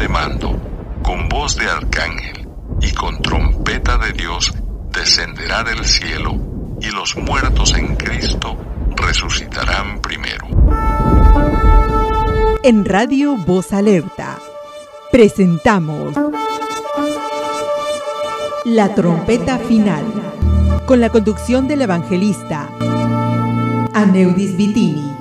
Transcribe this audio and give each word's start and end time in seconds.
de 0.00 0.08
mando, 0.08 0.58
con 1.02 1.28
voz 1.28 1.56
de 1.56 1.68
arcángel 1.68 2.48
y 2.80 2.90
con 2.92 3.20
trompeta 3.20 3.98
de 3.98 4.12
Dios, 4.12 4.50
descenderá 4.90 5.62
del 5.62 5.84
cielo, 5.84 6.38
y 6.80 6.90
los 6.90 7.16
muertos 7.16 7.74
en 7.74 7.96
Cristo 7.96 8.56
resucitarán 8.96 10.00
primero. 10.00 10.46
En 12.62 12.86
Radio 12.86 13.36
Voz 13.36 13.74
Alerta 13.74 14.38
presentamos 15.12 16.14
La 18.64 18.94
trompeta 18.94 19.58
final, 19.58 20.04
con 20.86 21.00
la 21.00 21.10
conducción 21.10 21.68
del 21.68 21.82
evangelista 21.82 22.70
Aneudis 23.92 24.56
Vitini. 24.56 25.19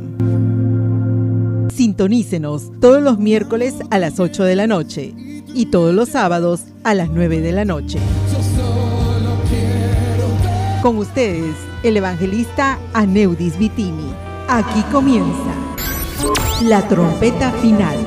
Sintonícenos 1.73 2.69
todos 2.81 3.01
los 3.01 3.17
miércoles 3.17 3.75
a 3.91 3.99
las 3.99 4.19
8 4.19 4.43
de 4.43 4.57
la 4.57 4.67
noche 4.67 5.13
y 5.53 5.67
todos 5.67 5.95
los 5.95 6.09
sábados 6.09 6.65
a 6.83 6.93
las 6.93 7.11
9 7.11 7.39
de 7.39 7.53
la 7.53 7.63
noche. 7.63 7.97
Con 10.83 10.97
ustedes, 10.97 11.55
el 11.81 11.95
evangelista 11.95 12.77
Aneudis 12.93 13.57
Vitini. 13.57 14.13
Aquí 14.49 14.81
comienza 14.91 15.55
la 16.61 16.85
trompeta 16.89 17.51
final. 17.51 18.02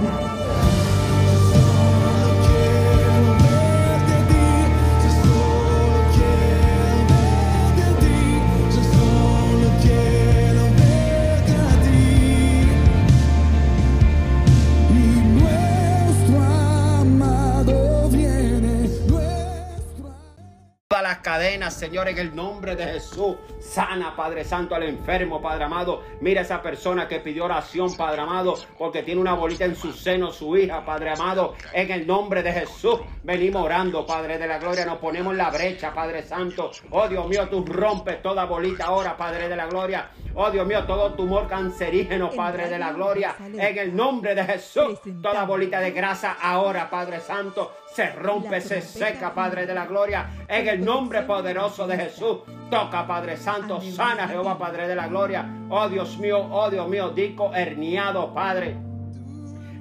Señor, 21.87 22.09
en 22.09 22.19
el 22.19 22.34
nombre 22.34 22.75
de 22.75 22.84
Jesús. 22.84 23.37
Sana, 23.61 24.17
Padre 24.17 24.42
Santo, 24.42 24.75
al 24.75 24.83
enfermo, 24.83 25.41
Padre 25.41 25.67
amado. 25.67 26.03
Mira 26.20 26.41
esa 26.41 26.61
persona 26.61 27.06
que 27.06 27.20
pidió 27.20 27.45
oración, 27.45 27.97
Padre 27.97 28.23
amado, 28.23 28.56
porque 28.77 29.05
tiene 29.05 29.20
una 29.20 29.34
bolita 29.34 29.67
en 29.67 29.77
su 29.77 29.92
seno, 29.92 30.33
su 30.33 30.57
hija, 30.57 30.84
Padre 30.84 31.11
amado. 31.11 31.55
En 31.73 31.89
el 31.92 32.05
nombre 32.05 32.42
de 32.42 32.53
Jesús, 32.53 32.98
venimos 33.23 33.62
orando, 33.62 34.05
Padre 34.05 34.37
de 34.37 34.48
la 34.48 34.59
gloria. 34.59 34.84
Nos 34.84 34.98
ponemos 34.98 35.31
en 35.31 35.39
la 35.39 35.51
brecha, 35.51 35.95
Padre 35.95 36.25
Santo. 36.25 36.73
Oh 36.91 37.07
Dios 37.07 37.29
mío, 37.29 37.48
tú 37.48 37.64
rompes 37.64 38.20
toda 38.20 38.47
bolita 38.47 38.87
ahora, 38.87 39.17
Padre 39.17 39.48
de 39.48 39.55
la 39.55 39.67
gloria. 39.67 40.11
Oh 40.34 40.51
Dios 40.51 40.67
mío, 40.67 40.84
todo 40.87 41.14
tumor 41.14 41.47
cancerígeno, 41.47 42.31
Padre 42.31 42.69
de 42.69 42.81
la 42.81 42.91
gloria. 42.91 43.37
En 43.39 43.79
el 43.79 43.95
nombre 43.95 44.34
de 44.34 44.42
Jesús, 44.42 44.98
toda 45.23 45.45
bolita 45.45 45.79
de 45.79 45.92
grasa 45.92 46.36
ahora, 46.42 46.91
Padre 46.91 47.20
Santo 47.20 47.70
se 47.96 48.11
rompe, 48.11 48.61
se 48.61 48.83
seca, 48.83 49.33
Padre 49.33 49.64
de 49.64 49.73
la 49.73 49.86
gloria, 49.86 50.29
en 50.46 50.68
el 50.68 50.84
nombre 50.84 51.23
poderoso 51.23 51.86
de 51.86 51.96
Jesús. 51.96 52.40
Toca, 52.70 53.07
Padre 53.07 53.39
Santo, 53.39 53.80
sana, 53.80 54.29
Jehová, 54.29 54.58
Padre 54.58 54.86
de 54.86 54.95
la 54.95 55.08
gloria. 55.08 55.46
Oh 55.70 55.89
Dios 55.89 56.18
mío, 56.18 56.46
oh 56.51 56.68
Dios 56.68 56.86
mío, 56.90 57.08
dico 57.08 57.55
herniado, 57.55 58.34
Padre. 58.34 58.77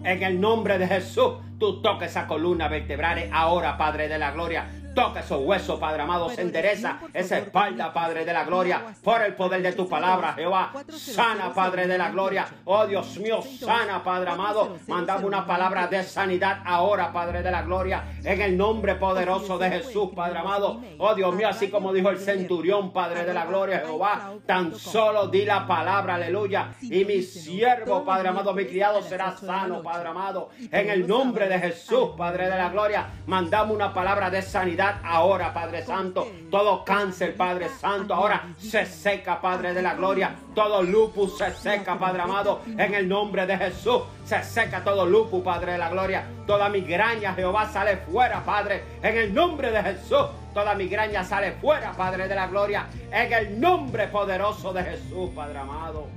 En 0.05 0.23
el 0.23 0.39
nombre 0.39 0.77
de 0.77 0.87
Jesús, 0.87 1.33
tú 1.59 1.81
toca 1.81 2.05
esa 2.05 2.25
columna 2.25 2.69
vertebral 2.69 3.29
ahora, 3.33 3.77
Padre 3.77 4.07
de 4.07 4.17
la 4.17 4.31
gloria. 4.31 4.65
Toca 4.95 5.19
esos 5.19 5.41
huesos, 5.41 5.77
Padre 5.77 6.03
amado. 6.03 6.29
Se 6.29 6.41
endereza 6.41 6.99
esa 7.13 7.37
espalda, 7.39 7.91
Padre 7.91 8.23
de 8.23 8.31
la 8.31 8.45
gloria. 8.45 8.81
Por 9.03 9.21
el 9.21 9.35
poder 9.35 9.61
de 9.61 9.73
tu 9.73 9.89
palabra, 9.89 10.33
Jehová. 10.33 10.71
Sana, 10.89 11.53
Padre 11.53 11.85
de 11.85 11.97
la 11.97 12.11
gloria. 12.11 12.47
Oh 12.63 12.87
Dios 12.87 13.17
mío, 13.17 13.41
sana, 13.41 14.01
Padre 14.01 14.29
amado. 14.29 14.77
Mandamos 14.87 15.25
una 15.25 15.45
palabra 15.45 15.87
de 15.87 16.01
sanidad 16.01 16.61
ahora, 16.63 17.11
Padre 17.11 17.43
de 17.43 17.51
la 17.51 17.63
gloria. 17.63 18.05
En 18.23 18.41
el 18.41 18.55
nombre 18.55 18.95
poderoso 18.95 19.57
de 19.57 19.69
Jesús, 19.69 20.11
Padre 20.15 20.39
amado. 20.39 20.79
Oh 20.97 21.13
Dios 21.13 21.35
mío, 21.35 21.49
así 21.49 21.69
como 21.69 21.91
dijo 21.91 22.09
el 22.09 22.17
centurión, 22.17 22.93
Padre 22.93 23.25
de 23.25 23.33
la 23.33 23.45
gloria, 23.45 23.79
Jehová. 23.79 24.31
Tan 24.45 24.73
solo 24.75 25.27
di 25.27 25.43
la 25.43 25.67
palabra, 25.67 26.15
aleluya. 26.15 26.73
Y 26.81 27.03
mi 27.03 27.21
siervo, 27.21 28.05
Padre 28.05 28.29
amado, 28.29 28.53
mi 28.53 28.65
criado 28.65 29.01
será 29.01 29.35
sano, 29.35 29.83
Padre 29.83 30.07
amado. 30.07 30.51
En 30.71 30.89
el 30.89 31.05
nombre 31.05 31.49
de 31.49 31.59
Jesús, 31.59 32.11
Padre 32.17 32.49
de 32.49 32.57
la 32.57 32.69
gloria. 32.69 33.07
Mandamos 33.25 33.75
una 33.75 33.93
palabra 33.93 34.29
de 34.29 34.41
sanidad 34.41 34.84
ahora, 35.03 35.53
Padre 35.53 35.83
Santo. 35.83 36.27
Todo 36.49 36.83
cáncer, 36.83 37.35
Padre 37.35 37.69
Santo, 37.69 38.13
ahora 38.13 38.47
se 38.57 38.85
seca, 38.85 39.39
Padre 39.41 39.73
de 39.73 39.81
la 39.81 39.95
gloria. 39.95 40.35
Todo 40.53 40.81
lupus 40.83 41.37
se 41.37 41.51
seca, 41.51 41.97
Padre 41.97 42.21
amado, 42.21 42.61
en 42.65 42.93
el 42.93 43.07
nombre 43.07 43.45
de 43.45 43.57
Jesús. 43.57 44.03
Se 44.25 44.43
seca 44.43 44.83
todo 44.83 45.05
lupus, 45.05 45.43
Padre 45.43 45.73
de 45.73 45.77
la 45.77 45.89
gloria. 45.89 46.25
Toda 46.47 46.69
migraña, 46.69 47.33
Jehová, 47.33 47.69
sale 47.69 47.97
fuera, 47.97 48.43
Padre, 48.43 48.83
en 49.01 49.17
el 49.17 49.33
nombre 49.33 49.71
de 49.71 49.81
Jesús. 49.83 50.25
Toda 50.53 50.73
migraña 50.73 51.23
sale 51.23 51.51
fuera, 51.53 51.91
Padre 51.91 52.27
de 52.27 52.35
la 52.35 52.47
gloria, 52.47 52.87
en 53.11 53.33
el 53.33 53.59
nombre 53.59 54.07
poderoso 54.07 54.71
de 54.71 54.83
Jesús, 54.83 55.29
Padre 55.35 55.59
amado. 55.59 56.07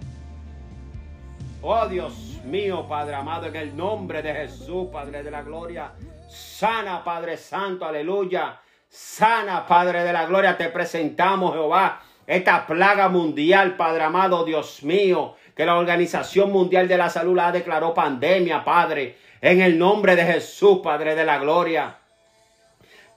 Oh 1.60 1.88
Dios 1.88 2.38
mío, 2.44 2.86
Padre 2.86 3.16
amado, 3.16 3.46
en 3.46 3.56
el 3.56 3.76
nombre 3.76 4.22
de 4.22 4.32
Jesús, 4.32 4.88
Padre 4.92 5.24
de 5.24 5.30
la 5.30 5.42
gloria. 5.42 5.90
Sana, 6.28 7.02
Padre 7.02 7.36
Santo, 7.36 7.84
aleluya. 7.84 8.60
Sana, 8.88 9.66
Padre 9.66 10.04
de 10.04 10.12
la 10.12 10.26
gloria, 10.26 10.56
te 10.56 10.68
presentamos, 10.68 11.54
Jehová, 11.54 12.00
esta 12.26 12.66
plaga 12.66 13.08
mundial, 13.08 13.76
Padre 13.76 14.04
amado, 14.04 14.44
Dios 14.44 14.82
mío, 14.82 15.36
que 15.56 15.64
la 15.64 15.76
Organización 15.76 16.52
Mundial 16.52 16.86
de 16.86 16.98
la 16.98 17.10
Salud 17.10 17.36
la 17.36 17.50
declaró 17.50 17.94
pandemia, 17.94 18.62
Padre, 18.62 19.16
en 19.40 19.60
el 19.60 19.78
nombre 19.78 20.16
de 20.16 20.24
Jesús, 20.24 20.80
Padre 20.82 21.14
de 21.14 21.24
la 21.24 21.38
gloria. 21.38 21.96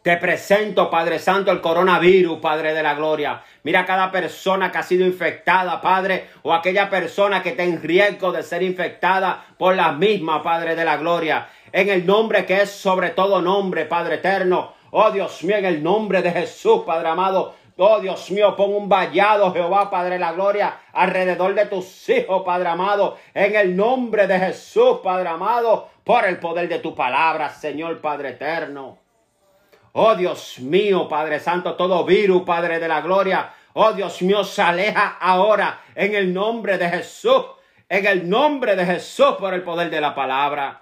Te 0.01 0.17
presento, 0.17 0.89
Padre 0.89 1.19
Santo, 1.19 1.51
el 1.51 1.61
coronavirus, 1.61 2.39
Padre 2.39 2.73
de 2.73 2.81
la 2.81 2.95
Gloria. 2.95 3.43
Mira 3.61 3.85
cada 3.85 4.11
persona 4.11 4.71
que 4.71 4.79
ha 4.79 4.83
sido 4.83 5.05
infectada, 5.05 5.79
Padre, 5.79 6.29
o 6.41 6.55
aquella 6.55 6.89
persona 6.89 7.43
que 7.43 7.49
está 7.49 7.61
en 7.61 7.79
riesgo 7.83 8.31
de 8.31 8.41
ser 8.41 8.63
infectada 8.63 9.45
por 9.59 9.75
la 9.75 9.91
misma, 9.91 10.41
Padre 10.41 10.75
de 10.75 10.85
la 10.85 10.97
Gloria. 10.97 11.47
En 11.71 11.89
el 11.89 12.05
nombre 12.05 12.45
que 12.45 12.61
es 12.61 12.69
sobre 12.69 13.11
todo 13.11 13.41
nombre, 13.41 13.85
Padre 13.85 14.15
eterno. 14.15 14.73
Oh 14.91 15.11
Dios 15.11 15.43
mío, 15.43 15.57
en 15.57 15.65
el 15.65 15.81
nombre 15.81 16.21
de 16.21 16.31
Jesús, 16.31 16.81
Padre 16.85 17.09
amado. 17.09 17.55
Oh 17.77 17.99
Dios 17.99 18.29
mío, 18.29 18.55
pon 18.55 18.73
un 18.75 18.89
vallado, 18.89 19.53
Jehová, 19.53 19.89
Padre 19.89 20.19
la 20.19 20.33
gloria, 20.33 20.81
alrededor 20.91 21.55
de 21.55 21.65
tus 21.65 22.09
hijos, 22.09 22.43
Padre 22.45 22.69
amado. 22.69 23.17
En 23.33 23.55
el 23.55 23.75
nombre 23.75 24.27
de 24.27 24.37
Jesús, 24.37 24.99
Padre 25.01 25.29
amado, 25.29 25.89
por 26.03 26.25
el 26.25 26.37
poder 26.37 26.67
de 26.67 26.79
tu 26.79 26.93
palabra, 26.93 27.49
Señor, 27.49 28.01
Padre 28.01 28.29
eterno. 28.29 28.99
Oh 29.93 30.15
Dios 30.15 30.59
mío, 30.59 31.07
Padre 31.07 31.39
Santo, 31.39 31.75
todo 31.75 32.03
virus, 32.05 32.43
Padre 32.43 32.79
de 32.79 32.87
la 32.87 33.01
gloria. 33.01 33.53
Oh 33.73 33.93
Dios 33.93 34.21
mío, 34.21 34.43
se 34.43 34.61
aleja 34.61 35.17
ahora 35.19 35.81
en 35.95 36.13
el 36.15 36.33
nombre 36.33 36.77
de 36.77 36.89
Jesús. 36.89 37.45
En 37.87 38.05
el 38.05 38.29
nombre 38.29 38.75
de 38.75 38.85
Jesús, 38.85 39.35
por 39.39 39.53
el 39.53 39.63
poder 39.63 39.89
de 39.89 40.01
la 40.01 40.13
palabra. 40.13 40.80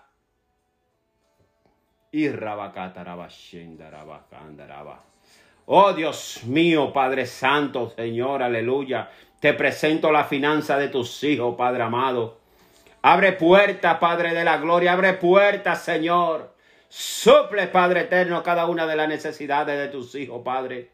Oh 5.65 5.93
Dios 5.93 6.43
mío, 6.45 6.91
Padre 6.91 7.27
Santo, 7.27 7.93
Señor, 7.95 8.41
aleluya. 8.41 9.11
Te 9.39 9.53
presento 9.53 10.11
la 10.11 10.23
finanza 10.23 10.77
de 10.77 10.87
tus 10.87 11.23
hijos, 11.23 11.55
Padre 11.55 11.83
amado. 11.83 12.39
Abre 13.03 13.33
puertas, 13.33 13.99
Padre 13.99 14.33
de 14.33 14.43
la 14.43 14.57
gloria. 14.57 14.93
Abre 14.93 15.13
puertas, 15.13 15.83
Señor. 15.83 16.55
Suple, 16.87 17.67
Padre 17.67 18.01
eterno, 18.01 18.41
cada 18.41 18.65
una 18.65 18.87
de 18.87 18.95
las 18.95 19.07
necesidades 19.07 19.77
de 19.77 19.87
tus 19.89 20.15
hijos, 20.15 20.41
Padre. 20.43 20.89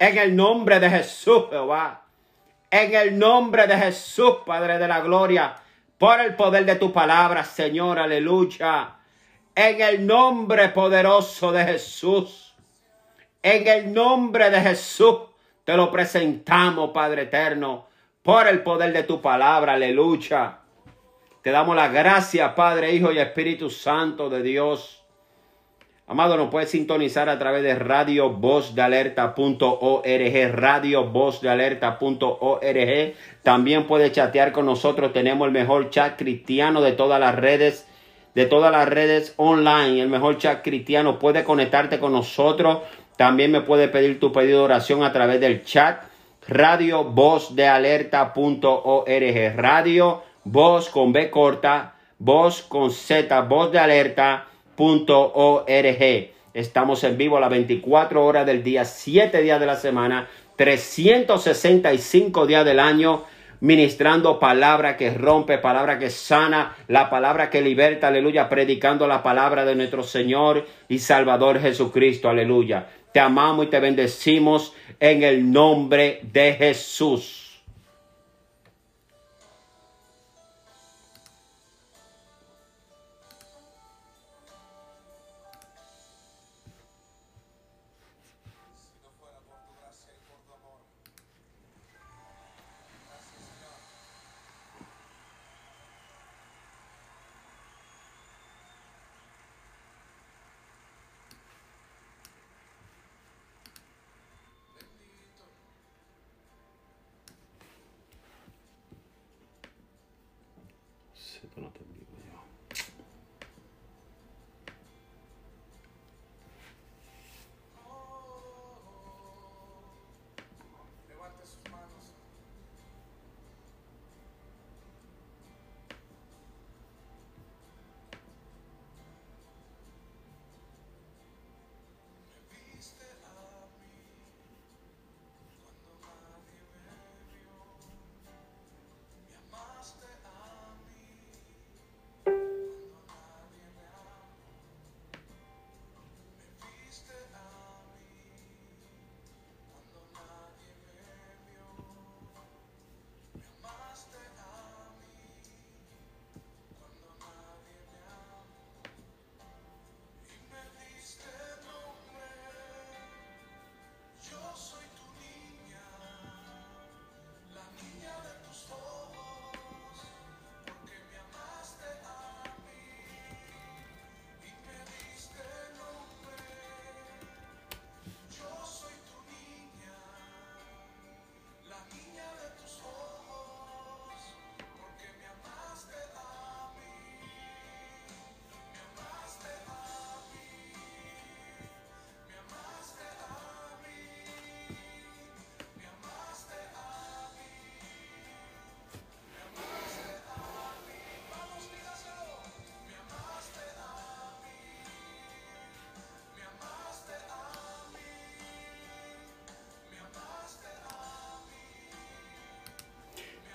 En 0.00 0.18
el 0.18 0.34
nombre 0.34 0.80
de 0.80 0.90
Jesús, 0.90 1.44
Jehová. 1.48 2.02
En 2.70 2.94
el 2.94 3.16
nombre 3.16 3.68
de 3.68 3.76
Jesús, 3.76 4.38
Padre 4.44 4.78
de 4.78 4.88
la 4.88 5.00
gloria. 5.00 5.54
Por 5.96 6.20
el 6.20 6.34
poder 6.34 6.64
de 6.64 6.74
tu 6.74 6.92
palabra, 6.92 7.44
Señor, 7.44 8.00
aleluya. 8.00 8.96
En 9.62 9.78
el 9.82 10.06
nombre 10.06 10.70
poderoso 10.70 11.52
de 11.52 11.62
Jesús. 11.66 12.54
En 13.42 13.68
el 13.68 13.92
nombre 13.92 14.48
de 14.48 14.58
Jesús. 14.58 15.18
Te 15.64 15.76
lo 15.76 15.92
presentamos, 15.92 16.92
Padre 16.92 17.24
eterno. 17.24 17.84
Por 18.22 18.48
el 18.48 18.62
poder 18.62 18.94
de 18.94 19.02
tu 19.02 19.20
palabra, 19.20 19.74
aleluya. 19.74 20.60
Te 21.42 21.50
damos 21.50 21.76
la 21.76 21.88
gracia, 21.88 22.54
Padre, 22.54 22.94
Hijo 22.94 23.12
y 23.12 23.18
Espíritu 23.18 23.68
Santo 23.68 24.30
de 24.30 24.42
Dios. 24.42 25.04
Amado, 26.06 26.38
nos 26.38 26.48
puede 26.48 26.66
sintonizar 26.66 27.28
a 27.28 27.38
través 27.38 27.62
de 27.62 27.74
radio 27.74 28.30
voz 28.30 28.74
de 28.74 28.80
alerta.org, 28.80 30.52
radio 30.54 31.04
voz 31.04 31.42
de 31.42 31.50
alerta.org. 31.50 33.14
También 33.42 33.86
puede 33.86 34.10
chatear 34.10 34.52
con 34.52 34.64
nosotros. 34.64 35.12
Tenemos 35.12 35.46
el 35.46 35.52
mejor 35.52 35.90
chat 35.90 36.18
cristiano 36.18 36.80
de 36.80 36.92
todas 36.92 37.20
las 37.20 37.34
redes, 37.34 37.86
de 38.34 38.46
todas 38.46 38.72
las 38.72 38.88
redes 38.88 39.34
online. 39.36 40.00
El 40.00 40.08
mejor 40.08 40.38
chat 40.38 40.62
cristiano. 40.62 41.18
Puede 41.18 41.44
conectarte 41.44 41.98
con 41.98 42.12
nosotros. 42.12 42.78
También 43.16 43.50
me 43.52 43.60
puede 43.60 43.88
pedir 43.88 44.18
tu 44.20 44.32
pedido 44.32 44.58
de 44.58 44.64
oración 44.64 45.02
a 45.02 45.12
través 45.12 45.40
del 45.40 45.64
chat. 45.64 46.02
Radio 46.48 47.04
voz 47.04 47.54
de 47.54 47.68
alerta.org. 47.68 49.56
Radio 49.56 50.22
voz 50.44 50.88
con 50.88 51.12
B 51.12 51.30
corta, 51.30 51.94
voz 52.18 52.62
con 52.62 52.90
Z, 52.90 53.40
voz 53.42 53.70
de 53.72 53.78
alerta 53.78 54.46
.org. 54.80 56.30
Estamos 56.54 57.04
en 57.04 57.18
vivo 57.18 57.36
a 57.36 57.40
las 57.40 57.50
24 57.50 58.24
horas 58.24 58.46
del 58.46 58.62
día, 58.62 58.84
7 58.84 59.42
días 59.42 59.60
de 59.60 59.66
la 59.66 59.76
semana, 59.76 60.28
365 60.56 62.46
días 62.46 62.64
del 62.64 62.80
año, 62.80 63.22
ministrando 63.60 64.38
palabra 64.38 64.96
que 64.96 65.12
rompe, 65.12 65.58
palabra 65.58 65.98
que 65.98 66.10
sana, 66.10 66.76
la 66.88 67.10
palabra 67.10 67.50
que 67.50 67.60
liberta, 67.60 68.08
aleluya, 68.08 68.48
predicando 68.48 69.06
la 69.06 69.22
palabra 69.22 69.64
de 69.64 69.74
nuestro 69.74 70.02
Señor 70.02 70.66
y 70.88 70.98
Salvador 70.98 71.60
Jesucristo, 71.60 72.28
aleluya. 72.28 72.86
Te 73.12 73.20
amamos 73.20 73.66
y 73.66 73.70
te 73.70 73.80
bendecimos 73.80 74.74
en 74.98 75.22
el 75.22 75.50
nombre 75.50 76.20
de 76.22 76.54
Jesús. 76.54 77.49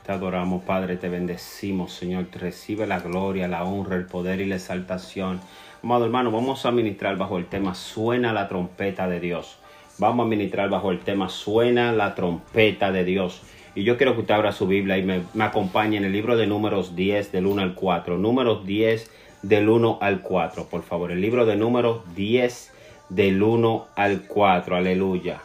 Te 0.06 0.12
adoramos, 0.12 0.62
Padre, 0.64 0.98
te 0.98 1.10
bendecimos, 1.10 1.92
Señor. 1.92 2.28
recibe 2.32 2.86
la 2.86 3.00
gloria, 3.00 3.48
la 3.48 3.64
honra, 3.64 3.96
el 3.96 4.06
poder 4.06 4.40
y 4.40 4.46
la 4.46 4.58
exaltación. 4.58 5.40
Amado 5.82 6.06
hermano, 6.06 6.30
vamos 6.30 6.68
a 6.68 6.72
ministrar 6.72 7.18
bajo 7.18 7.40
el 7.40 7.48
tema 7.48 7.74
Suena 7.74 8.32
la 8.32 8.48
trompeta 8.48 9.08
de 9.08 9.20
Dios. 9.20 9.58
Vamos 9.98 10.28
a 10.28 10.30
ministrar 10.30 10.70
bajo 10.70 10.92
el 10.92 11.00
tema 11.00 11.30
Suena 11.30 11.92
la 11.92 12.14
trompeta 12.14 12.92
de 12.92 13.04
Dios. 13.04 13.42
Y 13.74 13.84
yo 13.84 13.98
quiero 13.98 14.14
que 14.14 14.22
usted 14.22 14.36
abra 14.36 14.52
su 14.52 14.68
Biblia 14.68 14.96
y 15.00 15.02
me, 15.02 15.24
me 15.34 15.44
acompañe 15.44 15.98
en 15.98 16.06
el 16.06 16.12
libro 16.12 16.38
de 16.38 16.46
Números 16.46 16.96
10, 16.96 17.32
del 17.32 17.48
1 17.48 17.64
al 17.64 17.74
4. 17.74 18.20
Números 18.20 18.64
10, 18.64 19.10
del 19.42 19.68
1 19.68 19.98
al 20.02 20.22
4, 20.22 20.66
por 20.66 20.84
favor. 20.84 21.12
El 21.12 21.22
libro 21.22 21.48
de 21.48 21.56
Números 21.56 22.02
10, 22.16 22.72
del 23.10 23.42
1 23.42 23.88
al 23.96 24.22
4. 24.28 24.76
Aleluya. 24.76 25.42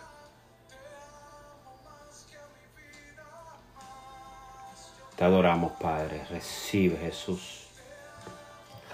Te 5.20 5.26
adoramos, 5.26 5.72
Padre. 5.72 6.22
Recibe, 6.30 6.96
Jesús. 6.96 7.66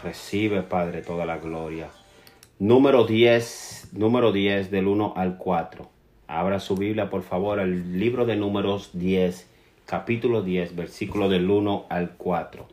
Recibe, 0.02 0.62
Padre, 0.62 1.00
toda 1.02 1.25
la 1.25 1.38
gloria. 1.38 1.88
Número 2.59 3.06
10, 3.06 3.90
número 3.92 4.33
10 4.33 4.73
del 4.73 4.88
1 4.88 5.12
al 5.14 5.38
4. 5.38 5.88
Abra 6.26 6.59
su 6.59 6.75
Biblia, 6.75 7.11
por 7.11 7.23
favor, 7.23 7.61
al 7.61 7.97
libro 7.97 8.26
de 8.26 8.35
Números 8.35 8.90
10, 8.95 9.49
capítulo 9.87 10.42
10, 10.42 10.75
versículo 10.75 11.28
del 11.28 11.49
1 11.49 11.87
al 11.90 12.16
4. 12.16 12.66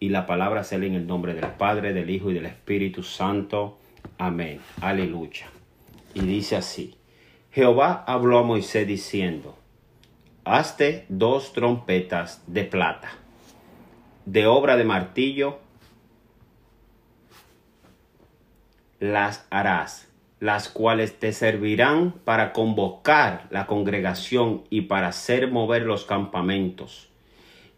Y 0.00 0.08
la 0.08 0.24
palabra 0.24 0.64
se 0.64 0.78
lee 0.78 0.86
en 0.86 0.94
el 0.94 1.06
nombre 1.06 1.34
del 1.34 1.50
Padre, 1.58 1.92
del 1.92 2.08
Hijo 2.08 2.30
y 2.30 2.32
del 2.32 2.46
Espíritu 2.46 3.02
Santo. 3.02 3.76
Amén. 4.16 4.60
Aleluya. 4.80 5.50
Y 6.14 6.20
dice 6.20 6.56
así. 6.56 6.94
Jehová 7.52 8.02
habló 8.06 8.38
a 8.38 8.44
Moisés 8.44 8.86
diciendo, 8.86 9.58
Hazte 10.46 11.06
dos 11.08 11.54
trompetas 11.54 12.42
de 12.46 12.64
plata, 12.64 13.12
de 14.26 14.46
obra 14.46 14.76
de 14.76 14.84
martillo, 14.84 15.58
las 19.00 19.46
harás, 19.48 20.06
las 20.40 20.68
cuales 20.68 21.18
te 21.18 21.32
servirán 21.32 22.12
para 22.26 22.52
convocar 22.52 23.46
la 23.48 23.66
congregación 23.66 24.64
y 24.68 24.82
para 24.82 25.08
hacer 25.08 25.50
mover 25.50 25.86
los 25.86 26.04
campamentos. 26.04 27.08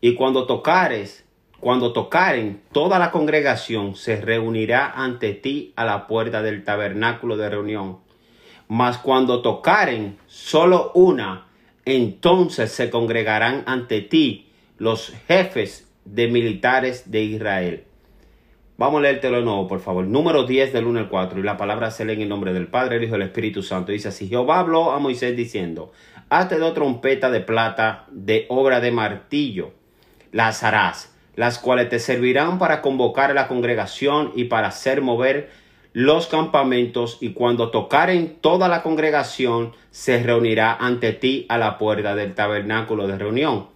Y 0.01 0.17
cuando 0.17 0.49
tocares, 0.49 1.25
cuando 1.61 1.93
tocaren, 1.93 2.63
toda 2.73 2.99
la 2.99 3.13
congregación 3.13 3.95
se 3.95 4.21
reunirá 4.21 4.91
ante 4.91 5.35
ti 5.35 5.73
a 5.77 5.85
la 5.85 6.09
puerta 6.09 6.43
del 6.43 6.65
tabernáculo 6.65 7.37
de 7.37 7.49
reunión. 7.49 7.99
Mas 8.67 8.99
cuando 8.99 9.41
tocaren 9.41 10.19
solo 10.27 10.91
una, 10.95 11.46
entonces 11.87 12.73
se 12.73 12.91
congregarán 12.91 13.63
ante 13.67 14.03
ti 14.03 14.51
los 14.77 15.15
jefes 15.29 15.89
de 16.05 16.29
militares 16.29 17.11
de 17.11 17.23
Israel. 17.23 17.85
Vamos 18.77 18.99
a 18.99 19.03
leértelo 19.03 19.39
de 19.39 19.45
nuevo, 19.45 19.67
por 19.69 19.81
favor. 19.81 20.05
Número 20.05 20.45
10 20.45 20.75
del 20.75 20.87
1 20.87 20.99
al 20.99 21.09
4. 21.09 21.41
Y 21.41 21.43
la 21.43 21.57
palabra 21.57 21.91
se 21.91 22.05
lee 22.05 22.13
en 22.13 22.23
el 22.23 22.29
nombre 22.29 22.53
del 22.53 22.67
Padre, 22.67 22.97
el 22.97 23.05
Hijo 23.05 23.15
y 23.15 23.17
el 23.17 23.23
Espíritu 23.23 23.63
Santo. 23.63 23.93
Dice 23.93 24.09
así: 24.09 24.29
Jehová 24.29 24.59
habló 24.59 24.91
a 24.91 24.99
Moisés 24.99 25.35
diciendo: 25.35 25.93
Hazte 26.29 26.59
dos 26.59 26.75
trompetas 26.75 27.33
de 27.33 27.41
plata 27.41 28.05
de 28.11 28.45
obra 28.51 28.81
de 28.81 28.91
martillo. 28.91 29.73
Las 30.33 30.63
harás, 30.63 31.15
las 31.37 31.59
cuales 31.59 31.89
te 31.89 32.01
servirán 32.01 32.59
para 32.59 32.83
convocar 32.83 33.31
a 33.31 33.35
la 33.35 33.49
congregación 33.49 34.33
y 34.35 34.45
para 34.45 34.69
hacer 34.69 35.01
mover 35.01 35.51
los 35.97 36.27
campamentos 36.27 37.17
y 37.23 37.33
cuando 37.33 37.71
tocaren 37.71 38.37
toda 38.43 38.69
la 38.69 38.83
congregación 38.83 39.73
se 39.91 40.23
reunirá 40.23 40.75
ante 40.75 41.15
ti 41.15 41.47
a 41.49 41.57
la 41.57 41.79
puerta 41.79 42.15
del 42.15 42.35
tabernáculo 42.35 43.07
de 43.07 43.17
reunión. 43.17 43.69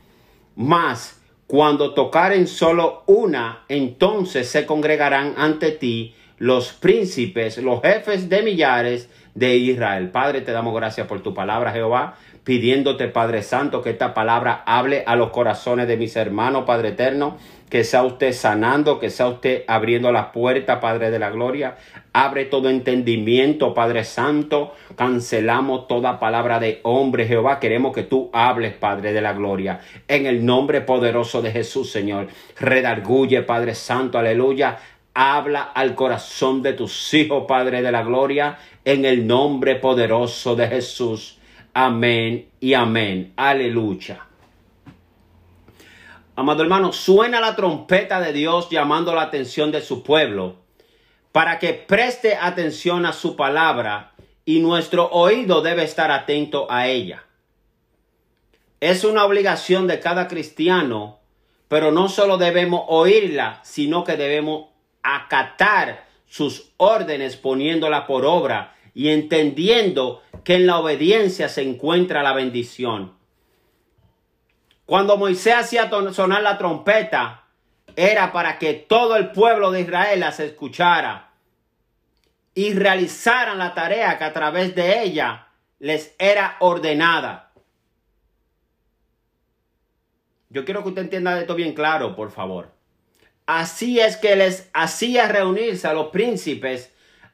Mas 0.55 1.23
cuando 1.47 1.95
tocaren 1.95 2.47
solo 2.47 3.05
una, 3.07 3.65
entonces 3.69 4.51
se 4.51 4.67
congregarán 4.67 5.33
ante 5.39 5.71
ti 5.71 6.15
los 6.37 6.75
príncipes, 6.75 7.57
los 7.57 7.81
jefes 7.81 8.29
de 8.29 8.43
millares 8.43 9.09
de 9.35 9.57
Israel. 9.57 10.11
Padre, 10.11 10.43
te 10.43 10.53
damos 10.53 10.75
gracias 10.75 11.07
por 11.07 11.23
tu 11.23 11.33
palabra, 11.33 11.73
Jehová 11.73 12.19
pidiéndote, 12.45 13.09
Padre 13.09 13.43
Santo, 13.43 13.83
que 13.83 13.91
esta 13.91 14.15
palabra 14.15 14.63
hable 14.67 15.05
a 15.07 15.17
los 15.17 15.31
corazones 15.31 15.87
de 15.87 15.97
mis 15.97 16.17
hermanos, 16.17 16.65
Padre 16.67 16.89
Eterno, 16.89 17.37
que 17.69 17.85
sea 17.85 18.03
usted 18.03 18.33
sanando, 18.33 18.99
que 18.99 19.11
sea 19.11 19.29
usted 19.29 19.63
abriendo 19.69 20.11
la 20.11 20.33
puerta, 20.33 20.81
Padre 20.81 21.11
de 21.11 21.21
la 21.21 21.31
Gloria. 21.31 21.77
Abre 22.13 22.45
todo 22.47 22.69
entendimiento, 22.69 23.75
Padre 23.75 24.03
Santo. 24.03 24.75
Cancelamos 24.97 25.87
toda 25.87 26.19
palabra 26.19 26.59
de 26.59 26.81
hombre, 26.83 27.27
Jehová. 27.27 27.61
Queremos 27.61 27.95
que 27.95 28.03
tú 28.03 28.29
hables, 28.33 28.75
Padre 28.75 29.13
de 29.13 29.21
la 29.21 29.35
Gloria. 29.35 29.81
En 30.09 30.27
el 30.27 30.45
nombre 30.45 30.81
poderoso 30.81 31.43
de 31.43 31.53
Jesús, 31.53 31.93
Señor. 31.93 32.27
Redarguye, 32.59 33.43
Padre 33.43 33.77
Santo, 33.77 34.19
aleluya. 34.19 34.79
Habla 35.15 35.63
al 35.63 35.95
corazón 35.95 36.63
de 36.63 36.73
tus 36.73 37.15
hijos, 37.15 37.45
Padre 37.47 37.83
de 37.83 37.93
la 37.93 38.03
Gloria, 38.03 38.59
en 38.85 39.05
el 39.05 39.29
nombre 39.29 39.77
poderoso 39.77 40.57
de 40.57 40.67
Jesús. 40.67 41.40
Amén 41.73 42.51
y 42.59 42.75
amén. 42.75 43.33
Aleluya. 43.37 44.27
Amado 46.35 46.63
hermano, 46.63 46.93
suena 46.93 47.41
la 47.41 47.55
trompeta 47.55 48.21
de 48.21 48.33
Dios 48.33 48.71
llamando 48.71 49.15
la 49.15 49.23
atención 49.23 49.71
de 49.71 49.81
su 49.81 50.03
pueblo 50.03 50.57
para 51.33 51.59
que 51.59 51.75
preste 51.75 52.35
atención 52.35 53.07
a 53.07 53.13
su 53.13 53.37
palabra 53.37 54.13
y 54.45 54.59
nuestro 54.61 55.09
oído 55.11 55.63
debe 55.63 55.85
estar 55.85 56.11
atento 56.11 56.67
a 56.71 56.89
ella. 56.89 57.25
Es 58.81 59.05
una 59.05 59.25
obligación 59.25 59.87
de 59.87 60.01
cada 60.01 60.27
cristiano, 60.27 61.21
pero 61.69 61.93
no 61.93 62.09
solo 62.09 62.39
debemos 62.39 62.85
oírla, 62.89 63.61
sino 63.63 64.03
que 64.03 64.17
debemos 64.17 64.69
acatar 65.03 66.07
sus 66.27 66.73
órdenes 66.79 67.37
poniéndola 67.37 68.07
por 68.07 68.25
obra 68.25 68.75
y 68.95 69.11
entendiendo 69.11 70.23
que 70.45 70.55
en 70.55 70.67
la 70.67 70.79
obediencia 70.79 71.49
se 71.49 71.63
encuentra 71.63 72.23
la 72.23 72.33
bendición. 72.33 73.15
Cuando 74.87 75.17
Moisés 75.17 75.55
hacía 75.55 75.91
sonar 76.13 76.43
la 76.43 76.59
trompeta, 76.59 77.45
era 77.97 78.33
para 78.33 78.59
que 78.59 78.75
todo 78.75 79.17
el 79.17 79.31
pueblo 79.31 79.71
de 79.71 79.83
Israel 79.83 80.21
las 80.21 80.41
escuchara 80.41 81.31
y 82.55 82.73
realizaran 82.75 83.59
la 83.59 83.75
tarea 83.75 84.19
que 84.19 84.25
a 84.25 84.33
través 84.33 84.75
de 84.75 85.03
ella 85.03 85.49
les 85.79 86.15
era 86.19 86.57
ordenada. 86.61 87.53
Yo 90.49 90.65
quiero 90.65 90.83
que 90.83 90.89
usted 90.89 91.03
entienda 91.03 91.39
esto 91.39 91.55
bien 91.55 91.75
claro, 91.75 92.17
por 92.17 92.33
favor. 92.33 92.73
Así 93.47 94.01
es 94.01 94.17
que 94.17 94.35
les 94.37 94.69
hacía 94.73 95.29
reunirse 95.29 95.87
a 95.87 95.95
los 95.95 96.09
príncipes 96.09 96.93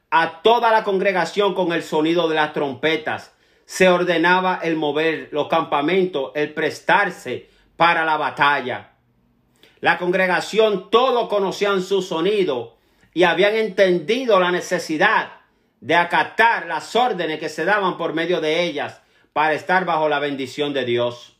a 0.09 0.41
toda 0.41 0.71
la 0.71 0.83
congregación 0.83 1.53
con 1.53 1.71
el 1.73 1.83
sonido 1.83 2.27
de 2.27 2.35
las 2.35 2.53
trompetas. 2.53 3.33
Se 3.65 3.89
ordenaba 3.89 4.59
el 4.63 4.75
mover 4.75 5.29
los 5.31 5.47
campamentos, 5.47 6.31
el 6.35 6.53
prestarse 6.53 7.49
para 7.75 8.05
la 8.05 8.17
batalla. 8.17 8.91
La 9.81 9.97
congregación 9.97 10.89
todos 10.89 11.27
conocían 11.27 11.81
su 11.81 12.01
sonido 12.01 12.77
y 13.13 13.23
habían 13.23 13.55
entendido 13.55 14.39
la 14.39 14.51
necesidad 14.51 15.31
de 15.81 15.95
acatar 15.95 16.65
las 16.65 16.95
órdenes 16.95 17.39
que 17.39 17.49
se 17.49 17.65
daban 17.65 17.97
por 17.97 18.13
medio 18.13 18.41
de 18.41 18.63
ellas 18.63 19.01
para 19.33 19.53
estar 19.53 19.85
bajo 19.85 20.09
la 20.09 20.19
bendición 20.19 20.73
de 20.73 20.85
Dios. 20.85 21.37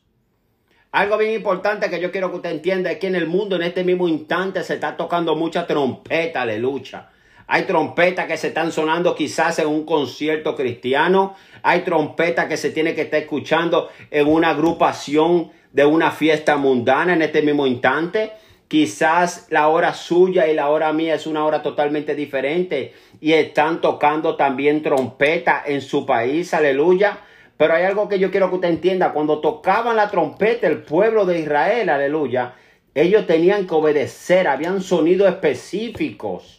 Algo 0.92 1.18
bien 1.18 1.34
importante 1.34 1.90
que 1.90 2.00
yo 2.00 2.12
quiero 2.12 2.30
que 2.30 2.38
usted 2.38 2.52
entienda 2.52 2.92
es 2.92 3.00
que 3.00 3.08
en 3.08 3.16
el 3.16 3.28
mundo 3.28 3.56
en 3.56 3.64
este 3.64 3.84
mismo 3.84 4.08
instante 4.08 4.64
se 4.64 4.76
está 4.76 4.96
tocando 4.96 5.36
mucha 5.36 5.66
trompeta, 5.66 6.42
aleluya. 6.42 7.10
Hay 7.50 7.64
trompetas 7.64 8.28
que 8.28 8.36
se 8.36 8.50
están 8.50 8.74
sonando 8.74 9.16
quizás 9.16 9.58
en 9.60 9.68
un 9.68 9.86
concierto 9.86 10.54
cristiano. 10.54 11.36
Hay 11.64 11.82
trompetas 11.82 12.48
que 12.48 12.58
se 12.58 12.72
tiene 12.72 12.94
que 12.94 13.04
estar 13.04 13.22
escuchando 13.22 13.90
en 14.12 14.28
una 14.28 14.50
agrupación 14.50 15.52
de 15.72 15.86
una 15.86 16.12
fiesta 16.12 16.58
mundana 16.58 17.14
en 17.14 17.22
este 17.22 17.42
mismo 17.42 17.66
instante. 17.66 18.34
Quizás 18.68 19.48
la 19.50 19.70
hora 19.70 19.94
suya 19.94 20.48
y 20.48 20.56
la 20.56 20.70
hora 20.70 20.92
mía 20.92 21.16
es 21.16 21.26
una 21.26 21.46
hora 21.46 21.64
totalmente 21.64 22.16
diferente 22.16 22.94
y 23.22 23.32
están 23.32 23.80
tocando 23.80 24.36
también 24.36 24.84
trompeta 24.84 25.64
en 25.66 25.80
su 25.80 26.06
país, 26.06 26.54
aleluya. 26.54 27.20
Pero 27.56 27.74
hay 27.74 27.86
algo 27.86 28.10
que 28.10 28.20
yo 28.20 28.30
quiero 28.30 28.50
que 28.50 28.56
usted 28.56 28.70
entienda. 28.70 29.14
Cuando 29.14 29.40
tocaban 29.40 29.96
la 29.96 30.10
trompeta 30.10 30.68
el 30.68 30.84
pueblo 30.84 31.26
de 31.26 31.40
Israel, 31.40 31.88
aleluya, 31.88 32.56
ellos 32.94 33.26
tenían 33.26 33.66
que 33.66 33.74
obedecer, 33.74 34.50
habían 34.50 34.82
sonidos 34.82 35.30
específicos 35.30 36.57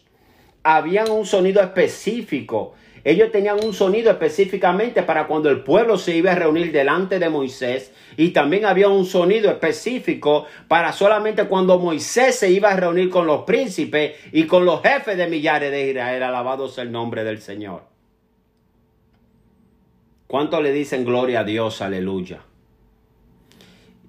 habían 0.76 1.10
un 1.10 1.25
sonido 1.25 1.62
específico. 1.62 2.75
Ellos 3.02 3.32
tenían 3.32 3.64
un 3.64 3.72
sonido 3.72 4.10
específicamente 4.10 5.02
para 5.02 5.26
cuando 5.26 5.48
el 5.48 5.60
pueblo 5.60 5.96
se 5.96 6.14
iba 6.14 6.32
a 6.32 6.34
reunir 6.34 6.72
delante 6.72 7.18
de 7.18 7.30
Moisés. 7.30 7.90
Y 8.18 8.30
también 8.30 8.66
había 8.66 8.88
un 8.88 9.06
sonido 9.06 9.50
específico 9.50 10.44
para 10.66 10.92
solamente 10.92 11.44
cuando 11.44 11.78
Moisés 11.78 12.34
se 12.34 12.50
iba 12.50 12.70
a 12.70 12.76
reunir 12.76 13.08
con 13.08 13.26
los 13.26 13.44
príncipes 13.44 14.16
y 14.30 14.44
con 14.44 14.66
los 14.66 14.82
jefes 14.82 15.16
de 15.16 15.26
millares 15.26 15.70
de 15.70 15.88
Israel. 15.88 16.22
Alabado 16.22 16.68
sea 16.68 16.84
el 16.84 16.92
nombre 16.92 17.25
del 17.25 17.40
Señor. 17.40 17.84
¿Cuánto 20.26 20.60
le 20.60 20.72
dicen 20.72 21.06
gloria 21.06 21.40
a 21.40 21.44
Dios? 21.44 21.80
Aleluya. 21.80 22.42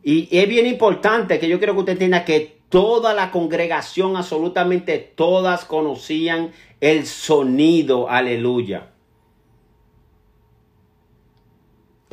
Y 0.04 0.28
es 0.38 0.50
bien 0.50 0.66
importante 0.66 1.40
que 1.40 1.48
yo 1.48 1.58
quiero 1.58 1.74
que 1.74 1.80
usted 1.80 1.94
entienda 1.94 2.26
que 2.26 2.59
Toda 2.70 3.14
la 3.14 3.32
congregación, 3.32 4.16
absolutamente 4.16 5.00
todas 5.00 5.66
conocían 5.66 6.52
el 6.82 7.06
sonido, 7.06 8.10
aleluya. 8.10 8.92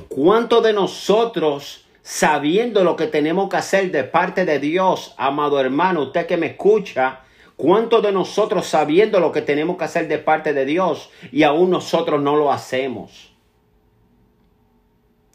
¿Cuántos 0.08 0.62
de 0.62 0.72
nosotros, 0.72 1.84
sabiendo 2.02 2.84
lo 2.84 2.96
que 2.96 3.06
tenemos 3.06 3.50
que 3.50 3.56
hacer 3.56 3.90
de 3.92 4.04
parte 4.04 4.44
de 4.44 4.58
Dios, 4.58 5.14
amado 5.18 5.60
hermano, 5.60 6.04
usted 6.04 6.26
que 6.26 6.38
me 6.38 6.46
escucha, 6.46 7.20
¿Cuántos 7.56 8.02
de 8.02 8.12
nosotros 8.12 8.66
sabiendo 8.66 9.18
lo 9.18 9.32
que 9.32 9.40
tenemos 9.40 9.78
que 9.78 9.84
hacer 9.84 10.08
de 10.08 10.18
parte 10.18 10.52
de 10.52 10.66
Dios 10.66 11.10
y 11.32 11.42
aún 11.42 11.70
nosotros 11.70 12.20
no 12.20 12.36
lo 12.36 12.52
hacemos? 12.52 13.32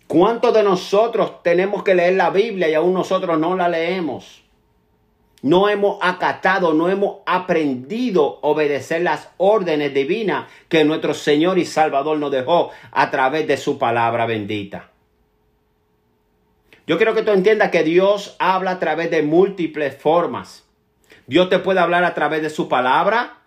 ¿Cuántos 0.05 0.53
de 0.53 0.61
nosotros 0.61 1.41
tenemos 1.41 1.83
que 1.83 1.95
leer 1.95 2.13
la 2.13 2.29
Biblia 2.29 2.69
y 2.69 2.75
aún 2.75 2.93
nosotros 2.93 3.39
no 3.39 3.55
la 3.55 3.69
leemos? 3.69 4.40
No 5.41 5.69
hemos 5.69 5.97
acatado, 6.01 6.73
no 6.73 6.89
hemos 6.89 7.17
aprendido 7.25 8.39
a 8.43 8.47
obedecer 8.47 9.01
las 9.01 9.29
órdenes 9.37 9.93
divinas 9.93 10.47
que 10.69 10.83
nuestro 10.83 11.13
Señor 11.13 11.57
y 11.57 11.65
Salvador 11.65 12.19
nos 12.19 12.31
dejó 12.31 12.69
a 12.91 13.09
través 13.09 13.47
de 13.47 13.57
su 13.57 13.79
palabra 13.79 14.25
bendita. 14.27 14.91
Yo 16.85 16.97
quiero 16.97 17.15
que 17.15 17.23
tú 17.23 17.31
entiendas 17.31 17.71
que 17.71 17.83
Dios 17.83 18.35
habla 18.37 18.71
a 18.71 18.79
través 18.79 19.09
de 19.09 19.23
múltiples 19.23 19.95
formas. 19.95 20.67
Dios 21.25 21.49
te 21.49 21.59
puede 21.59 21.79
hablar 21.79 22.03
a 22.03 22.13
través 22.13 22.41
de 22.41 22.49
su 22.49 22.67
palabra, 22.67 23.37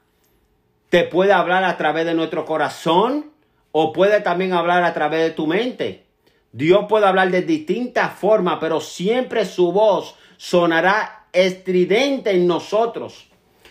te 0.88 1.04
puede 1.04 1.32
hablar 1.32 1.64
a 1.64 1.76
través 1.76 2.06
de 2.06 2.14
nuestro 2.14 2.44
corazón 2.44 3.32
o 3.70 3.92
puede 3.92 4.20
también 4.20 4.52
hablar 4.52 4.82
a 4.84 4.94
través 4.94 5.22
de 5.22 5.30
tu 5.30 5.46
mente. 5.46 6.06
Dios 6.52 6.86
puede 6.88 7.06
hablar 7.06 7.30
de 7.30 7.42
distintas 7.42 8.12
formas, 8.14 8.58
pero 8.60 8.80
siempre 8.80 9.44
su 9.44 9.72
voz 9.72 10.16
sonará 10.36 11.23
estridente 11.34 12.30
en 12.30 12.46
nosotros. 12.46 13.28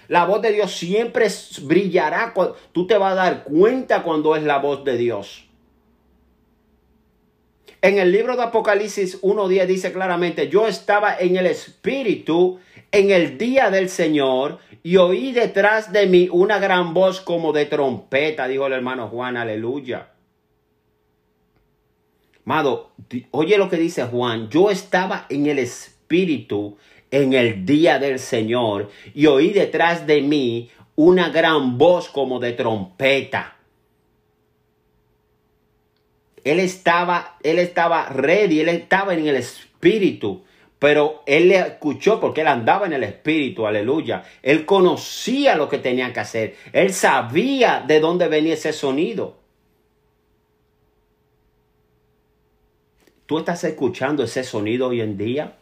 La 0.07 0.25
voz 0.25 0.41
de 0.41 0.51
Dios 0.51 0.71
siempre 0.71 1.27
brillará. 1.63 2.33
Tú 2.71 2.85
te 2.85 2.97
vas 2.97 3.13
a 3.13 3.15
dar 3.15 3.43
cuenta 3.43 4.03
cuando 4.03 4.35
es 4.35 4.43
la 4.43 4.59
voz 4.59 4.83
de 4.83 4.97
Dios. 4.97 5.45
En 7.81 7.97
el 7.97 8.11
libro 8.11 8.37
de 8.37 8.43
Apocalipsis 8.43 9.21
1.10 9.21 9.65
dice 9.65 9.91
claramente, 9.91 10.47
yo 10.47 10.67
estaba 10.67 11.17
en 11.17 11.35
el 11.35 11.47
Espíritu 11.47 12.59
en 12.93 13.11
el 13.11 13.37
día 13.37 13.71
del 13.71 13.89
Señor 13.89 14.59
y 14.83 14.97
oí 14.97 15.31
detrás 15.33 15.91
de 15.91 16.05
mí 16.05 16.29
una 16.31 16.59
gran 16.59 16.93
voz 16.93 17.19
como 17.19 17.51
de 17.51 17.65
trompeta, 17.65 18.47
dijo 18.47 18.67
el 18.67 18.73
hermano 18.73 19.09
Juan, 19.09 19.35
aleluya. 19.35 20.11
Amado, 22.45 22.91
oye 23.31 23.57
lo 23.57 23.69
que 23.69 23.77
dice 23.77 24.03
Juan, 24.03 24.47
yo 24.49 24.69
estaba 24.69 25.25
en 25.29 25.47
el 25.47 25.59
Espíritu 25.59 26.77
en 27.13 27.33
el 27.33 27.63
día 27.63 27.99
del 27.99 28.17
Señor 28.17 28.89
y 29.13 29.27
oí 29.27 29.53
detrás 29.53 30.07
de 30.07 30.21
mí 30.21 30.71
una 30.95 31.29
gran 31.29 31.77
voz 31.77 32.09
como 32.09 32.39
de 32.39 32.53
trompeta. 32.53 33.55
Él 36.43 36.59
estaba, 36.59 37.37
él 37.43 37.59
estaba 37.59 38.09
ready, 38.09 38.61
él 38.61 38.69
estaba 38.69 39.13
en 39.13 39.27
el 39.27 39.35
espíritu 39.35 40.43
Pero 40.79 41.21
él 41.27 41.49
le 41.49 41.59
escuchó 41.59 42.19
porque 42.19 42.41
él 42.41 42.47
andaba 42.47 42.87
en 42.87 42.93
el 42.93 43.03
Espíritu, 43.03 43.65
aleluya. 43.65 44.23
Él 44.41 44.65
conocía 44.65 45.55
lo 45.55 45.69
que 45.69 45.77
tenía 45.77 46.11
que 46.11 46.19
hacer. 46.19 46.55
Él 46.73 46.93
sabía 46.93 47.85
de 47.87 48.01
dónde 48.01 48.27
venía 48.27 48.55
ese 48.55 48.73
sonido. 48.73 49.37
¿Tú 53.25 53.37
estás 53.37 53.63
escuchando 53.63 54.23
ese 54.23 54.43
sonido 54.43 54.87
hoy 54.87 54.99
en 54.99 55.17
día? 55.17 55.55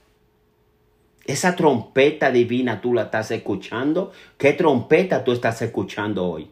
Esa 1.26 1.56
trompeta 1.56 2.32
divina 2.32 2.82
tú 2.82 2.94
la 2.94 3.04
estás 3.04 3.32
escuchando. 3.32 4.12
¿Qué 4.38 4.54
trompeta 4.54 5.24
tú 5.24 5.32
estás 5.32 5.62
escuchando 5.62 6.26
hoy? 6.28 6.50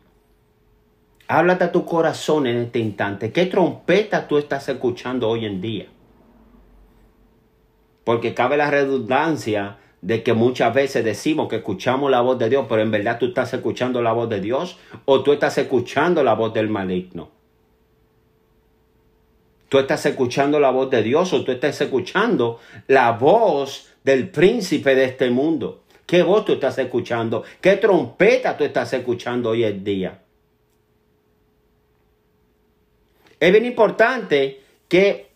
Háblate 1.28 1.66
a 1.66 1.72
tu 1.72 1.86
corazón 1.86 2.48
en 2.48 2.58
este 2.58 2.80
instante. 2.80 3.32
¿Qué 3.32 3.46
trompeta 3.46 4.28
tú 4.28 4.38
estás 4.38 4.68
escuchando 4.70 5.30
hoy 5.30 5.46
en 5.46 5.62
día? 5.62 5.88
Porque 8.04 8.34
cabe 8.34 8.58
la 8.58 8.72
redundancia 8.72 9.78
de 10.02 10.24
que 10.24 10.34
muchas 10.34 10.74
veces 10.74 11.04
decimos 11.04 11.50
que 11.50 11.58
escuchamos 11.58 12.10
la 12.10 12.22
voz 12.22 12.40
de 12.40 12.50
Dios, 12.50 12.66
pero 12.70 12.82
en 12.82 12.92
verdad 12.92 13.20
tú 13.20 13.28
estás 13.28 13.54
escuchando 13.54 14.02
la 14.02 14.14
voz 14.14 14.30
de 14.30 14.40
Dios 14.40 14.80
o 15.06 15.22
tú 15.22 15.34
estás 15.34 15.58
escuchando 15.58 16.24
la 16.24 16.34
voz 16.34 16.54
del 16.54 16.70
maligno. 16.70 17.39
Tú 19.70 19.78
estás 19.78 20.04
escuchando 20.08 20.60
la 20.60 20.72
voz 20.72 20.90
de 20.90 21.04
Dios 21.04 21.32
o 21.32 21.44
tú 21.44 21.52
estás 21.52 21.80
escuchando 21.80 22.60
la 22.88 23.12
voz 23.12 23.94
del 24.04 24.30
príncipe 24.30 24.96
de 24.96 25.06
este 25.06 25.30
mundo. 25.30 25.84
¿Qué 26.08 26.24
voz 26.24 26.44
tú 26.44 26.54
estás 26.54 26.80
escuchando? 26.80 27.44
¿Qué 27.62 27.78
trompeta 27.78 28.58
tú 28.58 28.64
estás 28.64 28.92
escuchando 28.94 29.52
hoy 29.52 29.64
en 29.64 29.84
día? 29.84 30.22
Es 33.40 33.52
bien 33.52 33.66
importante 33.66 34.64
que, 34.88 35.30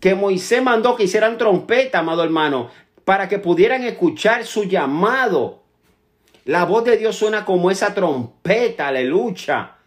que 0.00 0.16
Moisés 0.16 0.60
mandó 0.60 0.96
que 0.96 1.04
hicieran 1.04 1.38
trompeta, 1.38 2.00
amado 2.00 2.24
hermano, 2.24 2.70
para 3.04 3.28
que 3.28 3.38
pudieran 3.38 3.84
escuchar 3.84 4.44
su 4.44 4.64
llamado. 4.64 5.62
La 6.46 6.64
voz 6.64 6.84
de 6.84 6.96
Dios 6.96 7.14
suena 7.14 7.44
como 7.44 7.70
esa 7.70 7.94
trompeta, 7.94 8.88
aleluya. 8.88 9.77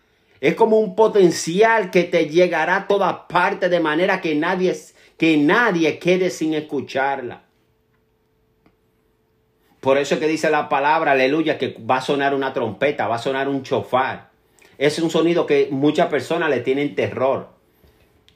Es 0.42 0.56
como 0.56 0.80
un 0.80 0.96
potencial 0.96 1.92
que 1.92 2.04
te 2.04 2.28
llegará 2.28 2.76
a 2.76 2.88
todas 2.88 3.16
partes 3.30 3.70
de 3.70 3.80
manera 3.80 4.22
que 4.22 4.34
nadie, 4.34 4.76
que 5.16 5.38
nadie 5.38 6.00
quede 6.00 6.32
sin 6.32 6.56
escucharla. 6.56 7.44
Por 9.80 10.00
eso 10.00 10.16
es 10.16 10.20
que 10.20 10.28
dice 10.28 10.50
la 10.50 10.68
palabra, 10.68 11.12
aleluya, 11.12 11.60
que 11.60 11.78
va 11.80 11.98
a 11.98 12.02
sonar 12.02 12.34
una 12.34 12.54
trompeta, 12.54 13.08
va 13.08 13.16
a 13.16 13.20
sonar 13.20 13.48
un 13.48 13.62
chofar. 13.62 14.32
Es 14.80 14.98
un 14.98 15.12
sonido 15.12 15.46
que 15.46 15.70
muchas 15.70 16.08
personas 16.08 16.50
le 16.50 16.62
tienen 16.62 16.96
terror. 16.96 17.50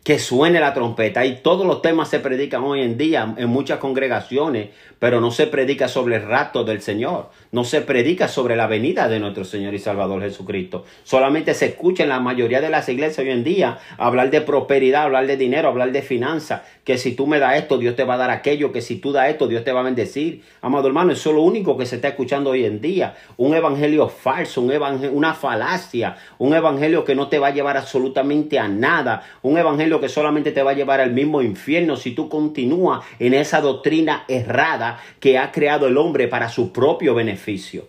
Que 0.06 0.20
suene 0.20 0.60
la 0.60 0.76
trompeta. 0.76 1.26
Y 1.26 1.38
todos 1.38 1.66
los 1.66 1.82
temas 1.82 2.10
se 2.10 2.20
predican 2.20 2.62
hoy 2.62 2.84
en 2.84 2.96
día 2.96 3.34
en 3.40 3.50
muchas 3.50 3.80
congregaciones, 3.80 4.70
pero 5.00 5.20
no 5.20 5.32
se 5.32 5.48
predica 5.48 5.88
sobre 5.88 6.18
el 6.18 6.22
rato 6.22 6.64
del 6.64 6.84
Señor. 6.84 7.32
No 7.52 7.64
se 7.64 7.82
predica 7.82 8.28
sobre 8.28 8.56
la 8.56 8.68
venida 8.68 9.08
de 9.08 9.20
nuestro 9.20 9.46
Señor 9.46 9.74
y 9.74 9.80
Salvador 9.80 10.22
Jesucristo. 10.22 10.86
Solamente 11.04 11.56
se 11.56 11.66
escucha 11.66 12.04
en 12.04 12.10
la 12.10 12.20
mayoría 12.20 12.62
de 12.62 12.70
las 12.70 12.88
iglesias 12.88 13.18
hoy 13.26 13.32
en 13.32 13.44
día 13.44 13.80
hablar 13.98 14.30
de 14.30 14.42
prosperidad, 14.42 15.06
hablar 15.06 15.26
de 15.26 15.38
dinero, 15.38 15.70
hablar 15.70 15.92
de 15.92 16.04
finanzas. 16.04 16.62
Que 16.84 17.00
si 17.00 17.16
tú 17.16 17.26
me 17.26 17.40
das 17.40 17.56
esto, 17.56 17.80
Dios 17.80 17.96
te 17.96 18.04
va 18.04 18.14
a 18.14 18.18
dar 18.18 18.30
aquello. 18.30 18.72
Que 18.72 18.82
si 18.82 18.98
tú 18.98 19.12
das 19.12 19.30
esto, 19.30 19.48
Dios 19.48 19.64
te 19.64 19.72
va 19.72 19.80
a 19.80 19.84
bendecir. 19.84 20.44
Amado 20.62 20.88
hermano, 20.88 21.14
eso 21.14 21.32
es 21.32 21.36
lo 21.36 21.42
único 21.42 21.80
que 21.80 21.88
se 21.88 21.96
está 21.96 22.10
escuchando 22.10 22.52
hoy 22.52 22.64
en 22.66 22.80
día. 22.80 23.16
Un 23.38 23.56
evangelio 23.56 24.08
falso, 24.08 24.62
un 24.62 24.72
evangelio, 24.72 25.18
una 25.18 25.34
falacia. 25.34 26.16
Un 26.38 26.54
evangelio 26.54 27.04
que 27.04 27.16
no 27.16 27.28
te 27.28 27.40
va 27.40 27.48
a 27.48 27.52
llevar 27.56 27.76
absolutamente 27.76 28.60
a 28.60 28.68
nada. 28.68 29.24
Un 29.42 29.58
evangelio 29.58 29.95
que 30.00 30.10
solamente 30.10 30.52
te 30.52 30.64
va 30.64 30.72
a 30.72 30.76
llevar 30.76 31.02
al 31.02 31.12
mismo 31.12 31.42
infierno 31.42 31.96
si 31.98 32.12
tú 32.12 32.30
continúas 32.30 33.04
en 33.20 33.34
esa 33.34 33.62
doctrina 33.62 34.26
errada 34.28 35.00
que 35.20 35.38
ha 35.38 35.52
creado 35.52 35.88
el 35.88 35.98
hombre 35.98 36.28
para 36.28 36.50
su 36.50 36.72
propio 36.72 37.14
beneficio. 37.14 37.88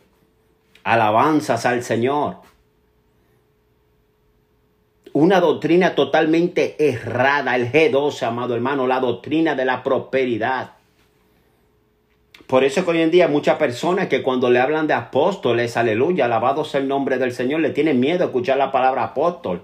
Alabanzas 0.85 1.67
al 1.67 1.83
Señor. 1.83 2.37
Una 5.13 5.41
doctrina 5.41 5.95
totalmente 5.95 6.77
errada, 6.79 7.57
el 7.57 7.73
G12, 7.73 8.23
amado 8.23 8.55
hermano, 8.55 8.87
la 8.87 9.01
doctrina 9.01 9.55
de 9.55 9.65
la 9.65 9.83
prosperidad. 9.83 10.73
Por 12.47 12.63
eso 12.63 12.85
que 12.85 12.91
hoy 12.93 13.01
en 13.01 13.11
día 13.11 13.27
muchas 13.27 13.57
personas 13.57 14.07
que 14.07 14.23
cuando 14.23 14.51
le 14.51 14.61
hablan 14.61 14.87
de 14.87 14.95
apóstoles, 14.95 15.77
aleluya, 15.77 16.27
alabado 16.27 16.65
el 16.75 16.87
nombre 16.87 17.19
del 17.19 17.33
Señor, 17.33 17.61
le 17.61 17.71
tienen 17.71 17.99
miedo 17.99 18.23
a 18.23 18.27
escuchar 18.27 18.57
la 18.57 18.71
palabra 18.71 19.03
apóstol. 19.03 19.63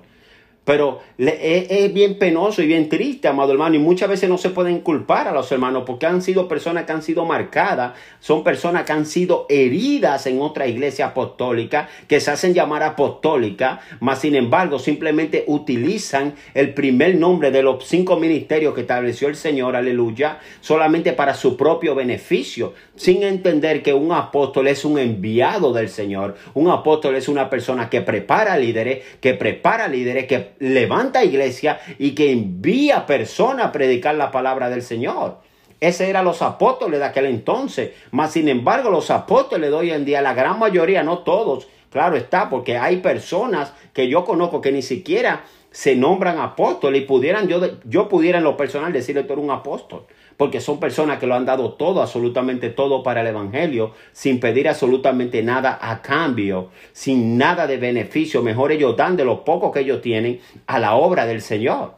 Pero 0.65 1.01
es, 1.19 1.93
bien 1.93 2.19
penoso 2.19 2.63
y 2.63 2.67
bien 2.67 2.89
triste, 2.89 3.27
amado 3.27 3.51
hermano, 3.51 3.75
y 3.75 3.81
muchas 3.81 4.09
veces 4.09 4.29
no 4.29 4.39
se 4.39 4.51
pueden 4.51 4.81
culpar 4.81 5.27
a 5.27 5.33
los 5.33 5.51
hermanos 5.51 5.83
porque 5.85 6.07
han 6.07 6.23
sido 6.23 6.47
personas 6.47 6.85
que 6.85 6.93
han 6.93 7.03
sido 7.03 7.25
marcadas, 7.25 7.95
son 8.21 8.45
personas 8.45 8.85
que 8.85 8.93
han 8.93 9.05
sido 9.05 9.47
heridas 9.49 10.27
en 10.29 10.41
otra 10.41 10.69
iglesia 10.69 11.07
apostólica, 11.07 11.89
que 12.07 12.21
se 12.21 12.31
hacen 12.31 12.55
llamar 12.55 12.85
apostólica, 12.85 13.81
mas 13.99 14.21
sin 14.21 14.37
embargo 14.37 14.79
simplemente 14.79 15.43
utilizan 15.49 16.35
el 16.55 16.75
primer 16.75 17.17
nombre 17.17 17.51
de 17.51 17.65
los 17.65 17.85
cinco 17.85 18.17
ministerios 18.17 18.73
que 18.73 18.83
estableció 18.83 19.27
el 19.27 19.35
Señor, 19.35 19.75
aleluya, 19.75 20.39
solamente 20.61 21.13
para 21.13 21.35
su 21.35 21.57
propio 21.57 21.97
beneficio, 21.97 22.73
sin 22.95 23.25
entender 23.25 23.83
que 23.83 23.95
un 23.95 24.13
apóstol 24.13 24.69
es 24.69 24.85
un 24.85 24.97
enviado 24.99 25.73
del 25.73 25.89
Señor, 25.89 26.37
un 26.55 26.71
apóstol 26.71 27.17
es 27.17 27.29
una 27.29 27.51
persona 27.51 27.91
que 27.91 28.01
prepara 28.01 28.57
líderes, 28.57 29.03
que 29.21 29.35
prepara 29.35 29.89
líderes, 29.89 30.27
que 30.27 30.53
levanta 30.63 31.25
iglesia 31.25 31.81
y 31.99 32.15
que 32.15 32.31
envía 32.31 33.05
personas 33.05 33.67
a 33.67 33.73
predicar 33.73 34.15
la 34.15 34.31
palabra 34.31 34.71
del 34.71 34.83
Señor. 34.83 35.39
Ese 35.81 36.09
eran 36.09 36.25
los 36.25 36.41
apóstoles 36.41 37.01
de 37.01 37.07
aquel 37.07 37.27
entonces. 37.27 37.91
Mas, 38.13 38.33
sin 38.33 38.49
embargo, 38.49 38.89
los 38.89 39.11
apóstoles 39.11 39.71
de 39.71 39.77
hoy 39.77 39.91
en 39.91 40.05
día, 40.05 40.23
la 40.23 40.35
gran 40.35 40.61
mayoría, 40.61 41.03
no 41.03 41.19
todos, 41.19 41.67
claro 41.91 42.17
está, 42.17 42.49
porque 42.49 42.79
hay 42.79 42.99
personas 42.99 43.73
que 43.93 44.07
yo 44.09 44.25
conozco 44.25 44.61
que 44.61 44.71
ni 44.71 44.83
siquiera 44.83 45.43
se 45.73 45.97
nombran 45.97 46.39
apóstoles 46.39 47.03
y 47.03 47.05
pudieran, 47.05 47.49
yo, 47.49 47.61
yo 47.85 48.09
pudiera 48.09 48.39
en 48.39 48.45
lo 48.45 48.57
personal 48.57 48.93
decirle 48.93 49.25
tú 49.25 49.33
eres 49.33 49.45
un 49.45 49.51
apóstol 49.51 50.07
porque 50.37 50.61
son 50.61 50.81
personas 50.81 51.19
que 51.19 51.27
lo 51.27 51.35
han 51.35 51.47
dado 51.47 51.75
todo, 51.75 52.03
absolutamente 52.03 52.71
todo 52.71 53.05
para 53.05 53.21
el 53.21 53.29
Evangelio, 53.29 53.93
sin 54.13 54.41
pedir 54.41 54.69
absolutamente 54.69 55.43
nada 55.43 55.79
a 55.81 56.03
cambio, 56.03 56.71
sin 56.93 57.39
nada 57.39 57.69
de 57.69 57.77
beneficio. 57.77 58.43
Mejor 58.43 58.73
ellos 58.73 58.97
dan 58.97 59.17
de 59.17 59.25
lo 59.25 59.45
poco 59.45 59.71
que 59.71 59.81
ellos 59.81 60.01
tienen 60.01 60.41
a 60.67 60.79
la 60.79 60.95
obra 60.95 61.27
del 61.27 61.43
Señor. 61.43 61.95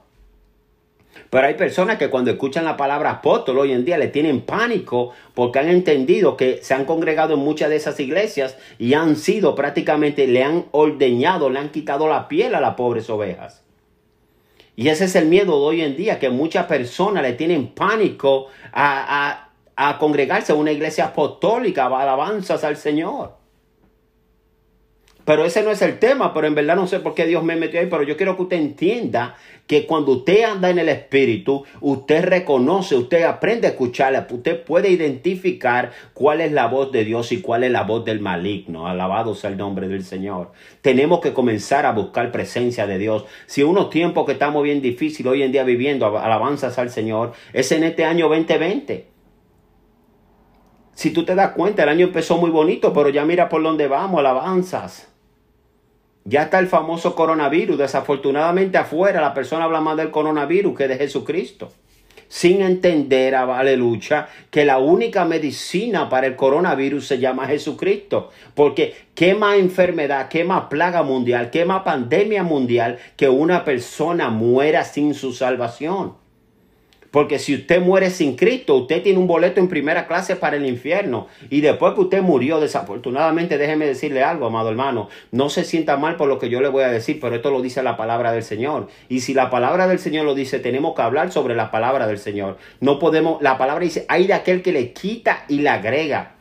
Pero 1.30 1.46
hay 1.46 1.54
personas 1.54 1.96
que 1.96 2.10
cuando 2.10 2.30
escuchan 2.30 2.64
la 2.64 2.76
palabra 2.76 3.10
apóstol 3.10 3.58
hoy 3.58 3.72
en 3.72 3.84
día 3.84 3.98
le 3.98 4.08
tienen 4.08 4.42
pánico 4.42 5.12
porque 5.32 5.58
han 5.58 5.68
entendido 5.68 6.36
que 6.36 6.60
se 6.62 6.74
han 6.74 6.84
congregado 6.84 7.34
en 7.34 7.40
muchas 7.40 7.70
de 7.70 7.76
esas 7.76 7.98
iglesias 7.98 8.58
y 8.78 8.94
han 8.94 9.16
sido 9.16 9.54
prácticamente, 9.54 10.26
le 10.26 10.44
han 10.44 10.66
ordeñado, 10.72 11.50
le 11.50 11.60
han 11.60 11.70
quitado 11.70 12.08
la 12.08 12.28
piel 12.28 12.54
a 12.54 12.60
las 12.60 12.74
pobres 12.74 13.08
ovejas. 13.10 13.63
Y 14.76 14.88
ese 14.88 15.04
es 15.04 15.14
el 15.14 15.26
miedo 15.26 15.52
de 15.52 15.66
hoy 15.66 15.80
en 15.82 15.96
día, 15.96 16.18
que 16.18 16.30
muchas 16.30 16.66
personas 16.66 17.22
le 17.22 17.34
tienen 17.34 17.68
pánico 17.74 18.48
a, 18.72 19.48
a, 19.76 19.98
congregarse 19.98 20.52
a 20.52 20.56
una 20.56 20.72
iglesia 20.72 21.06
apostólica, 21.06 21.84
a 21.84 22.02
alabanzas 22.02 22.64
al 22.64 22.76
Señor. 22.76 23.43
Pero 25.24 25.44
ese 25.44 25.62
no 25.62 25.70
es 25.70 25.80
el 25.80 25.98
tema, 25.98 26.34
pero 26.34 26.46
en 26.46 26.54
verdad 26.54 26.76
no 26.76 26.86
sé 26.86 27.00
por 27.00 27.14
qué 27.14 27.26
Dios 27.26 27.42
me 27.42 27.56
metió 27.56 27.80
ahí, 27.80 27.86
pero 27.86 28.02
yo 28.02 28.16
quiero 28.16 28.36
que 28.36 28.42
usted 28.42 28.56
entienda 28.58 29.36
que 29.66 29.86
cuando 29.86 30.12
usted 30.12 30.44
anda 30.44 30.68
en 30.68 30.78
el 30.78 30.90
Espíritu, 30.90 31.64
usted 31.80 32.24
reconoce, 32.24 32.94
usted 32.96 33.22
aprende 33.22 33.66
a 33.66 33.70
escucharla, 33.70 34.26
usted 34.30 34.62
puede 34.62 34.90
identificar 34.90 35.92
cuál 36.12 36.42
es 36.42 36.52
la 36.52 36.66
voz 36.66 36.92
de 36.92 37.04
Dios 37.04 37.32
y 37.32 37.40
cuál 37.40 37.64
es 37.64 37.70
la 37.70 37.84
voz 37.84 38.04
del 38.04 38.20
maligno. 38.20 38.86
Alabado 38.86 39.34
sea 39.34 39.48
el 39.48 39.56
nombre 39.56 39.88
del 39.88 40.04
Señor. 40.04 40.52
Tenemos 40.82 41.20
que 41.20 41.32
comenzar 41.32 41.86
a 41.86 41.92
buscar 41.92 42.30
presencia 42.30 42.86
de 42.86 42.98
Dios. 42.98 43.24
Si 43.46 43.62
unos 43.62 43.88
tiempos 43.88 44.26
que 44.26 44.32
estamos 44.32 44.62
bien 44.62 44.82
difíciles 44.82 45.32
hoy 45.32 45.42
en 45.42 45.52
día 45.52 45.64
viviendo, 45.64 46.18
alabanzas 46.18 46.78
al 46.78 46.90
Señor, 46.90 47.32
es 47.54 47.72
en 47.72 47.84
este 47.84 48.04
año 48.04 48.28
2020. 48.28 49.06
Si 50.92 51.10
tú 51.10 51.24
te 51.24 51.34
das 51.34 51.52
cuenta, 51.52 51.82
el 51.82 51.88
año 51.88 52.06
empezó 52.06 52.36
muy 52.36 52.50
bonito, 52.50 52.92
pero 52.92 53.08
ya 53.08 53.24
mira 53.24 53.48
por 53.48 53.62
dónde 53.62 53.88
vamos, 53.88 54.20
alabanzas. 54.20 55.13
Ya 56.24 56.44
está 56.44 56.58
el 56.58 56.68
famoso 56.68 57.14
coronavirus. 57.14 57.78
Desafortunadamente 57.78 58.78
afuera 58.78 59.20
la 59.20 59.34
persona 59.34 59.64
habla 59.64 59.80
más 59.80 59.96
del 59.96 60.10
coronavirus 60.10 60.76
que 60.76 60.88
de 60.88 60.96
Jesucristo. 60.96 61.70
Sin 62.28 62.62
entender, 62.62 63.34
aleluya, 63.34 64.28
que 64.50 64.64
la 64.64 64.78
única 64.78 65.26
medicina 65.26 66.08
para 66.08 66.26
el 66.26 66.34
coronavirus 66.34 67.06
se 67.06 67.18
llama 67.18 67.46
Jesucristo. 67.46 68.30
Porque 68.54 68.94
qué 69.14 69.34
más 69.34 69.58
enfermedad, 69.58 70.28
qué 70.28 70.44
más 70.44 70.64
plaga 70.64 71.02
mundial, 71.02 71.50
qué 71.50 71.66
más 71.66 71.82
pandemia 71.82 72.42
mundial 72.42 72.98
que 73.16 73.28
una 73.28 73.64
persona 73.64 74.30
muera 74.30 74.84
sin 74.84 75.14
su 75.14 75.32
salvación. 75.32 76.23
Porque 77.14 77.38
si 77.38 77.54
usted 77.54 77.80
muere 77.80 78.10
sin 78.10 78.34
Cristo, 78.34 78.74
usted 78.74 79.00
tiene 79.00 79.20
un 79.20 79.28
boleto 79.28 79.60
en 79.60 79.68
primera 79.68 80.08
clase 80.08 80.34
para 80.34 80.56
el 80.56 80.66
infierno. 80.66 81.28
Y 81.48 81.60
después 81.60 81.94
que 81.94 82.00
usted 82.00 82.22
murió, 82.22 82.58
desafortunadamente, 82.58 83.56
déjeme 83.56 83.86
decirle 83.86 84.24
algo, 84.24 84.46
amado 84.46 84.68
hermano. 84.68 85.08
No 85.30 85.48
se 85.48 85.62
sienta 85.62 85.96
mal 85.96 86.16
por 86.16 86.26
lo 86.26 86.40
que 86.40 86.48
yo 86.48 86.60
le 86.60 86.66
voy 86.66 86.82
a 86.82 86.88
decir, 86.88 87.20
pero 87.20 87.36
esto 87.36 87.52
lo 87.52 87.62
dice 87.62 87.84
la 87.84 87.96
palabra 87.96 88.32
del 88.32 88.42
Señor. 88.42 88.88
Y 89.08 89.20
si 89.20 89.32
la 89.32 89.48
palabra 89.48 89.86
del 89.86 90.00
Señor 90.00 90.24
lo 90.24 90.34
dice, 90.34 90.58
tenemos 90.58 90.96
que 90.96 91.02
hablar 91.02 91.30
sobre 91.30 91.54
la 91.54 91.70
palabra 91.70 92.08
del 92.08 92.18
Señor. 92.18 92.58
No 92.80 92.98
podemos, 92.98 93.40
la 93.40 93.58
palabra 93.58 93.84
dice, 93.84 94.06
hay 94.08 94.26
de 94.26 94.34
aquel 94.34 94.60
que 94.60 94.72
le 94.72 94.92
quita 94.92 95.44
y 95.46 95.60
le 95.60 95.68
agrega. 95.68 96.34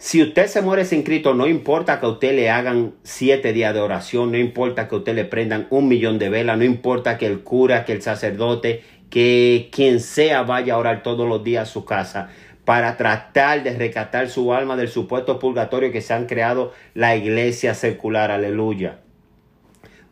Si 0.00 0.22
usted 0.22 0.46
se 0.46 0.62
muere 0.62 0.84
sin 0.84 1.02
Cristo, 1.02 1.34
no 1.34 1.48
importa 1.48 1.98
que 1.98 2.06
a 2.06 2.10
usted 2.10 2.32
le 2.32 2.50
hagan 2.50 2.94
siete 3.02 3.52
días 3.52 3.74
de 3.74 3.80
oración, 3.80 4.30
no 4.30 4.38
importa 4.38 4.86
que 4.86 4.94
a 4.94 4.98
usted 4.98 5.12
le 5.12 5.24
prendan 5.24 5.66
un 5.70 5.88
millón 5.88 6.20
de 6.20 6.28
velas, 6.28 6.56
no 6.56 6.62
importa 6.62 7.18
que 7.18 7.26
el 7.26 7.40
cura, 7.40 7.84
que 7.84 7.94
el 7.94 8.02
sacerdote, 8.02 8.84
que 9.10 9.68
quien 9.72 10.00
sea 10.00 10.42
vaya 10.42 10.74
a 10.74 10.78
orar 10.78 11.02
todos 11.02 11.28
los 11.28 11.42
días 11.42 11.68
a 11.68 11.72
su 11.72 11.84
casa 11.84 12.30
para 12.64 12.96
tratar 12.98 13.62
de 13.62 13.76
rescatar 13.78 14.28
su 14.28 14.52
alma 14.52 14.76
del 14.76 14.88
supuesto 14.88 15.38
purgatorio 15.38 15.90
que 15.90 16.02
se 16.02 16.12
han 16.12 16.26
creado 16.26 16.72
la 16.92 17.16
iglesia 17.16 17.74
secular, 17.74 18.30
aleluya. 18.30 18.98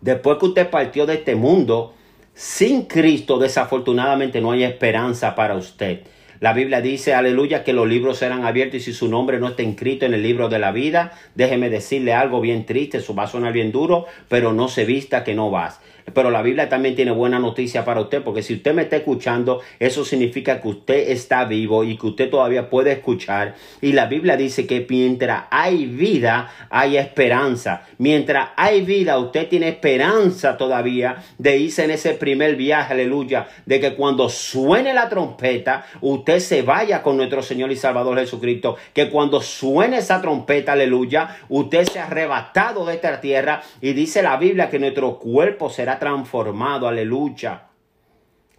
Después 0.01 0.39
que 0.39 0.47
usted 0.47 0.71
partió 0.71 1.05
de 1.05 1.15
este 1.15 1.35
mundo, 1.35 1.95
sin 2.33 2.85
Cristo 2.85 3.39
desafortunadamente 3.39 4.41
no 4.41 4.53
hay 4.53 4.65
esperanza 4.65 5.35
para 5.35 5.55
usted. 5.55 6.01
La 6.41 6.53
Biblia 6.53 6.83
dice, 6.83 7.15
aleluya, 7.15 7.65
que 7.65 7.73
los 7.73 7.89
libros 7.89 8.19
serán 8.19 8.45
abiertos 8.45 8.77
y 8.77 8.81
si 8.81 8.93
su 8.93 9.09
nombre 9.09 9.39
no 9.39 9.49
está 9.49 9.63
inscrito 9.63 10.05
en 10.05 10.13
el 10.13 10.23
libro 10.23 10.49
de 10.49 10.59
la 10.59 10.71
vida, 10.71 11.13
déjeme 11.35 11.71
decirle 11.71 12.13
algo 12.13 12.41
bien 12.41 12.67
triste, 12.67 12.99
eso 12.99 13.15
va 13.15 13.25
a 13.25 13.27
sonar 13.27 13.53
bien 13.55 13.73
duro, 13.73 14.05
pero 14.29 14.53
no 14.53 14.69
se 14.69 14.85
vista 14.85 15.25
que 15.25 15.35
no 15.35 15.51
vas. 15.51 15.81
Pero 16.13 16.31
la 16.31 16.43
Biblia 16.43 16.69
también 16.69 16.95
tiene 16.95 17.11
buena 17.11 17.39
noticia 17.39 17.85
para 17.85 18.01
usted, 18.01 18.23
porque 18.23 18.43
si 18.43 18.55
usted 18.55 18.75
me 18.75 18.83
está 18.83 18.97
escuchando, 18.97 19.61
eso 19.79 20.05
significa 20.05 20.61
que 20.61 20.69
usted 20.69 21.11
está 21.11 21.45
vivo 21.45 21.85
y 21.85 21.97
que 21.97 22.07
usted 22.07 22.31
todavía 22.31 22.71
puede 22.71 22.93
escuchar. 22.93 23.55
Y 23.81 23.93
la 23.93 24.07
Biblia 24.07 24.37
dice 24.37 24.67
que 24.67 24.87
mientras 24.89 25.45
hay 25.51 25.87
vida, 25.87 26.51
hay 26.71 26.97
esperanza. 26.97 27.83
Mientras 27.99 28.51
hay 28.57 28.83
vida, 28.83 29.19
usted 29.19 29.49
tiene 29.49 29.69
esperanza 29.69 30.57
todavía 30.57 31.25
de 31.39 31.59
irse 31.59 31.85
en 31.85 31.91
ese 31.91 32.15
primer 32.15 32.57
viaje, 32.57 32.93
aleluya, 32.93 33.49
de 33.67 33.81
que 33.81 33.95
cuando 33.95 34.29
suene 34.29 34.95
la 34.95 35.09
trompeta, 35.09 35.87
usted 36.01 36.39
se 36.39 36.63
vaya 36.63 37.03
con 37.03 37.17
nuestro 37.17 37.43
Señor 37.43 37.73
y 37.73 37.77
Salvador 37.77 38.19
Jesucristo. 38.19 38.77
Que 38.93 39.11
cuando 39.11 39.41
suene 39.41 39.99
esa 39.99 40.21
trompeta, 40.21 40.73
aleluya, 40.73 41.37
usted 41.49 41.85
se 41.85 41.99
ha 41.99 42.07
arrebatado 42.07 42.87
de 42.87 42.95
esta 42.95 43.21
tierra 43.21 43.63
y 43.81 43.93
dice 43.93 44.23
la 44.23 44.37
Biblia 44.37 44.71
que 44.71 44.79
nuestro 44.79 45.19
cuerpo 45.19 45.69
será 45.71 45.96
transformado, 45.99 46.87
aleluya. 46.87 47.69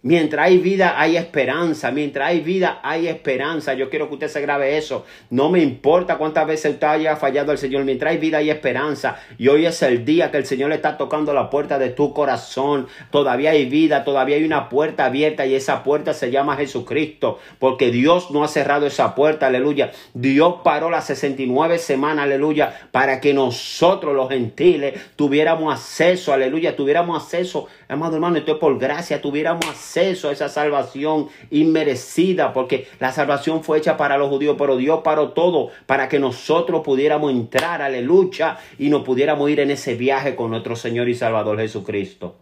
Mientras 0.02 0.46
hay 0.46 0.58
vida, 0.58 0.94
hay 0.96 1.16
esperanza. 1.16 1.90
Mientras 1.90 2.28
hay 2.28 2.38
vida, 2.38 2.78
hay 2.84 3.08
esperanza. 3.08 3.74
Yo 3.74 3.90
quiero 3.90 4.06
que 4.06 4.14
usted 4.14 4.28
se 4.28 4.40
grabe 4.40 4.78
eso. 4.78 5.04
No 5.28 5.50
me 5.50 5.60
importa 5.60 6.18
cuántas 6.18 6.46
veces 6.46 6.74
usted 6.74 6.86
haya 6.86 7.16
fallado 7.16 7.50
al 7.50 7.58
Señor. 7.58 7.82
Mientras 7.82 8.12
hay 8.12 8.18
vida, 8.18 8.38
hay 8.38 8.48
esperanza. 8.48 9.16
Y 9.38 9.48
hoy 9.48 9.66
es 9.66 9.82
el 9.82 10.04
día 10.04 10.30
que 10.30 10.36
el 10.36 10.46
Señor 10.46 10.70
está 10.70 10.96
tocando 10.96 11.34
la 11.34 11.50
puerta 11.50 11.80
de 11.80 11.88
tu 11.88 12.14
corazón. 12.14 12.86
Todavía 13.10 13.50
hay 13.50 13.68
vida, 13.68 14.04
todavía 14.04 14.36
hay 14.36 14.44
una 14.44 14.68
puerta 14.68 15.04
abierta 15.04 15.46
y 15.46 15.56
esa 15.56 15.82
puerta 15.82 16.14
se 16.14 16.30
llama 16.30 16.56
Jesucristo. 16.56 17.40
Porque 17.58 17.90
Dios 17.90 18.30
no 18.30 18.44
ha 18.44 18.48
cerrado 18.48 18.86
esa 18.86 19.16
puerta, 19.16 19.48
aleluya. 19.48 19.90
Dios 20.14 20.58
paró 20.62 20.90
las 20.90 21.06
69 21.06 21.76
semanas, 21.78 22.26
aleluya, 22.26 22.88
para 22.92 23.20
que 23.20 23.34
nosotros 23.34 24.14
los 24.14 24.28
gentiles 24.28 24.94
tuviéramos 25.16 25.74
acceso, 25.74 26.32
aleluya, 26.32 26.76
tuviéramos 26.76 27.20
acceso, 27.20 27.66
amado 27.88 28.14
hermano, 28.14 28.36
esto 28.36 28.52
es 28.52 28.58
por 28.58 28.78
gracia, 28.78 29.20
tuviéramos 29.20 29.66
acceso 29.66 29.87
acceso 29.88 30.28
a 30.28 30.32
esa 30.32 30.48
salvación 30.48 31.28
inmerecida, 31.50 32.52
porque 32.52 32.86
la 33.00 33.10
salvación 33.12 33.64
fue 33.64 33.78
hecha 33.78 33.96
para 33.96 34.18
los 34.18 34.28
judíos, 34.28 34.56
pero 34.58 34.76
Dios 34.76 35.00
paró 35.02 35.30
todo 35.30 35.70
para 35.86 36.08
que 36.08 36.18
nosotros 36.18 36.82
pudiéramos 36.84 37.32
entrar, 37.32 37.80
aleluya, 37.80 38.58
y 38.78 38.90
nos 38.90 39.02
pudiéramos 39.02 39.48
ir 39.50 39.60
en 39.60 39.70
ese 39.70 39.94
viaje 39.94 40.36
con 40.36 40.50
nuestro 40.50 40.76
Señor 40.76 41.08
y 41.08 41.14
Salvador 41.14 41.58
Jesucristo. 41.58 42.36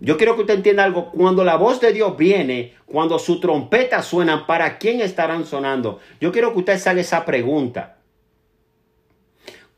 Yo 0.00 0.16
quiero 0.16 0.34
que 0.34 0.40
usted 0.40 0.54
entienda 0.54 0.82
algo. 0.82 1.12
Cuando 1.12 1.44
la 1.44 1.54
voz 1.54 1.80
de 1.80 1.92
Dios 1.92 2.16
viene, 2.16 2.74
cuando 2.86 3.20
su 3.20 3.38
trompeta 3.38 4.02
suena, 4.02 4.48
¿para 4.48 4.78
quién 4.78 5.00
estarán 5.00 5.46
sonando? 5.46 6.00
Yo 6.20 6.32
quiero 6.32 6.52
que 6.52 6.58
usted 6.58 6.88
haga 6.88 7.00
esa 7.00 7.24
pregunta. 7.24 8.01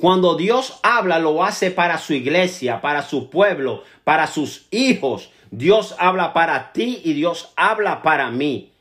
Cuando 0.05 0.35
Dios 0.35 0.81
habla, 0.83 1.19
lo 1.19 1.43
hace 1.43 1.71
para 1.71 1.97
su 1.97 2.13
iglesia, 2.13 2.83
para 2.83 3.01
su 3.01 3.31
pueblo, 3.31 3.85
para 4.05 4.27
sus 4.27 4.67
hijos. 4.71 5.31
Dios 5.51 5.95
habla 5.99 6.35
para 6.35 6.75
ti 6.75 7.01
y 7.03 7.15
Dios 7.15 7.55
habla 7.57 8.03
para 8.03 8.31
mí. 8.31 8.75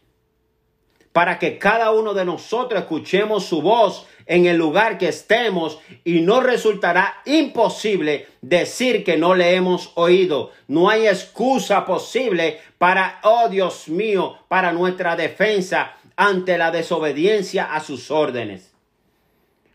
Para 1.13 1.39
que 1.39 1.57
cada 1.59 1.91
uno 1.91 2.13
de 2.13 2.25
nosotros 2.25 2.81
escuchemos 2.81 3.45
su 3.45 3.61
voz 3.61 4.05
en 4.25 4.47
el 4.47 4.57
lugar 4.57 4.97
que 4.97 5.07
estemos 5.07 5.79
y 6.03 6.19
no 6.19 6.41
resultará 6.41 7.21
imposible 7.25 8.27
decir 8.41 9.05
que 9.05 9.15
no 9.15 9.33
le 9.33 9.55
hemos 9.55 9.93
oído. 9.95 10.51
No 10.67 10.89
hay 10.89 11.07
excusa 11.07 11.85
posible 11.85 12.59
para, 12.77 13.21
oh 13.23 13.47
Dios 13.47 13.87
mío, 13.87 14.39
para 14.49 14.73
nuestra 14.73 15.15
defensa 15.15 15.93
ante 16.17 16.57
la 16.57 16.69
desobediencia 16.71 17.73
a 17.73 17.79
sus 17.79 18.11
órdenes. 18.11 18.72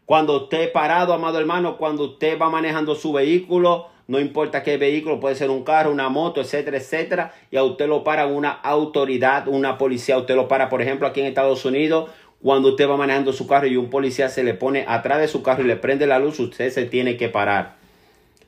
Cuando 0.09 0.45
usted 0.45 0.73
parado, 0.73 1.13
amado 1.13 1.39
hermano, 1.39 1.77
cuando 1.77 2.05
usted 2.05 2.41
va 2.41 2.49
manejando 2.49 2.95
su 2.95 3.13
vehículo, 3.13 3.89
no 4.07 4.19
importa 4.19 4.63
qué 4.63 4.79
vehículo, 4.79 5.21
puede 5.21 5.35
ser 5.35 5.51
un 5.51 5.65
carro, 5.65 5.91
una 5.91 6.09
moto, 6.09 6.41
etcétera, 6.41 6.79
etcétera, 6.79 7.35
y 7.51 7.59
a 7.59 7.63
usted 7.63 7.87
lo 7.87 8.05
para 8.05 8.27
una 8.27 8.51
autoridad, 8.51 9.49
una 9.49 9.77
policía, 9.77 10.17
usted 10.17 10.35
lo 10.35 10.49
para, 10.49 10.71
por 10.71 10.81
ejemplo, 10.81 11.07
aquí 11.07 11.21
en 11.21 11.27
Estados 11.27 11.63
Unidos, 11.67 12.09
cuando 12.41 12.71
usted 12.71 12.89
va 12.89 12.97
manejando 12.97 13.35
su 13.35 13.47
carro 13.47 13.67
y 13.67 13.77
un 13.77 13.91
policía 13.91 14.31
se 14.31 14.43
le 14.45 14.55
pone 14.55 14.87
atrás 14.89 15.21
de 15.21 15.29
su 15.29 15.43
carro 15.43 15.63
y 15.63 15.67
le 15.67 15.77
prende 15.77 16.07
la 16.07 16.19
luz, 16.19 16.41
usted 16.41 16.71
se 16.71 16.87
tiene 16.87 17.19
que 17.19 17.29
parar. 17.29 17.77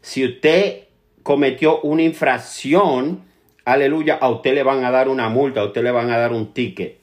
Si 0.01 0.25
usted 0.25 0.85
cometió 1.23 1.83
una 1.83 2.01
infracción, 2.01 3.21
aleluya, 3.67 4.17
a 4.19 4.31
usted 4.31 4.55
le 4.55 4.63
van 4.63 4.83
a 4.83 4.91
dar 4.91 5.11
una 5.11 5.29
multa, 5.29 5.61
a 5.61 5.65
usted 5.67 5.83
le 5.83 5.91
van 5.91 6.09
a 6.09 6.17
dar 6.17 6.33
un 6.33 6.55
ticket. 6.55 7.00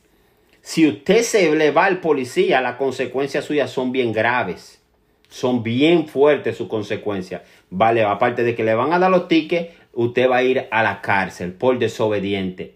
Si 0.68 0.86
usted 0.86 1.22
se 1.22 1.56
le 1.56 1.72
va 1.72 1.86
al 1.86 2.02
policía, 2.02 2.60
las 2.60 2.76
consecuencias 2.76 3.46
suyas 3.46 3.72
son 3.72 3.94
bien 3.94 4.12
graves. 4.12 4.82
Son 5.30 5.64
bien 5.64 6.10
fuertes 6.10 6.58
sus 6.58 6.68
consecuencias. 6.68 7.44
Vale, 7.70 8.04
aparte 8.04 8.44
de 8.44 8.54
que 8.54 8.66
le 8.66 8.76
van 8.76 8.92
a 8.92 9.00
dar 9.00 9.10
los 9.10 9.30
tickets, 9.30 9.74
usted 9.94 10.30
va 10.30 10.36
a 10.36 10.44
ir 10.44 10.68
a 10.70 10.84
la 10.84 11.00
cárcel 11.00 11.54
por 11.54 11.80
desobediente. 11.80 12.76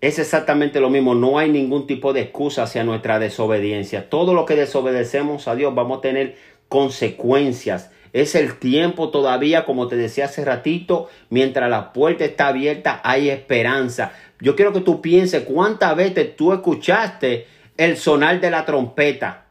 Es 0.00 0.20
exactamente 0.20 0.78
lo 0.78 0.88
mismo, 0.88 1.16
no 1.16 1.40
hay 1.40 1.50
ningún 1.50 1.88
tipo 1.88 2.12
de 2.12 2.20
excusa 2.20 2.62
hacia 2.62 2.84
nuestra 2.84 3.18
desobediencia. 3.18 4.08
Todo 4.08 4.34
lo 4.34 4.46
que 4.46 4.54
desobedecemos 4.54 5.48
a 5.48 5.56
Dios 5.56 5.74
vamos 5.74 5.98
a 5.98 6.02
tener 6.02 6.36
consecuencias 6.68 7.90
es 8.14 8.36
el 8.36 8.58
tiempo 8.58 9.10
todavía, 9.10 9.64
como 9.64 9.88
te 9.88 9.96
decía 9.96 10.26
hace 10.26 10.44
ratito, 10.44 11.10
mientras 11.30 11.68
la 11.68 11.92
puerta 11.92 12.24
está 12.24 12.46
abierta, 12.46 13.00
hay 13.02 13.28
esperanza. 13.28 14.12
Yo 14.40 14.54
quiero 14.54 14.72
que 14.72 14.80
tú 14.80 15.02
pienses 15.02 15.42
cuántas 15.42 15.96
veces 15.96 16.36
tú 16.36 16.52
escuchaste 16.52 17.48
el 17.76 17.96
sonar 17.96 18.40
de 18.40 18.52
la 18.52 18.64
trompeta. 18.64 19.43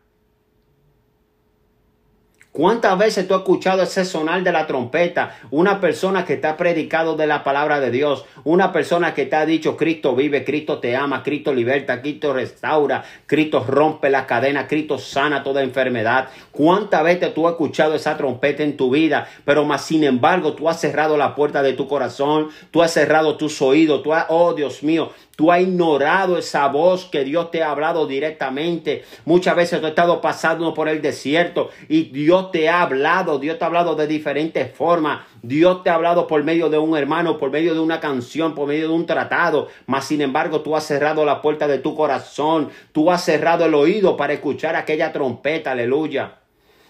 ¿Cuántas 2.53 2.95
veces 2.99 3.27
tú 3.27 3.33
has 3.33 3.39
escuchado 3.39 3.81
ese 3.81 4.05
sonar 4.05 4.43
de 4.43 4.51
la 4.51 4.67
trompeta? 4.67 5.39
Una 5.49 5.81
persona 5.81 6.23
que 6.23 6.37
te 6.37 6.45
ha 6.45 6.55
predicado 6.55 7.15
de 7.15 7.25
la 7.25 7.43
palabra 7.43 7.79
de 7.79 7.89
Dios. 7.89 8.25
Una 8.43 8.71
persona 8.71 9.15
que 9.15 9.25
te 9.25 9.35
ha 9.35 9.47
dicho 9.47 9.75
Cristo 9.75 10.15
vive, 10.15 10.45
Cristo 10.45 10.77
te 10.77 10.95
ama, 10.95 11.23
Cristo 11.23 11.51
liberta, 11.51 11.99
Cristo 11.99 12.31
restaura, 12.31 13.03
Cristo 13.25 13.65
rompe 13.67 14.11
la 14.11 14.27
cadena, 14.27 14.67
Cristo 14.67 14.99
sana 14.99 15.41
toda 15.41 15.63
enfermedad. 15.63 16.27
¿Cuántas 16.51 17.03
veces 17.03 17.33
tú 17.33 17.47
has 17.47 17.53
escuchado 17.53 17.95
esa 17.95 18.17
trompeta 18.17 18.61
en 18.61 18.77
tu 18.77 18.91
vida? 18.91 19.27
Pero 19.45 19.65
más 19.65 19.85
sin 19.85 20.03
embargo 20.03 20.53
tú 20.53 20.69
has 20.69 20.79
cerrado 20.79 21.17
la 21.17 21.33
puerta 21.33 21.63
de 21.63 21.73
tu 21.73 21.87
corazón, 21.87 22.49
tú 22.69 22.83
has 22.83 22.93
cerrado 22.93 23.35
tus 23.35 23.63
oídos, 23.63 24.03
tú 24.03 24.13
has, 24.13 24.27
oh 24.29 24.53
Dios 24.53 24.83
mío, 24.83 25.09
Tú 25.35 25.51
has 25.51 25.61
ignorado 25.61 26.37
esa 26.37 26.67
voz 26.67 27.05
que 27.05 27.23
Dios 27.23 27.49
te 27.49 27.63
ha 27.63 27.71
hablado 27.71 28.05
directamente. 28.05 29.03
Muchas 29.25 29.55
veces 29.55 29.79
tú 29.79 29.87
has 29.87 29.91
estado 29.91 30.21
pasando 30.21 30.75
por 30.75 30.87
el 30.87 31.01
desierto 31.01 31.71
y 31.89 32.03
Dios 32.03 32.51
te 32.51 32.69
ha 32.69 32.83
hablado. 32.83 33.39
Dios 33.39 33.57
te 33.57 33.63
ha 33.63 33.67
hablado 33.67 33.95
de 33.95 34.05
diferentes 34.05 34.71
formas. 34.71 35.25
Dios 35.41 35.81
te 35.81 35.89
ha 35.89 35.95
hablado 35.95 36.27
por 36.27 36.43
medio 36.43 36.69
de 36.69 36.77
un 36.77 36.95
hermano, 36.95 37.39
por 37.39 37.49
medio 37.49 37.73
de 37.73 37.79
una 37.79 37.99
canción, 37.99 38.53
por 38.53 38.67
medio 38.67 38.89
de 38.89 38.93
un 38.93 39.07
tratado. 39.07 39.69
Mas 39.87 40.05
sin 40.05 40.21
embargo 40.21 40.61
tú 40.61 40.75
has 40.75 40.83
cerrado 40.83 41.25
la 41.25 41.41
puerta 41.41 41.67
de 41.67 41.79
tu 41.79 41.95
corazón. 41.95 42.69
Tú 42.91 43.09
has 43.09 43.25
cerrado 43.25 43.65
el 43.65 43.73
oído 43.73 44.15
para 44.15 44.33
escuchar 44.33 44.75
aquella 44.75 45.11
trompeta. 45.11 45.71
Aleluya. 45.71 46.35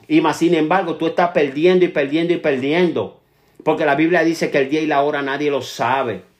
Y 0.09 0.19
más 0.19 0.35
sin 0.35 0.53
embargo 0.53 0.95
tú 0.95 1.07
estás 1.07 1.29
perdiendo 1.29 1.85
y 1.85 1.87
perdiendo 1.87 2.33
y 2.33 2.37
perdiendo. 2.37 3.21
Porque 3.63 3.85
la 3.85 3.95
Biblia 3.95 4.21
dice 4.25 4.51
que 4.51 4.57
el 4.57 4.69
día 4.69 4.81
y 4.81 4.87
la 4.87 5.01
hora 5.01 5.21
nadie 5.21 5.49
lo 5.49 5.61
sabe. 5.61 6.32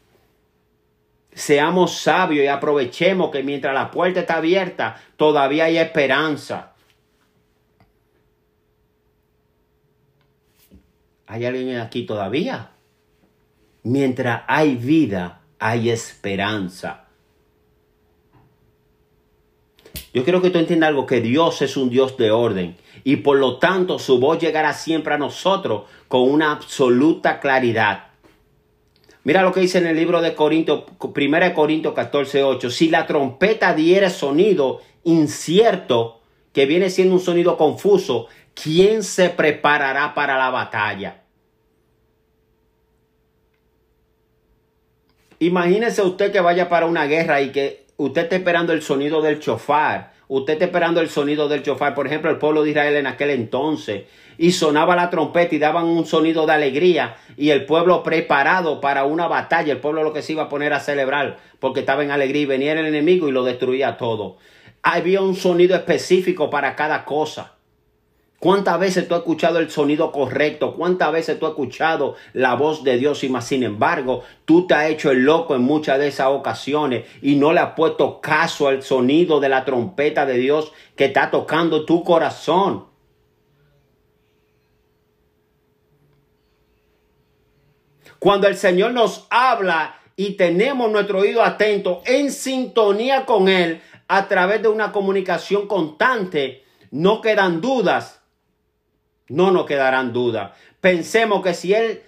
Seamos 1.35 1.97
sabios 1.97 2.45
y 2.45 2.47
aprovechemos 2.47 3.31
que 3.31 3.43
mientras 3.43 3.73
la 3.73 3.91
puerta 3.91 4.21
está 4.21 4.37
abierta, 4.37 5.01
todavía 5.17 5.65
hay 5.65 5.77
esperanza. 5.77 6.73
¿Hay 11.27 11.45
alguien 11.45 11.77
aquí 11.77 12.05
todavía? 12.05 12.71
Mientras 13.83 14.43
hay 14.47 14.75
vida, 14.75 15.41
hay 15.59 15.89
esperanza. 15.89 17.05
Yo 20.13 20.23
quiero 20.23 20.41
que 20.41 20.51
tú 20.51 20.59
entiendas 20.59 20.89
algo, 20.89 21.07
que 21.07 21.21
Dios 21.21 21.61
es 21.63 21.75
un 21.75 21.89
Dios 21.89 22.15
de 22.17 22.29
orden 22.29 22.77
y 23.03 23.17
por 23.17 23.37
lo 23.37 23.57
tanto 23.57 23.99
su 23.99 24.19
voz 24.19 24.39
llegará 24.39 24.73
siempre 24.73 25.15
a 25.15 25.17
nosotros 25.17 25.83
con 26.07 26.29
una 26.29 26.51
absoluta 26.51 27.39
claridad. 27.39 28.12
Mira 29.23 29.41
lo 29.41 29.53
que 29.53 29.61
dice 29.61 29.77
en 29.77 29.87
el 29.87 29.95
libro 29.95 30.21
de 30.21 30.35
Corinto, 30.35 30.85
1 30.99 31.53
Corintios 31.53 31.93
14, 31.93 32.43
8. 32.43 32.69
Si 32.69 32.89
la 32.89 33.05
trompeta 33.05 33.73
diera 33.73 34.09
sonido 34.09 34.81
incierto, 35.03 36.19
que 36.51 36.65
viene 36.65 36.89
siendo 36.89 37.15
un 37.15 37.21
sonido 37.21 37.57
confuso, 37.57 38.27
¿quién 38.53 39.01
se 39.01 39.29
preparará 39.29 40.13
para 40.13 40.37
la 40.37 40.49
batalla? 40.49 41.21
Imagínese 45.39 46.01
usted 46.01 46.31
que 46.31 46.39
vaya 46.39 46.69
para 46.69 46.85
una 46.85 47.05
guerra 47.05 47.41
y 47.41 47.51
que 47.51 47.85
usted 47.97 48.23
esté 48.23 48.35
esperando 48.37 48.71
el 48.73 48.81
sonido 48.81 49.21
del 49.21 49.39
chofar. 49.39 50.12
Usted 50.27 50.53
está 50.53 50.65
esperando 50.65 51.01
el 51.01 51.09
sonido 51.09 51.47
del 51.47 51.63
chofar. 51.63 51.93
Por 51.93 52.07
ejemplo, 52.07 52.31
el 52.31 52.37
pueblo 52.37 52.63
de 52.63 52.71
Israel 52.71 52.95
en 52.95 53.07
aquel 53.07 53.29
entonces. 53.29 54.03
Y 54.37 54.51
sonaba 54.51 54.95
la 54.95 55.09
trompeta 55.09 55.53
y 55.53 55.59
daban 55.59 55.85
un 55.85 56.05
sonido 56.05 56.45
de 56.45 56.53
alegría. 56.53 57.17
Y 57.37 57.49
el 57.49 57.65
pueblo 57.65 58.03
preparado 58.03 58.81
para 58.81 59.03
una 59.05 59.27
batalla. 59.27 59.73
El 59.73 59.79
pueblo 59.79 60.03
lo 60.03 60.13
que 60.13 60.21
se 60.21 60.33
iba 60.33 60.43
a 60.43 60.49
poner 60.49 60.73
a 60.73 60.79
celebrar. 60.79 61.37
Porque 61.59 61.81
estaba 61.81 62.03
en 62.03 62.11
alegría. 62.11 62.43
Y 62.43 62.45
venía 62.45 62.73
el 62.73 62.85
enemigo 62.85 63.27
y 63.27 63.31
lo 63.31 63.43
destruía 63.43 63.97
todo. 63.97 64.37
Había 64.81 65.21
un 65.21 65.35
sonido 65.35 65.75
específico 65.75 66.49
para 66.49 66.75
cada 66.75 67.05
cosa. 67.05 67.53
¿Cuántas 68.43 68.77
veces 68.77 69.07
tú 69.07 69.15
has 69.15 69.21
escuchado 69.21 69.59
el 69.59 69.71
sonido 69.71 70.11
correcto? 70.11 70.75
¿Cuántas 70.75 71.13
veces 71.13 71.39
tú 71.39 71.45
has 71.45 71.51
escuchado 71.51 72.15
la 72.33 72.55
voz 72.55 72.83
de 72.83 72.97
Dios? 72.97 73.23
Y 73.23 73.29
más 73.29 73.47
sin 73.47 73.63
embargo, 73.63 74.21
tú 74.43 74.67
te 74.67 74.73
has 74.73 74.89
hecho 74.89 75.11
el 75.11 75.23
loco 75.23 75.55
en 75.55 75.61
muchas 75.61 75.97
de 75.97 76.09
esas 76.09 76.27
ocasiones 76.27 77.05
y 77.21 77.37
no 77.37 77.53
le 77.53 77.61
has 77.61 77.71
puesto 77.73 78.19
caso 78.19 78.67
al 78.67 78.83
sonido 78.83 79.39
de 79.39 79.47
la 79.47 79.63
trompeta 79.63 80.25
de 80.25 80.33
Dios 80.33 80.73
que 80.97 81.05
está 81.05 81.31
tocando 81.31 81.85
tu 81.85 82.03
corazón. 82.03 82.87
Cuando 88.19 88.49
el 88.49 88.57
Señor 88.57 88.91
nos 88.91 89.25
habla 89.29 90.01
y 90.17 90.31
tenemos 90.31 90.91
nuestro 90.91 91.19
oído 91.19 91.43
atento 91.43 92.01
en 92.05 92.29
sintonía 92.29 93.25
con 93.25 93.47
Él 93.47 93.79
a 94.09 94.27
través 94.27 94.61
de 94.61 94.67
una 94.67 94.91
comunicación 94.91 95.65
constante, 95.65 96.65
no 96.91 97.21
quedan 97.21 97.61
dudas 97.61 98.19
no 99.29 99.51
nos 99.51 99.65
quedarán 99.65 100.13
dudas. 100.13 100.51
Pensemos 100.81 101.43
que 101.43 101.53
si 101.53 101.73
Él, 101.73 102.01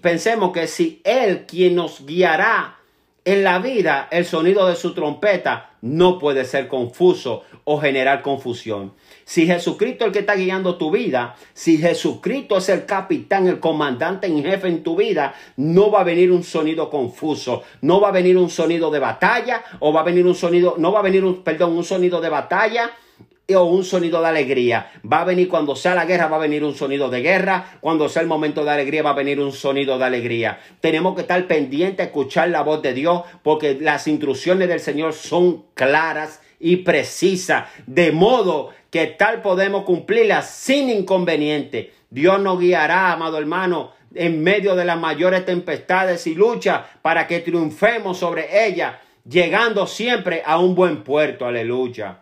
pensemos 0.00 0.52
que 0.52 0.66
si 0.66 1.00
Él 1.04 1.46
quien 1.46 1.74
nos 1.74 2.06
guiará 2.06 2.76
en 3.24 3.44
la 3.44 3.58
vida, 3.58 4.08
el 4.10 4.24
sonido 4.24 4.66
de 4.66 4.76
su 4.76 4.94
trompeta 4.94 5.70
no 5.82 6.18
puede 6.18 6.44
ser 6.44 6.68
confuso 6.68 7.44
o 7.64 7.78
generar 7.78 8.22
confusión. 8.22 8.94
Si 9.24 9.46
Jesucristo 9.46 10.04
es 10.04 10.08
el 10.08 10.12
que 10.12 10.18
está 10.20 10.34
guiando 10.34 10.76
tu 10.76 10.90
vida, 10.90 11.36
si 11.52 11.78
Jesucristo 11.78 12.56
es 12.56 12.68
el 12.68 12.86
capitán, 12.86 13.46
el 13.46 13.60
comandante 13.60 14.26
en 14.26 14.42
jefe 14.42 14.68
en 14.68 14.82
tu 14.82 14.96
vida, 14.96 15.34
no 15.56 15.90
va 15.90 16.00
a 16.00 16.04
venir 16.04 16.32
un 16.32 16.42
sonido 16.42 16.90
confuso, 16.90 17.62
no 17.82 18.00
va 18.00 18.08
a 18.08 18.12
venir 18.12 18.36
un 18.36 18.50
sonido 18.50 18.90
de 18.90 18.98
batalla 18.98 19.62
o 19.80 19.92
va 19.92 20.00
a 20.00 20.04
venir 20.04 20.26
un 20.26 20.34
sonido, 20.34 20.74
no 20.78 20.90
va 20.90 21.00
a 21.00 21.02
venir 21.02 21.24
un, 21.24 21.42
perdón, 21.42 21.76
un 21.76 21.84
sonido 21.84 22.20
de 22.20 22.28
batalla 22.28 22.90
o 23.54 23.64
un 23.64 23.84
sonido 23.84 24.20
de 24.20 24.28
alegría. 24.28 24.90
Va 25.10 25.22
a 25.22 25.24
venir 25.24 25.48
cuando 25.48 25.76
sea 25.76 25.94
la 25.94 26.04
guerra, 26.04 26.28
va 26.28 26.36
a 26.36 26.40
venir 26.40 26.64
un 26.64 26.74
sonido 26.74 27.08
de 27.08 27.22
guerra. 27.22 27.78
Cuando 27.80 28.08
sea 28.08 28.22
el 28.22 28.28
momento 28.28 28.64
de 28.64 28.70
alegría, 28.70 29.02
va 29.02 29.10
a 29.10 29.14
venir 29.14 29.40
un 29.40 29.52
sonido 29.52 29.98
de 29.98 30.04
alegría. 30.04 30.58
Tenemos 30.80 31.14
que 31.14 31.22
estar 31.22 31.46
pendientes 31.46 32.06
escuchar 32.06 32.48
la 32.48 32.62
voz 32.62 32.82
de 32.82 32.94
Dios 32.94 33.22
porque 33.42 33.78
las 33.80 34.06
instrucciones 34.08 34.68
del 34.68 34.80
Señor 34.80 35.12
son 35.12 35.64
claras 35.74 36.40
y 36.58 36.76
precisas. 36.76 37.66
De 37.86 38.12
modo 38.12 38.70
que 38.90 39.06
tal 39.06 39.42
podemos 39.42 39.84
cumplirlas 39.84 40.50
sin 40.50 40.90
inconveniente. 40.90 41.92
Dios 42.10 42.40
nos 42.40 42.58
guiará, 42.58 43.12
amado 43.12 43.38
hermano, 43.38 43.92
en 44.14 44.42
medio 44.42 44.74
de 44.74 44.84
las 44.84 44.98
mayores 44.98 45.44
tempestades 45.44 46.26
y 46.26 46.34
luchas 46.34 46.82
para 47.02 47.26
que 47.26 47.40
triunfemos 47.40 48.18
sobre 48.18 48.66
ellas, 48.66 48.96
llegando 49.24 49.86
siempre 49.86 50.42
a 50.44 50.58
un 50.58 50.74
buen 50.74 51.04
puerto. 51.04 51.46
Aleluya. 51.46 52.18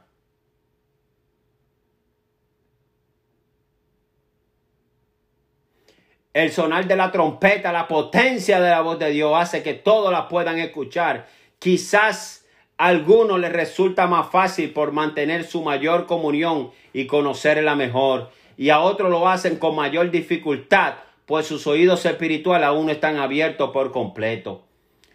El 6.39 6.53
sonar 6.53 6.87
de 6.87 6.95
la 6.95 7.11
trompeta, 7.11 7.73
la 7.73 7.89
potencia 7.89 8.61
de 8.61 8.71
la 8.71 8.81
voz 8.81 8.97
de 9.01 9.11
Dios 9.11 9.33
hace 9.35 9.65
que 9.65 9.75
todos 9.75 10.13
la 10.13 10.29
puedan 10.29 10.61
escuchar. 10.61 11.27
Quizás 11.59 12.47
a 12.77 12.87
algunos 12.87 13.41
les 13.41 13.53
resulta 13.53 14.07
más 14.07 14.31
fácil 14.31 14.71
por 14.71 14.93
mantener 14.93 15.43
su 15.43 15.65
mayor 15.65 16.07
comunión 16.07 16.71
y 16.93 17.09
conocerla 17.09 17.75
mejor. 17.75 18.31
Y 18.57 18.71
a 18.71 18.79
otros 18.79 19.11
lo 19.11 19.29
hacen 19.29 19.57
con 19.57 19.75
mayor 19.75 20.13
dificultad, 20.13 20.95
pues 21.27 21.49
sus 21.49 21.67
oídos 21.67 22.07
espirituales 22.07 22.69
aún 22.69 22.89
están 22.89 23.17
abiertos 23.17 23.71
por 23.71 23.91
completo. 23.91 24.63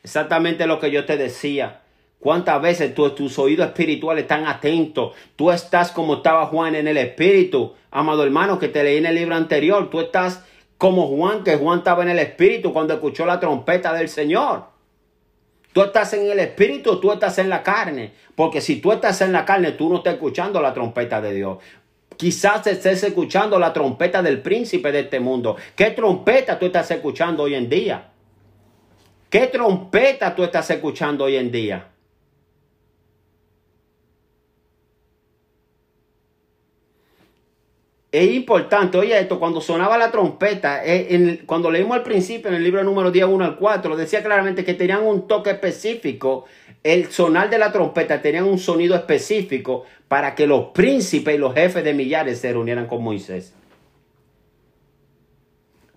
Exactamente 0.04 0.68
lo 0.68 0.78
que 0.78 0.92
yo 0.92 1.06
te 1.06 1.16
decía. 1.16 1.84
¿Cuántas 2.20 2.62
veces 2.62 2.94
tus 2.94 3.40
oídos 3.40 3.68
espirituales 3.68 4.24
están 4.24 4.46
atentos? 4.46 5.14
Tú 5.38 5.52
estás 5.52 5.94
como 5.94 6.16
estaba 6.16 6.48
Juan 6.48 6.76
en 6.76 6.90
el 6.90 6.98
espíritu. 6.98 7.76
Amado 7.92 8.26
hermano, 8.26 8.60
que 8.60 8.68
te 8.68 8.84
leí 8.84 8.98
en 8.98 9.06
el 9.06 9.16
libro 9.16 9.36
anterior. 9.36 9.90
Tú 9.90 10.02
estás 10.02 10.44
como 10.84 11.08
Juan, 11.08 11.46
que 11.46 11.56
Juan 11.56 11.78
estaba 11.78 12.04
en 12.04 12.10
el 12.10 12.20
Espíritu 12.20 12.74
cuando 12.74 12.96
escuchó 12.96 13.26
la 13.26 13.40
trompeta 13.40 13.94
del 13.94 14.10
Señor. 14.10 14.66
Tú 15.72 15.82
estás 15.82 16.12
en 16.14 16.30
el 16.30 16.38
Espíritu, 16.40 17.00
tú 17.00 17.10
estás 17.10 17.38
en 17.38 17.48
la 17.48 17.64
carne. 17.64 18.12
Porque 18.36 18.60
si 18.60 18.82
tú 18.82 18.92
estás 18.92 19.22
en 19.22 19.32
la 19.32 19.46
carne, 19.46 19.72
tú 19.72 19.88
no 19.88 20.00
estás 20.00 20.16
escuchando 20.16 20.60
la 20.62 20.74
trompeta 20.74 21.22
de 21.22 21.36
Dios. 21.36 21.60
Quizás 22.18 22.68
estés 22.68 23.02
escuchando 23.02 23.58
la 23.60 23.72
trompeta 23.72 24.22
del 24.22 24.42
príncipe 24.42 24.92
de 24.92 25.00
este 25.00 25.22
mundo. 25.22 25.56
¿Qué 25.74 25.92
trompeta 25.92 26.60
tú 26.60 26.66
estás 26.66 26.92
escuchando 26.92 27.44
hoy 27.44 27.56
en 27.56 27.70
día? 27.70 28.10
¿Qué 29.30 29.48
trompeta 29.48 30.36
tú 30.36 30.44
estás 30.44 30.70
escuchando 30.70 31.24
hoy 31.24 31.38
en 31.38 31.50
día? 31.50 31.93
Es 38.14 38.32
importante, 38.32 38.96
oye 39.00 39.20
esto, 39.20 39.40
cuando 39.40 39.60
sonaba 39.60 39.98
la 39.98 40.12
trompeta, 40.12 40.86
eh, 40.86 41.42
cuando 41.48 41.72
leímos 41.72 41.98
al 41.98 42.04
principio 42.04 42.48
en 42.50 42.54
el 42.58 42.64
libro 42.64 42.84
número 42.84 43.10
10, 43.10 43.26
1 43.26 43.44
al 43.44 43.56
4, 43.56 43.96
decía 43.96 44.22
claramente 44.22 44.64
que 44.64 44.76
tenían 44.76 45.02
un 45.04 45.28
toque 45.28 45.50
específico, 45.50 46.46
el 46.84 47.10
sonar 47.10 47.50
de 47.50 47.58
la 47.58 47.72
trompeta 47.72 48.22
tenían 48.22 48.44
un 48.44 48.60
sonido 48.60 48.94
específico 48.94 49.86
para 50.08 50.36
que 50.36 50.46
los 50.46 50.66
príncipes 50.66 51.34
y 51.34 51.38
los 51.40 51.56
jefes 51.56 51.84
de 51.84 51.96
millares 51.96 52.38
se 52.38 52.54
reunieran 52.54 52.86
con 52.86 53.04
Moisés. 53.04 53.56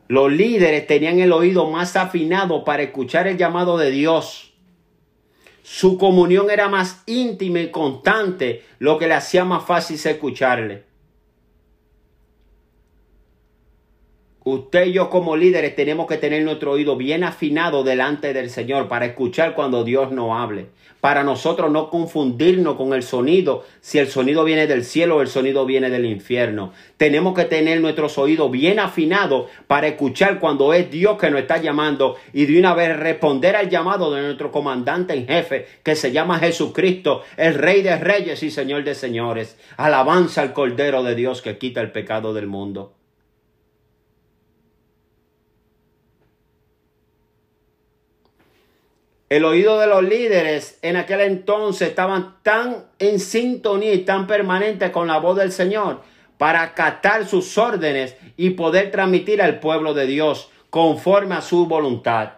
Los 0.08 0.32
líderes 0.32 0.86
tenían 0.86 1.18
el 1.18 1.32
oído 1.32 1.68
más 1.68 1.96
afinado 1.96 2.64
para 2.64 2.82
escuchar 2.82 3.26
el 3.26 3.36
llamado 3.36 3.76
de 3.76 3.90
Dios. 3.90 4.54
Su 5.62 5.98
comunión 5.98 6.50
era 6.50 6.70
más 6.70 7.02
íntima 7.04 7.60
y 7.60 7.70
constante, 7.70 8.64
lo 8.78 8.96
que 8.96 9.06
le 9.06 9.12
hacía 9.12 9.44
más 9.44 9.66
fácil 9.66 9.96
escucharle. 10.02 10.95
Usted 14.48 14.86
y 14.86 14.92
yo 14.92 15.10
como 15.10 15.36
líderes 15.36 15.74
tenemos 15.74 16.06
que 16.06 16.18
tener 16.18 16.44
nuestro 16.44 16.70
oído 16.70 16.94
bien 16.94 17.24
afinado 17.24 17.82
delante 17.82 18.32
del 18.32 18.48
Señor 18.48 18.86
para 18.86 19.06
escuchar 19.06 19.56
cuando 19.56 19.82
Dios 19.82 20.12
nos 20.12 20.38
hable. 20.38 20.66
Para 21.00 21.24
nosotros 21.24 21.72
no 21.72 21.90
confundirnos 21.90 22.76
con 22.76 22.92
el 22.92 23.02
sonido, 23.02 23.64
si 23.80 23.98
el 23.98 24.06
sonido 24.06 24.44
viene 24.44 24.68
del 24.68 24.84
cielo 24.84 25.16
o 25.16 25.20
el 25.20 25.26
sonido 25.26 25.66
viene 25.66 25.90
del 25.90 26.04
infierno. 26.04 26.72
Tenemos 26.96 27.34
que 27.34 27.46
tener 27.46 27.80
nuestros 27.80 28.18
oídos 28.18 28.52
bien 28.52 28.78
afinados 28.78 29.50
para 29.66 29.88
escuchar 29.88 30.38
cuando 30.38 30.72
es 30.72 30.92
Dios 30.92 31.18
que 31.18 31.28
nos 31.28 31.40
está 31.40 31.56
llamando 31.56 32.14
y 32.32 32.46
de 32.46 32.56
una 32.56 32.72
vez 32.72 32.96
responder 32.96 33.56
al 33.56 33.68
llamado 33.68 34.14
de 34.14 34.22
nuestro 34.22 34.52
comandante 34.52 35.14
en 35.14 35.26
jefe 35.26 35.66
que 35.82 35.96
se 35.96 36.12
llama 36.12 36.38
Jesucristo, 36.38 37.22
el 37.36 37.54
Rey 37.54 37.82
de 37.82 37.96
Reyes 37.96 38.44
y 38.44 38.52
Señor 38.52 38.84
de 38.84 38.94
Señores. 38.94 39.58
Alabanza 39.76 40.42
al 40.42 40.52
Cordero 40.52 41.02
de 41.02 41.16
Dios 41.16 41.42
que 41.42 41.58
quita 41.58 41.80
el 41.80 41.90
pecado 41.90 42.32
del 42.32 42.46
mundo. 42.46 42.95
El 49.28 49.44
oído 49.44 49.80
de 49.80 49.88
los 49.88 50.04
líderes 50.04 50.78
en 50.82 50.96
aquel 50.96 51.20
entonces 51.20 51.88
estaban 51.88 52.36
tan 52.42 52.84
en 53.00 53.18
sintonía 53.18 53.92
y 53.92 54.04
tan 54.04 54.26
permanente 54.26 54.92
con 54.92 55.08
la 55.08 55.18
voz 55.18 55.36
del 55.36 55.50
Señor 55.50 56.02
para 56.38 56.62
acatar 56.62 57.26
sus 57.26 57.58
órdenes 57.58 58.16
y 58.36 58.50
poder 58.50 58.90
transmitir 58.90 59.42
al 59.42 59.58
pueblo 59.58 59.94
de 59.94 60.06
Dios 60.06 60.50
conforme 60.70 61.34
a 61.34 61.40
su 61.40 61.66
voluntad. 61.66 62.34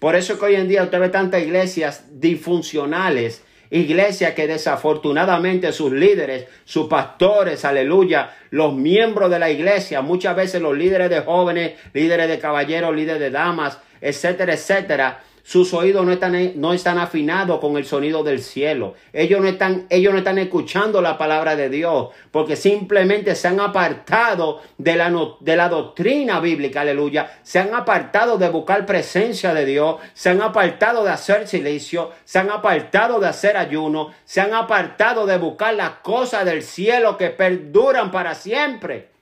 Por 0.00 0.16
eso 0.16 0.38
que 0.38 0.46
hoy 0.46 0.54
en 0.56 0.68
día 0.68 0.82
usted 0.82 0.98
ve 0.98 1.08
tantas 1.10 1.42
iglesias 1.42 2.06
disfuncionales 2.20 3.44
Iglesia 3.70 4.34
que 4.34 4.46
desafortunadamente 4.46 5.72
sus 5.72 5.92
líderes, 5.92 6.46
sus 6.64 6.86
pastores, 6.86 7.64
aleluya, 7.64 8.30
los 8.50 8.74
miembros 8.74 9.30
de 9.30 9.40
la 9.40 9.50
iglesia, 9.50 10.02
muchas 10.02 10.36
veces 10.36 10.62
los 10.62 10.76
líderes 10.76 11.10
de 11.10 11.20
jóvenes, 11.20 11.72
líderes 11.92 12.28
de 12.28 12.38
caballeros, 12.38 12.94
líderes 12.94 13.20
de 13.20 13.30
damas, 13.30 13.78
etcétera, 14.00 14.54
etcétera, 14.54 15.24
sus 15.46 15.72
oídos 15.74 16.04
no 16.04 16.10
están, 16.10 16.60
no 16.60 16.72
están 16.72 16.98
afinados 16.98 17.60
con 17.60 17.76
el 17.76 17.84
sonido 17.84 18.24
del 18.24 18.42
cielo. 18.42 18.94
Ellos 19.12 19.40
no, 19.40 19.46
están, 19.46 19.86
ellos 19.90 20.12
no 20.12 20.18
están 20.18 20.38
escuchando 20.38 21.00
la 21.00 21.16
palabra 21.16 21.54
de 21.54 21.68
Dios 21.68 22.08
porque 22.32 22.56
simplemente 22.56 23.36
se 23.36 23.46
han 23.46 23.60
apartado 23.60 24.60
de 24.76 24.96
la, 24.96 25.08
de 25.38 25.56
la 25.56 25.68
doctrina 25.68 26.40
bíblica, 26.40 26.80
aleluya. 26.80 27.38
Se 27.44 27.60
han 27.60 27.72
apartado 27.74 28.38
de 28.38 28.48
buscar 28.48 28.84
presencia 28.86 29.54
de 29.54 29.64
Dios. 29.66 29.98
Se 30.14 30.30
han 30.30 30.42
apartado 30.42 31.04
de 31.04 31.10
hacer 31.10 31.46
silencio. 31.46 32.10
Se 32.24 32.40
han 32.40 32.50
apartado 32.50 33.20
de 33.20 33.28
hacer 33.28 33.56
ayuno. 33.56 34.12
Se 34.24 34.40
han 34.40 34.52
apartado 34.52 35.26
de 35.26 35.38
buscar 35.38 35.74
las 35.74 35.90
cosas 36.02 36.44
del 36.44 36.64
cielo 36.64 37.16
que 37.16 37.30
perduran 37.30 38.10
para 38.10 38.34
siempre. 38.34 39.15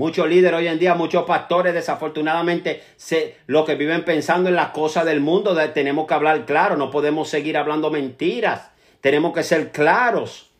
Muchos 0.00 0.30
líderes 0.30 0.58
hoy 0.58 0.66
en 0.66 0.78
día, 0.78 0.94
muchos 0.94 1.24
pastores, 1.24 1.74
desafortunadamente, 1.74 2.82
se, 2.96 3.36
lo 3.46 3.66
que 3.66 3.74
viven 3.74 4.02
pensando 4.02 4.48
en 4.48 4.56
las 4.56 4.70
cosas 4.70 5.04
del 5.04 5.20
mundo, 5.20 5.54
tenemos 5.74 6.06
que 6.06 6.14
hablar 6.14 6.46
claro, 6.46 6.78
no 6.78 6.90
podemos 6.90 7.28
seguir 7.28 7.58
hablando 7.58 7.90
mentiras, 7.90 8.70
tenemos 9.02 9.34
que 9.34 9.42
ser 9.42 9.72
claros. 9.72 10.52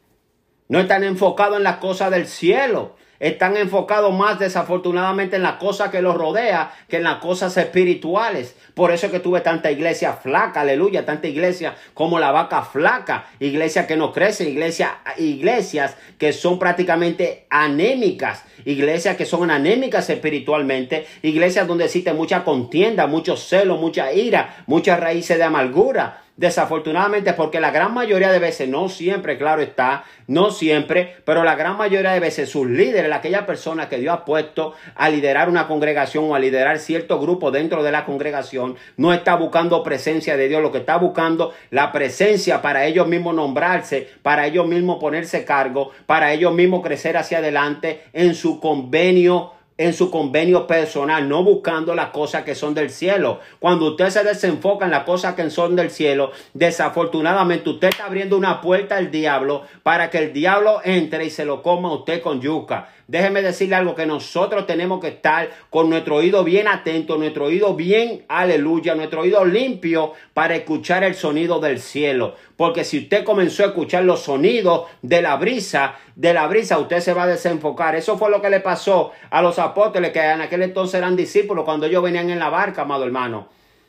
No 0.68 0.78
están 0.78 1.04
enfocados 1.04 1.56
en 1.56 1.62
las 1.62 1.78
cosas 1.78 2.10
del 2.10 2.26
cielo 2.26 2.96
están 3.20 3.56
enfocados 3.56 4.12
más 4.12 4.38
desafortunadamente 4.38 5.36
en 5.36 5.42
la 5.42 5.58
cosa 5.58 5.90
que 5.90 6.02
los 6.02 6.16
rodea 6.16 6.72
que 6.88 6.96
en 6.96 7.04
las 7.04 7.18
cosas 7.18 7.56
espirituales. 7.56 8.56
Por 8.74 8.90
eso 8.90 9.06
es 9.06 9.12
que 9.12 9.20
tuve 9.20 9.42
tanta 9.42 9.70
iglesia 9.70 10.14
flaca, 10.14 10.62
aleluya, 10.62 11.04
tanta 11.04 11.28
iglesia 11.28 11.76
como 11.94 12.18
la 12.18 12.32
vaca 12.32 12.62
flaca, 12.62 13.26
iglesia 13.38 13.86
que 13.86 13.96
no 13.96 14.12
crece, 14.12 14.48
iglesia, 14.48 14.98
iglesias 15.18 15.96
que 16.18 16.32
son 16.32 16.58
prácticamente 16.58 17.46
anémicas, 17.50 18.44
iglesias 18.64 19.16
que 19.16 19.26
son 19.26 19.50
anémicas 19.50 20.08
espiritualmente, 20.08 21.06
iglesias 21.22 21.66
donde 21.66 21.84
existe 21.84 22.14
mucha 22.14 22.42
contienda, 22.42 23.06
mucho 23.06 23.36
celo, 23.36 23.76
mucha 23.76 24.12
ira, 24.12 24.64
muchas 24.66 24.98
raíces 24.98 25.36
de 25.36 25.44
amargura. 25.44 26.22
Desafortunadamente, 26.36 27.34
porque 27.34 27.60
la 27.60 27.70
gran 27.70 27.92
mayoría 27.92 28.32
de 28.32 28.38
veces, 28.38 28.68
no 28.68 28.88
siempre, 28.88 29.36
claro 29.36 29.60
está, 29.60 30.04
no 30.26 30.50
siempre, 30.50 31.16
pero 31.24 31.44
la 31.44 31.54
gran 31.54 31.76
mayoría 31.76 32.12
de 32.12 32.20
veces 32.20 32.48
sus 32.48 32.66
líderes, 32.66 33.12
aquella 33.12 33.44
persona 33.44 33.88
que 33.88 33.98
Dios 33.98 34.14
ha 34.14 34.24
puesto 34.24 34.74
a 34.94 35.10
liderar 35.10 35.50
una 35.50 35.68
congregación 35.68 36.30
o 36.30 36.34
a 36.34 36.38
liderar 36.38 36.78
cierto 36.78 37.20
grupo 37.20 37.50
dentro 37.50 37.82
de 37.82 37.92
la 37.92 38.06
congregación, 38.06 38.76
no 38.96 39.12
está 39.12 39.34
buscando 39.34 39.82
presencia 39.82 40.36
de 40.36 40.48
Dios, 40.48 40.62
lo 40.62 40.72
que 40.72 40.78
está 40.78 40.96
buscando 40.96 41.52
la 41.70 41.92
presencia 41.92 42.62
para 42.62 42.86
ellos 42.86 43.06
mismos 43.06 43.34
nombrarse, 43.34 44.08
para 44.22 44.46
ellos 44.46 44.66
mismos 44.66 44.98
ponerse 44.98 45.44
cargo, 45.44 45.90
para 46.06 46.32
ellos 46.32 46.54
mismos 46.54 46.82
crecer 46.82 47.18
hacia 47.18 47.38
adelante 47.38 48.04
en 48.12 48.34
su 48.34 48.60
convenio 48.60 49.52
en 49.80 49.94
su 49.94 50.10
convenio 50.10 50.66
personal, 50.66 51.26
no 51.26 51.42
buscando 51.42 51.94
las 51.94 52.10
cosas 52.10 52.44
que 52.44 52.54
son 52.54 52.74
del 52.74 52.90
cielo. 52.90 53.40
Cuando 53.58 53.86
usted 53.86 54.10
se 54.10 54.22
desenfoca 54.22 54.84
en 54.84 54.90
las 54.90 55.04
cosas 55.04 55.34
que 55.34 55.48
son 55.48 55.74
del 55.74 55.90
cielo, 55.90 56.32
desafortunadamente 56.52 57.70
usted 57.70 57.88
está 57.88 58.04
abriendo 58.04 58.36
una 58.36 58.60
puerta 58.60 58.98
al 58.98 59.10
diablo 59.10 59.62
para 59.82 60.10
que 60.10 60.18
el 60.18 60.34
diablo 60.34 60.82
entre 60.84 61.24
y 61.24 61.30
se 61.30 61.46
lo 61.46 61.62
coma 61.62 61.88
a 61.88 61.94
usted 61.94 62.20
con 62.20 62.42
yuca. 62.42 62.90
Déjeme 63.10 63.42
decirle 63.42 63.74
algo 63.74 63.96
que 63.96 64.06
nosotros 64.06 64.68
tenemos 64.68 65.00
que 65.00 65.08
estar 65.08 65.50
con 65.68 65.90
nuestro 65.90 66.14
oído 66.14 66.44
bien 66.44 66.68
atento, 66.68 67.18
nuestro 67.18 67.46
oído 67.46 67.74
bien, 67.74 68.24
aleluya, 68.28 68.94
nuestro 68.94 69.22
oído 69.22 69.44
limpio 69.44 70.12
para 70.32 70.54
escuchar 70.54 71.02
el 71.02 71.16
sonido 71.16 71.58
del 71.58 71.80
cielo. 71.80 72.36
Porque 72.54 72.84
si 72.84 72.98
usted 72.98 73.24
comenzó 73.24 73.64
a 73.64 73.66
escuchar 73.66 74.04
los 74.04 74.20
sonidos 74.20 74.86
de 75.02 75.22
la 75.22 75.34
brisa, 75.34 75.96
de 76.14 76.32
la 76.32 76.46
brisa, 76.46 76.78
usted 76.78 77.00
se 77.00 77.12
va 77.12 77.24
a 77.24 77.26
desenfocar. 77.26 77.96
Eso 77.96 78.16
fue 78.16 78.30
lo 78.30 78.40
que 78.40 78.48
le 78.48 78.60
pasó 78.60 79.10
a 79.28 79.42
los 79.42 79.58
apóstoles 79.58 80.12
que 80.12 80.20
en 80.20 80.42
aquel 80.42 80.62
entonces 80.62 80.94
eran 80.94 81.16
discípulos 81.16 81.64
cuando 81.64 81.86
ellos 81.86 82.04
venían 82.04 82.30
en 82.30 82.38
la 82.38 82.48
barca, 82.48 82.82
amado 82.82 83.04
hermano. 83.04 83.48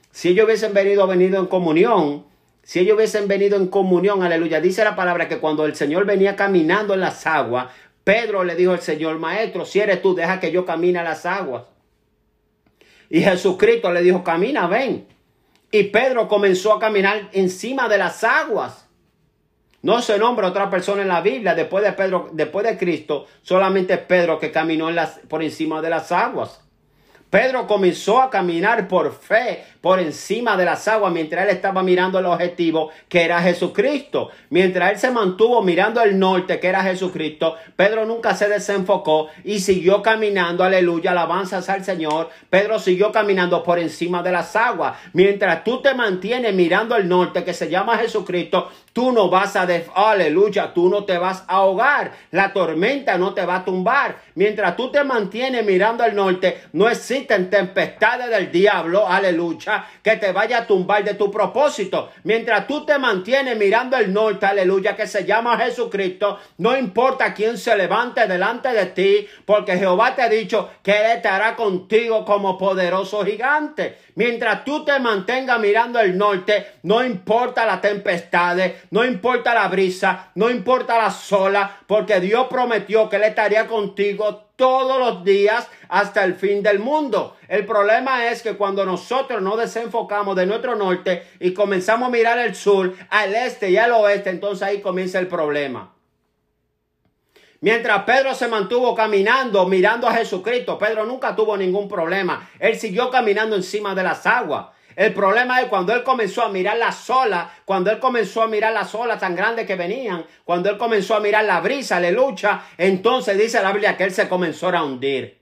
Si 0.10 0.30
ellos 0.30 0.48
hubiesen 0.48 0.74
venido, 0.74 1.06
venido 1.06 1.40
en 1.40 1.46
comunión, 1.46 2.26
si 2.64 2.80
ellos 2.80 2.96
hubiesen 2.96 3.28
venido 3.28 3.56
en 3.56 3.68
comunión, 3.68 4.24
aleluya, 4.24 4.62
dice 4.62 4.84
la 4.84 4.96
palabra 4.96 5.28
que 5.28 5.38
cuando 5.38 5.68
el 5.68 5.76
Señor 5.76 6.06
venía 6.06 6.36
caminando 6.36 6.96
en 6.96 7.02
las 7.02 7.28
aguas, 7.28 7.68
Pedro 8.12 8.44
le 8.44 8.56
dijo 8.56 8.74
al 8.74 8.82
Señor, 8.82 9.20
maestro, 9.20 9.64
si 9.64 9.80
eres 9.80 10.02
tú, 10.02 10.14
deja 10.14 10.42
que 10.42 10.52
yo 10.52 10.66
camine 10.66 11.00
a 11.00 11.04
las 11.04 11.26
aguas. 11.26 11.64
Y 13.10 13.22
Jesucristo 13.22 13.90
le 13.94 14.02
dijo, 14.02 14.22
camina, 14.22 14.68
ven. 14.68 15.08
Y 15.72 15.84
Pedro 15.84 16.28
comenzó 16.28 16.74
a 16.74 16.80
caminar 16.82 17.30
encima 17.32 17.88
de 17.88 17.98
las 17.98 18.26
aguas. 18.26 18.86
No 19.82 20.02
se 20.02 20.20
nombra 20.20 20.50
otra 20.50 20.70
persona 20.70 21.04
en 21.04 21.08
la 21.08 21.22
Biblia 21.22 21.56
después 21.56 21.86
de 21.86 21.94
Pedro, 21.94 22.30
después 22.34 22.66
de 22.66 22.78
Cristo, 22.78 23.28
solamente 23.44 23.98
Pedro 23.98 24.40
que 24.40 24.52
caminó 24.52 24.92
las, 24.92 25.20
por 25.30 25.42
encima 25.42 25.82
de 25.82 25.92
las 25.92 26.12
aguas. 26.12 26.60
Pedro 27.32 27.66
comenzó 27.66 28.22
a 28.22 28.30
caminar 28.30 28.90
por 28.90 29.14
fe 29.14 29.64
por 29.80 30.02
encima 30.02 30.58
de 30.58 30.66
las 30.66 30.86
aguas 30.90 31.14
mientras 31.14 31.46
él 31.46 31.50
estaba 31.50 31.82
mirando 31.82 32.20
el 32.20 32.26
objetivo 32.26 32.92
que 33.08 33.24
era 33.24 33.42
Jesucristo. 33.42 34.30
Mientras 34.50 34.92
él 34.92 35.00
se 35.00 35.12
mantuvo 35.12 35.62
mirando 35.64 36.02
el 36.02 36.20
norte 36.20 36.60
que 36.60 36.68
era 36.68 36.84
Jesucristo, 36.84 37.56
Pedro 37.78 38.06
nunca 38.06 38.36
se 38.36 38.50
desenfocó 38.50 39.30
y 39.46 39.60
siguió 39.60 40.02
caminando, 40.02 40.66
aleluya, 40.66 41.12
alabanzas 41.12 41.70
al 41.70 41.86
Señor. 41.86 42.30
Pedro 42.50 42.80
siguió 42.80 43.14
caminando 43.14 43.64
por 43.64 43.80
encima 43.80 44.22
de 44.22 44.34
las 44.34 44.54
aguas. 44.58 44.98
Mientras 45.14 45.64
tú 45.64 45.82
te 45.82 45.94
mantienes 45.94 46.54
mirando 46.54 46.98
el 46.98 47.08
norte 47.08 47.46
que 47.46 47.54
se 47.54 47.70
llama 47.70 47.98
Jesucristo, 47.98 48.70
tú 48.92 49.14
no 49.14 49.30
vas 49.30 49.56
a, 49.56 49.66
aleluya, 49.96 50.74
tú 50.74 50.90
no 50.90 51.06
te 51.06 51.18
vas 51.18 51.46
a 51.48 51.56
ahogar. 51.56 52.12
La 52.32 52.52
tormenta 52.52 53.18
no 53.18 53.34
te 53.34 53.46
va 53.46 53.56
a 53.56 53.66
tumbar. 53.66 54.18
Mientras 54.36 54.76
tú 54.76 54.92
te 54.92 55.02
mantienes 55.06 55.66
mirando 55.66 56.04
al 56.04 56.14
norte, 56.14 56.62
no 56.74 56.90
existen 57.22 57.50
tempestades 57.50 58.30
del 58.30 58.52
diablo, 58.52 59.08
aleluya 59.08 59.86
que 60.02 60.18
te 60.18 60.32
vaya 60.32 60.60
a 60.60 60.68
tumbar 60.68 61.04
de 61.04 61.14
tu 61.14 61.30
propósito. 61.32 62.12
Mientras 62.24 62.68
tú 62.68 62.86
te 62.86 62.98
mantienes 62.98 63.58
mirando 63.58 63.98
el 63.98 64.12
norte, 64.12 64.46
aleluya, 64.46 64.96
que 64.96 65.08
se 65.08 65.26
llama 65.26 65.58
Jesucristo, 65.58 66.40
no 66.58 66.76
importa 66.76 67.34
quién 67.34 67.58
se 67.58 67.76
levante 67.76 68.28
delante 68.28 68.70
de 68.70 68.86
ti, 68.88 69.28
porque 69.46 69.78
Jehová 69.78 70.16
te 70.16 70.24
ha 70.24 70.30
dicho 70.30 70.70
que 70.82 70.92
Él 70.92 71.18
estará 71.18 71.56
contigo 71.56 72.26
como 72.26 72.58
poderoso 72.58 73.24
gigante. 73.24 73.98
Mientras 74.16 74.66
tú 74.66 74.84
te 74.84 75.00
mantengas 75.00 75.60
mirando 75.60 76.00
el 76.00 76.18
norte, 76.18 76.74
no 76.84 77.04
importa 77.04 77.66
la 77.66 77.80
tempestad, 77.80 78.58
no 78.90 79.06
importa 79.06 79.54
la 79.54 79.68
brisa, 79.68 80.32
no 80.36 80.50
importa 80.50 80.98
la 80.98 81.12
sola, 81.12 81.80
porque 81.88 82.20
Dios 82.20 82.48
prometió 82.50 83.08
que 83.08 83.18
Él 83.18 83.24
estaría 83.24 83.68
contigo 83.68 84.51
todos 84.62 85.00
los 85.00 85.24
días 85.24 85.68
hasta 85.90 86.24
el 86.24 86.36
fin 86.36 86.62
del 86.62 86.78
mundo. 86.78 87.36
El 87.48 87.66
problema 87.66 88.28
es 88.28 88.44
que 88.44 88.54
cuando 88.54 88.86
nosotros 88.86 89.42
nos 89.42 89.58
desenfocamos 89.58 90.36
de 90.36 90.46
nuestro 90.46 90.76
norte 90.76 91.24
y 91.40 91.52
comenzamos 91.52 92.10
a 92.10 92.12
mirar 92.12 92.38
el 92.38 92.54
sur, 92.54 92.94
al 93.10 93.34
este 93.34 93.72
y 93.72 93.78
al 93.78 93.92
oeste, 93.92 94.30
entonces 94.30 94.62
ahí 94.62 94.80
comienza 94.80 95.18
el 95.18 95.26
problema. 95.26 95.92
Mientras 97.62 98.04
Pedro 98.04 98.36
se 98.36 98.48
mantuvo 98.48 98.94
caminando, 98.94 99.66
mirando 99.66 100.08
a 100.08 100.14
Jesucristo, 100.14 100.78
Pedro 100.78 101.08
nunca 101.08 101.36
tuvo 101.36 101.58
ningún 101.58 101.90
problema. 101.90 102.48
Él 102.60 102.78
siguió 102.78 103.10
caminando 103.10 103.56
encima 103.56 103.96
de 103.96 104.04
las 104.04 104.28
aguas. 104.28 104.68
El 104.96 105.14
problema 105.14 105.62
es 105.62 105.68
cuando 105.68 105.94
él 105.94 106.04
comenzó 106.04 106.44
a 106.44 106.50
mirar 106.50 106.78
las 106.78 107.10
olas, 107.10 107.48
cuando 107.66 107.92
él 107.92 108.00
comenzó 108.00 108.44
a 108.44 108.48
mirar 108.48 108.74
las 108.74 108.94
olas 108.94 109.20
tan 109.20 109.36
grandes 109.36 109.66
que 109.66 109.76
venían, 109.76 110.26
cuando 110.44 110.70
él 110.70 110.78
comenzó 110.78 111.16
a 111.16 111.20
mirar 111.20 111.46
la 111.46 111.62
brisa, 111.62 112.00
lucha, 112.12 112.64
entonces 112.78 113.38
dice 113.38 113.62
la 113.62 113.72
Biblia 113.72 113.96
que 113.96 114.04
él 114.04 114.12
se 114.12 114.28
comenzó 114.28 114.70
a 114.70 114.84
hundir. 114.84 115.42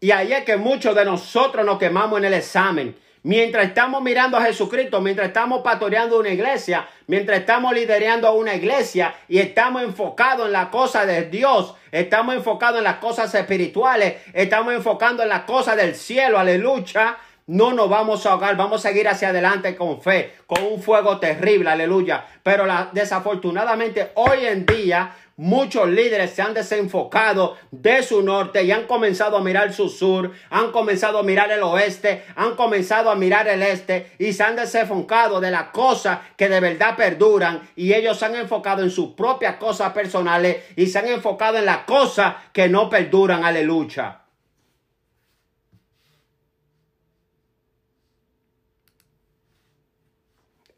Y 0.00 0.10
ahí 0.10 0.32
es 0.32 0.44
que 0.44 0.56
muchos 0.56 0.94
de 0.94 1.04
nosotros 1.04 1.64
nos 1.64 1.78
quemamos 1.78 2.18
en 2.18 2.26
el 2.26 2.34
examen. 2.34 2.96
Mientras 3.26 3.66
estamos 3.66 4.02
mirando 4.02 4.36
a 4.36 4.42
Jesucristo, 4.42 5.00
mientras 5.00 5.26
estamos 5.26 5.62
pastoreando 5.62 6.20
una 6.20 6.28
iglesia, 6.28 6.86
mientras 7.08 7.40
estamos 7.40 7.74
liderando 7.74 8.32
una 8.34 8.54
iglesia 8.54 9.16
y 9.26 9.38
estamos 9.38 9.82
enfocados 9.82 10.46
en 10.46 10.52
la 10.52 10.70
cosa 10.70 11.04
de 11.06 11.22
Dios, 11.22 11.74
estamos 11.90 12.36
enfocados 12.36 12.78
en 12.78 12.84
las 12.84 12.98
cosas 12.98 13.34
espirituales, 13.34 14.22
estamos 14.32 14.74
enfocando 14.74 15.24
en 15.24 15.28
las 15.28 15.42
cosas 15.42 15.76
del 15.76 15.96
cielo, 15.96 16.38
aleluya. 16.38 17.16
No 17.48 17.72
nos 17.72 17.88
vamos 17.88 18.24
a 18.26 18.30
ahogar, 18.30 18.56
vamos 18.56 18.84
a 18.84 18.90
seguir 18.90 19.08
hacia 19.08 19.30
adelante 19.30 19.74
con 19.74 20.00
fe, 20.00 20.34
con 20.46 20.62
un 20.62 20.80
fuego 20.80 21.18
terrible, 21.18 21.68
aleluya. 21.68 22.24
Pero 22.44 22.64
la, 22.64 22.90
desafortunadamente 22.92 24.12
hoy 24.14 24.46
en 24.46 24.64
día 24.66 25.16
Muchos 25.38 25.90
líderes 25.90 26.30
se 26.30 26.40
han 26.40 26.54
desenfocado 26.54 27.58
de 27.70 28.02
su 28.02 28.22
norte 28.22 28.64
y 28.64 28.72
han 28.72 28.86
comenzado 28.86 29.36
a 29.36 29.42
mirar 29.42 29.74
su 29.74 29.90
sur, 29.90 30.32
han 30.48 30.72
comenzado 30.72 31.18
a 31.18 31.22
mirar 31.22 31.52
el 31.52 31.62
oeste, 31.62 32.24
han 32.36 32.56
comenzado 32.56 33.10
a 33.10 33.16
mirar 33.16 33.46
el 33.46 33.62
este 33.62 34.12
y 34.18 34.32
se 34.32 34.42
han 34.42 34.56
desenfocado 34.56 35.38
de 35.38 35.50
las 35.50 35.64
cosas 35.64 36.20
que 36.38 36.48
de 36.48 36.60
verdad 36.60 36.96
perduran 36.96 37.68
y 37.76 37.92
ellos 37.92 38.18
se 38.18 38.24
han 38.24 38.34
enfocado 38.34 38.82
en 38.82 38.90
sus 38.90 39.12
propias 39.12 39.56
cosas 39.56 39.92
personales 39.92 40.64
y 40.74 40.86
se 40.86 41.00
han 41.00 41.08
enfocado 41.08 41.58
en 41.58 41.66
las 41.66 41.84
cosas 41.84 42.36
que 42.54 42.70
no 42.70 42.88
perduran. 42.88 43.44
Aleluya. 43.44 44.22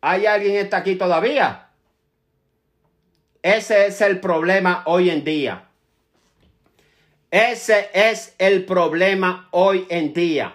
¿Hay 0.00 0.26
alguien 0.26 0.56
está 0.56 0.78
aquí 0.78 0.96
todavía? 0.96 1.67
Ese 3.42 3.86
es 3.86 4.00
el 4.00 4.20
problema 4.20 4.82
hoy 4.86 5.10
en 5.10 5.24
día. 5.24 5.64
Ese 7.30 7.90
es 7.92 8.34
el 8.38 8.64
problema 8.64 9.48
hoy 9.52 9.86
en 9.90 10.12
día. 10.12 10.54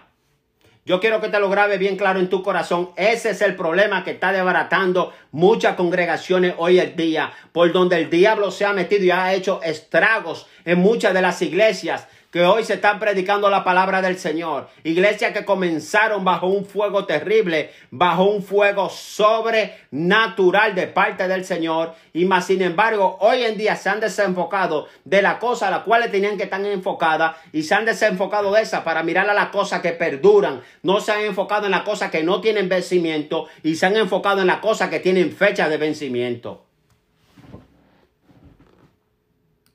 Yo 0.85 0.99
quiero 0.99 1.21
que 1.21 1.29
te 1.29 1.39
lo 1.39 1.49
grabe 1.49 1.77
bien 1.77 1.95
claro 1.95 2.19
en 2.19 2.27
tu 2.27 2.43
corazón. 2.43 2.89
Ese 2.97 3.29
es 3.29 3.41
el 3.41 3.55
problema 3.55 4.03
que 4.03 4.11
está 4.11 4.33
desbaratando 4.33 5.13
muchas 5.31 5.75
congregaciones 5.75 6.55
hoy 6.57 6.79
en 6.79 6.95
día, 6.97 7.31
por 7.53 7.71
donde 7.71 7.95
el 7.95 8.09
diablo 8.09 8.51
se 8.51 8.65
ha 8.65 8.73
metido 8.73 9.05
y 9.05 9.11
ha 9.11 9.33
hecho 9.33 9.61
estragos 9.63 10.47
en 10.65 10.79
muchas 10.79 11.13
de 11.13 11.21
las 11.21 11.41
iglesias 11.41 12.07
que 12.33 12.43
hoy 12.43 12.63
se 12.63 12.73
están 12.73 12.97
predicando 12.97 13.47
la 13.47 13.63
palabra 13.63 14.01
del 14.01 14.17
Señor. 14.17 14.67
Iglesias 14.83 15.33
que 15.33 15.45
comenzaron 15.45 16.25
bajo 16.25 16.47
un 16.47 16.65
fuego 16.65 17.05
terrible, 17.05 17.69
bajo 17.91 18.23
un 18.23 18.41
fuego 18.41 18.89
sobrenatural 18.89 20.73
de 20.73 20.87
parte 20.87 21.27
del 21.27 21.45
Señor. 21.45 21.93
Y 22.11 22.25
más 22.25 22.47
sin 22.47 22.63
embargo, 22.63 23.17
hoy 23.19 23.43
en 23.43 23.55
día 23.55 23.75
se 23.75 23.89
han 23.89 23.99
desenfocado 23.99 24.87
de 25.05 25.21
la 25.21 25.37
cosa 25.37 25.67
a 25.67 25.71
la 25.71 25.83
cual 25.83 26.09
tenían 26.09 26.35
que 26.35 26.45
estar 26.45 26.65
enfocadas 26.65 27.35
y 27.51 27.61
se 27.61 27.75
han 27.75 27.85
desenfocado 27.85 28.51
de 28.51 28.63
esa 28.63 28.83
para 28.83 29.03
mirar 29.03 29.29
a 29.29 29.35
las 29.35 29.49
cosas 29.49 29.81
que 29.81 29.91
perduran. 29.91 30.61
No 30.81 31.01
se 31.01 31.11
han 31.11 31.21
enfocado 31.21 31.67
en 31.67 31.71
las 31.71 31.83
cosas 31.83 32.09
que 32.09 32.23
no 32.23 32.41
tienen 32.41 32.67
vencimiento 32.67 33.45
y 33.61 33.75
se 33.75 33.85
han 33.85 33.95
enfocado 33.95 34.41
en 34.41 34.47
las 34.47 34.57
cosas 34.57 34.89
que 34.89 34.99
tienen 34.99 35.31
fecha 35.33 35.69
de 35.69 35.77
vencimiento. 35.77 36.65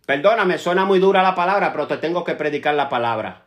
Perdóname, 0.09 0.57
suena 0.57 0.87
muy 0.87 1.01
dura 1.01 1.23
la 1.23 1.35
palabra, 1.35 1.71
pero 1.71 1.87
te 1.87 1.99
tengo 1.99 2.25
que 2.25 2.35
predicar 2.35 2.75
la 2.75 2.89
palabra. 2.89 3.43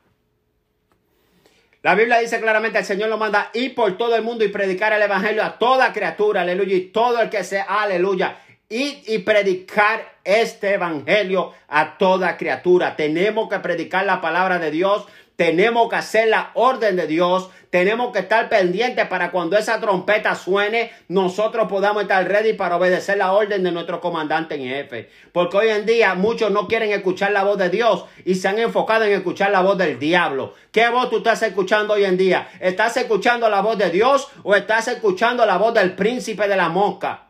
La 1.81 1.95
Biblia 1.95 2.19
dice 2.19 2.39
claramente, 2.39 2.77
el 2.77 2.85
Señor 2.85 3.09
lo 3.09 3.17
manda 3.17 3.49
ir 3.55 3.73
por 3.73 3.97
todo 3.97 4.15
el 4.15 4.21
mundo 4.21 4.45
y 4.45 4.49
predicar 4.49 4.93
el 4.93 5.01
Evangelio 5.01 5.43
a 5.43 5.57
toda 5.57 5.91
criatura, 5.91 6.41
aleluya, 6.41 6.75
y 6.75 6.81
todo 6.81 7.19
el 7.19 7.31
que 7.31 7.43
sea, 7.43 7.63
aleluya. 7.63 8.37
Ir 8.69 9.01
y 9.07 9.17
predicar 9.17 10.17
este 10.23 10.75
Evangelio 10.75 11.51
a 11.67 11.97
toda 11.97 12.37
criatura. 12.37 12.95
Tenemos 12.95 13.49
que 13.49 13.57
predicar 13.57 14.05
la 14.05 14.21
palabra 14.21 14.59
de 14.59 14.69
Dios 14.69 15.07
tenemos 15.41 15.89
que 15.89 15.95
hacer 15.95 16.27
la 16.27 16.51
orden 16.53 16.95
de 16.95 17.07
Dios. 17.07 17.49
Tenemos 17.71 18.11
que 18.13 18.19
estar 18.19 18.47
pendientes 18.47 19.07
para 19.07 19.31
cuando 19.31 19.57
esa 19.57 19.81
trompeta 19.81 20.35
suene, 20.35 20.91
nosotros 21.07 21.67
podamos 21.67 22.03
estar 22.03 22.27
ready 22.27 22.53
para 22.53 22.75
obedecer 22.75 23.17
la 23.17 23.31
orden 23.31 23.63
de 23.63 23.71
nuestro 23.71 23.99
comandante 23.99 24.53
en 24.53 24.67
jefe. 24.69 25.09
Porque 25.31 25.57
hoy 25.57 25.69
en 25.69 25.87
día 25.87 26.13
muchos 26.13 26.51
no 26.51 26.67
quieren 26.67 26.91
escuchar 26.91 27.31
la 27.31 27.43
voz 27.43 27.57
de 27.57 27.71
Dios 27.71 28.05
y 28.23 28.35
se 28.35 28.49
han 28.49 28.59
enfocado 28.59 29.05
en 29.05 29.13
escuchar 29.13 29.49
la 29.49 29.61
voz 29.61 29.79
del 29.79 29.97
diablo. 29.97 30.53
¿Qué 30.71 30.87
voz 30.89 31.09
tú 31.09 31.17
estás 31.17 31.41
escuchando 31.41 31.95
hoy 31.95 32.05
en 32.05 32.17
día? 32.17 32.47
¿Estás 32.59 32.95
escuchando 32.97 33.49
la 33.49 33.61
voz 33.61 33.79
de 33.79 33.89
Dios 33.89 34.27
o 34.43 34.53
estás 34.53 34.89
escuchando 34.89 35.43
la 35.47 35.57
voz 35.57 35.73
del 35.73 35.95
príncipe 35.95 36.47
de 36.47 36.55
la 36.55 36.69
mosca? 36.69 37.29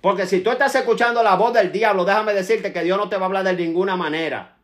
Porque 0.00 0.26
si 0.26 0.40
tú 0.40 0.50
estás 0.50 0.74
escuchando 0.74 1.22
la 1.22 1.36
voz 1.36 1.52
del 1.52 1.70
diablo, 1.70 2.04
déjame 2.04 2.34
decirte 2.34 2.72
que 2.72 2.82
Dios 2.82 2.98
no 2.98 3.08
te 3.08 3.14
va 3.14 3.22
a 3.22 3.26
hablar 3.26 3.44
de 3.44 3.52
ninguna 3.52 3.94
manera. 3.94 4.56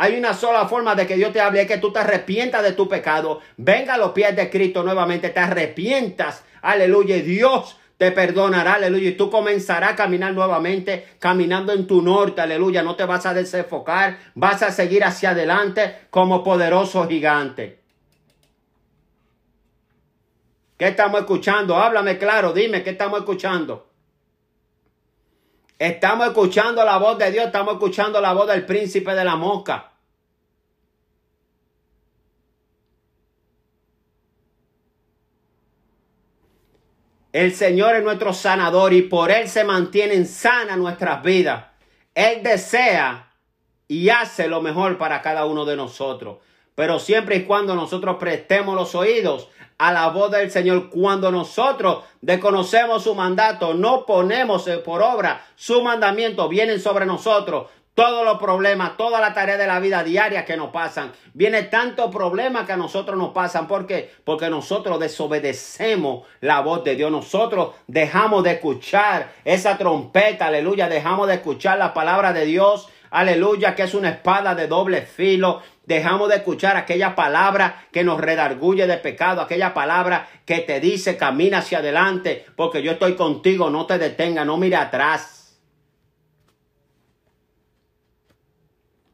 Hay 0.00 0.16
una 0.16 0.32
sola 0.32 0.68
forma 0.68 0.94
de 0.94 1.08
que 1.08 1.16
Dios 1.16 1.32
te 1.32 1.40
hable, 1.40 1.62
es 1.62 1.66
que 1.66 1.78
tú 1.78 1.92
te 1.92 1.98
arrepientas 1.98 2.62
de 2.62 2.72
tu 2.72 2.88
pecado, 2.88 3.40
venga 3.56 3.94
a 3.94 3.98
los 3.98 4.12
pies 4.12 4.34
de 4.36 4.48
Cristo 4.48 4.84
nuevamente, 4.84 5.30
te 5.30 5.40
arrepientas, 5.40 6.44
aleluya, 6.62 7.16
Dios 7.16 7.76
te 7.96 8.12
perdonará, 8.12 8.74
aleluya, 8.74 9.08
y 9.08 9.16
tú 9.16 9.28
comenzarás 9.28 9.94
a 9.94 9.96
caminar 9.96 10.32
nuevamente, 10.34 11.04
caminando 11.18 11.72
en 11.72 11.88
tu 11.88 12.00
norte, 12.00 12.40
aleluya, 12.40 12.84
no 12.84 12.94
te 12.94 13.04
vas 13.04 13.26
a 13.26 13.34
desenfocar, 13.34 14.18
vas 14.36 14.62
a 14.62 14.70
seguir 14.70 15.02
hacia 15.02 15.30
adelante 15.30 15.96
como 16.10 16.44
poderoso 16.44 17.08
gigante. 17.08 17.80
¿Qué 20.76 20.86
estamos 20.86 21.18
escuchando? 21.18 21.76
Háblame 21.76 22.18
claro, 22.18 22.52
dime, 22.52 22.84
¿qué 22.84 22.90
estamos 22.90 23.18
escuchando? 23.18 23.87
Estamos 25.78 26.26
escuchando 26.26 26.84
la 26.84 26.98
voz 26.98 27.18
de 27.18 27.30
Dios, 27.30 27.46
estamos 27.46 27.74
escuchando 27.74 28.20
la 28.20 28.32
voz 28.32 28.48
del 28.48 28.66
príncipe 28.66 29.14
de 29.14 29.24
la 29.24 29.36
mosca. 29.36 29.92
El 37.32 37.54
Señor 37.54 37.94
es 37.94 38.02
nuestro 38.02 38.32
sanador 38.32 38.92
y 38.92 39.02
por 39.02 39.30
Él 39.30 39.48
se 39.48 39.62
mantienen 39.62 40.26
sanas 40.26 40.76
nuestras 40.78 41.22
vidas. 41.22 41.66
Él 42.12 42.42
desea 42.42 43.32
y 43.86 44.08
hace 44.08 44.48
lo 44.48 44.60
mejor 44.60 44.98
para 44.98 45.22
cada 45.22 45.46
uno 45.46 45.64
de 45.64 45.76
nosotros. 45.76 46.38
Pero 46.78 47.00
siempre 47.00 47.34
y 47.34 47.42
cuando 47.42 47.74
nosotros 47.74 48.18
prestemos 48.20 48.76
los 48.76 48.94
oídos 48.94 49.48
a 49.78 49.92
la 49.92 50.10
voz 50.10 50.30
del 50.30 50.48
Señor, 50.48 50.90
cuando 50.90 51.32
nosotros 51.32 52.04
desconocemos 52.20 53.02
su 53.02 53.16
mandato, 53.16 53.74
no 53.74 54.06
ponemos 54.06 54.70
por 54.84 55.02
obra 55.02 55.44
su 55.56 55.82
mandamiento, 55.82 56.48
vienen 56.48 56.78
sobre 56.78 57.04
nosotros 57.04 57.66
todos 57.94 58.24
los 58.24 58.38
problemas, 58.38 58.96
toda 58.96 59.20
la 59.20 59.34
tarea 59.34 59.56
de 59.56 59.66
la 59.66 59.80
vida 59.80 60.04
diaria 60.04 60.44
que 60.44 60.56
nos 60.56 60.70
pasan. 60.70 61.10
Viene 61.34 61.64
tanto 61.64 62.12
problema 62.12 62.64
que 62.64 62.74
a 62.74 62.76
nosotros 62.76 63.18
nos 63.18 63.30
pasan. 63.30 63.66
¿Por 63.66 63.84
qué? 63.84 64.14
Porque 64.22 64.48
nosotros 64.48 65.00
desobedecemos 65.00 66.28
la 66.40 66.60
voz 66.60 66.84
de 66.84 66.94
Dios. 66.94 67.10
Nosotros 67.10 67.70
dejamos 67.88 68.44
de 68.44 68.52
escuchar 68.52 69.32
esa 69.44 69.76
trompeta, 69.78 70.46
aleluya. 70.46 70.88
Dejamos 70.88 71.26
de 71.26 71.34
escuchar 71.34 71.76
la 71.76 71.92
palabra 71.92 72.32
de 72.32 72.44
Dios, 72.44 72.88
aleluya, 73.10 73.74
que 73.74 73.82
es 73.82 73.94
una 73.94 74.10
espada 74.10 74.54
de 74.54 74.68
doble 74.68 75.02
filo. 75.02 75.60
Dejamos 75.88 76.28
de 76.28 76.36
escuchar 76.36 76.76
aquella 76.76 77.14
palabra 77.14 77.86
que 77.90 78.04
nos 78.04 78.20
redarguye 78.20 78.86
de 78.86 78.98
pecado, 78.98 79.40
aquella 79.40 79.72
palabra 79.72 80.28
que 80.44 80.58
te 80.58 80.80
dice 80.80 81.16
camina 81.16 81.60
hacia 81.60 81.78
adelante, 81.78 82.44
porque 82.56 82.82
yo 82.82 82.92
estoy 82.92 83.14
contigo, 83.14 83.70
no 83.70 83.86
te 83.86 83.96
detenga, 83.96 84.44
no 84.44 84.58
mire 84.58 84.76
atrás. 84.76 85.58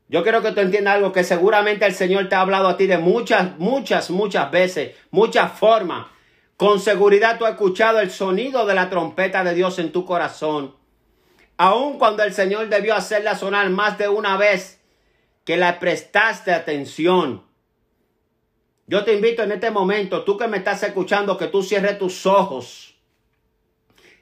Yo 0.08 0.24
quiero 0.24 0.42
que 0.42 0.50
tú 0.50 0.62
entiendas 0.62 0.96
algo 0.96 1.12
que 1.12 1.22
seguramente 1.22 1.86
el 1.86 1.94
Señor 1.94 2.28
te 2.28 2.34
ha 2.34 2.40
hablado 2.40 2.66
a 2.66 2.76
ti 2.76 2.88
de 2.88 2.98
muchas, 2.98 3.56
muchas, 3.56 4.10
muchas 4.10 4.50
veces, 4.50 4.96
muchas 5.12 5.52
formas. 5.52 6.08
Con 6.56 6.80
seguridad 6.80 7.38
tú 7.38 7.44
has 7.44 7.52
escuchado 7.52 8.00
el 8.00 8.10
sonido 8.10 8.66
de 8.66 8.74
la 8.74 8.90
trompeta 8.90 9.44
de 9.44 9.54
Dios 9.54 9.78
en 9.78 9.92
tu 9.92 10.04
corazón. 10.04 10.74
Aun 11.56 12.00
cuando 12.00 12.24
el 12.24 12.34
Señor 12.34 12.68
debió 12.68 12.96
hacerla 12.96 13.36
sonar 13.36 13.70
más 13.70 13.96
de 13.96 14.08
una 14.08 14.36
vez 14.36 14.83
que 15.44 15.56
la 15.56 15.78
prestaste 15.78 16.52
atención. 16.52 17.44
Yo 18.86 19.04
te 19.04 19.14
invito 19.14 19.42
en 19.42 19.52
este 19.52 19.70
momento, 19.70 20.24
tú 20.24 20.36
que 20.36 20.48
me 20.48 20.58
estás 20.58 20.82
escuchando, 20.82 21.38
que 21.38 21.46
tú 21.46 21.62
cierres 21.62 21.98
tus 21.98 22.26
ojos. 22.26 22.94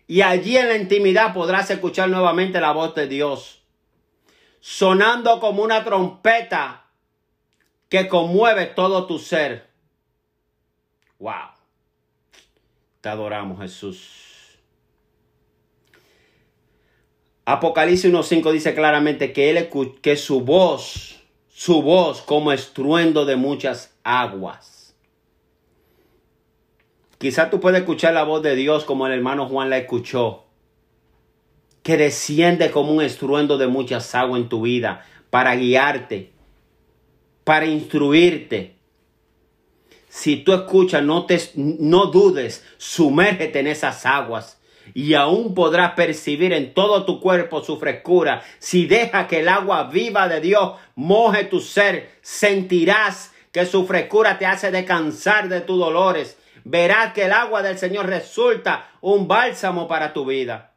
Y 0.06 0.22
allí 0.22 0.56
en 0.56 0.68
la 0.68 0.76
intimidad 0.76 1.32
podrás 1.32 1.70
escuchar 1.70 2.08
nuevamente 2.08 2.60
la 2.60 2.72
voz 2.72 2.94
de 2.94 3.06
Dios. 3.06 3.62
Sonando 4.60 5.40
como 5.40 5.62
una 5.62 5.82
trompeta 5.84 6.84
que 7.88 8.08
conmueve 8.08 8.66
todo 8.66 9.06
tu 9.06 9.18
ser. 9.18 9.68
Wow. 11.18 11.50
Te 13.00 13.08
adoramos, 13.08 13.60
Jesús. 13.60 14.31
Apocalipsis 17.44 18.12
1.5 18.12 18.52
dice 18.52 18.74
claramente 18.74 19.32
que, 19.32 19.50
él, 19.50 19.68
que 20.00 20.16
su 20.16 20.42
voz, 20.42 21.20
su 21.52 21.82
voz 21.82 22.22
como 22.22 22.52
estruendo 22.52 23.24
de 23.24 23.36
muchas 23.36 23.96
aguas. 24.04 24.94
Quizá 27.18 27.50
tú 27.50 27.60
puedes 27.60 27.80
escuchar 27.80 28.14
la 28.14 28.24
voz 28.24 28.42
de 28.42 28.54
Dios 28.54 28.84
como 28.84 29.06
el 29.06 29.12
hermano 29.12 29.48
Juan 29.48 29.70
la 29.70 29.78
escuchó, 29.78 30.44
que 31.82 31.96
desciende 31.96 32.70
como 32.70 32.92
un 32.92 33.02
estruendo 33.02 33.58
de 33.58 33.66
muchas 33.66 34.14
aguas 34.14 34.40
en 34.40 34.48
tu 34.48 34.62
vida 34.62 35.04
para 35.30 35.56
guiarte, 35.56 36.32
para 37.42 37.66
instruirte. 37.66 38.76
Si 40.08 40.36
tú 40.36 40.52
escuchas, 40.52 41.02
no, 41.02 41.26
te, 41.26 41.40
no 41.56 42.06
dudes, 42.06 42.64
sumérgete 42.76 43.60
en 43.60 43.66
esas 43.66 44.06
aguas 44.06 44.61
y 44.94 45.14
aún 45.14 45.54
podrás 45.54 45.92
percibir 45.92 46.52
en 46.52 46.74
todo 46.74 47.04
tu 47.04 47.20
cuerpo 47.20 47.62
su 47.62 47.78
frescura. 47.78 48.42
Si 48.58 48.86
deja 48.86 49.26
que 49.26 49.40
el 49.40 49.48
agua 49.48 49.84
viva 49.84 50.28
de 50.28 50.40
Dios 50.40 50.74
moje 50.94 51.44
tu 51.44 51.60
ser, 51.60 52.10
sentirás 52.20 53.32
que 53.52 53.66
su 53.66 53.86
frescura 53.86 54.38
te 54.38 54.46
hace 54.46 54.70
descansar 54.70 55.48
de 55.48 55.60
tus 55.60 55.78
dolores. 55.78 56.38
Verás 56.64 57.12
que 57.12 57.24
el 57.24 57.32
agua 57.32 57.62
del 57.62 57.78
Señor 57.78 58.06
resulta 58.06 58.90
un 59.00 59.28
bálsamo 59.28 59.88
para 59.88 60.12
tu 60.12 60.24
vida. 60.24 60.74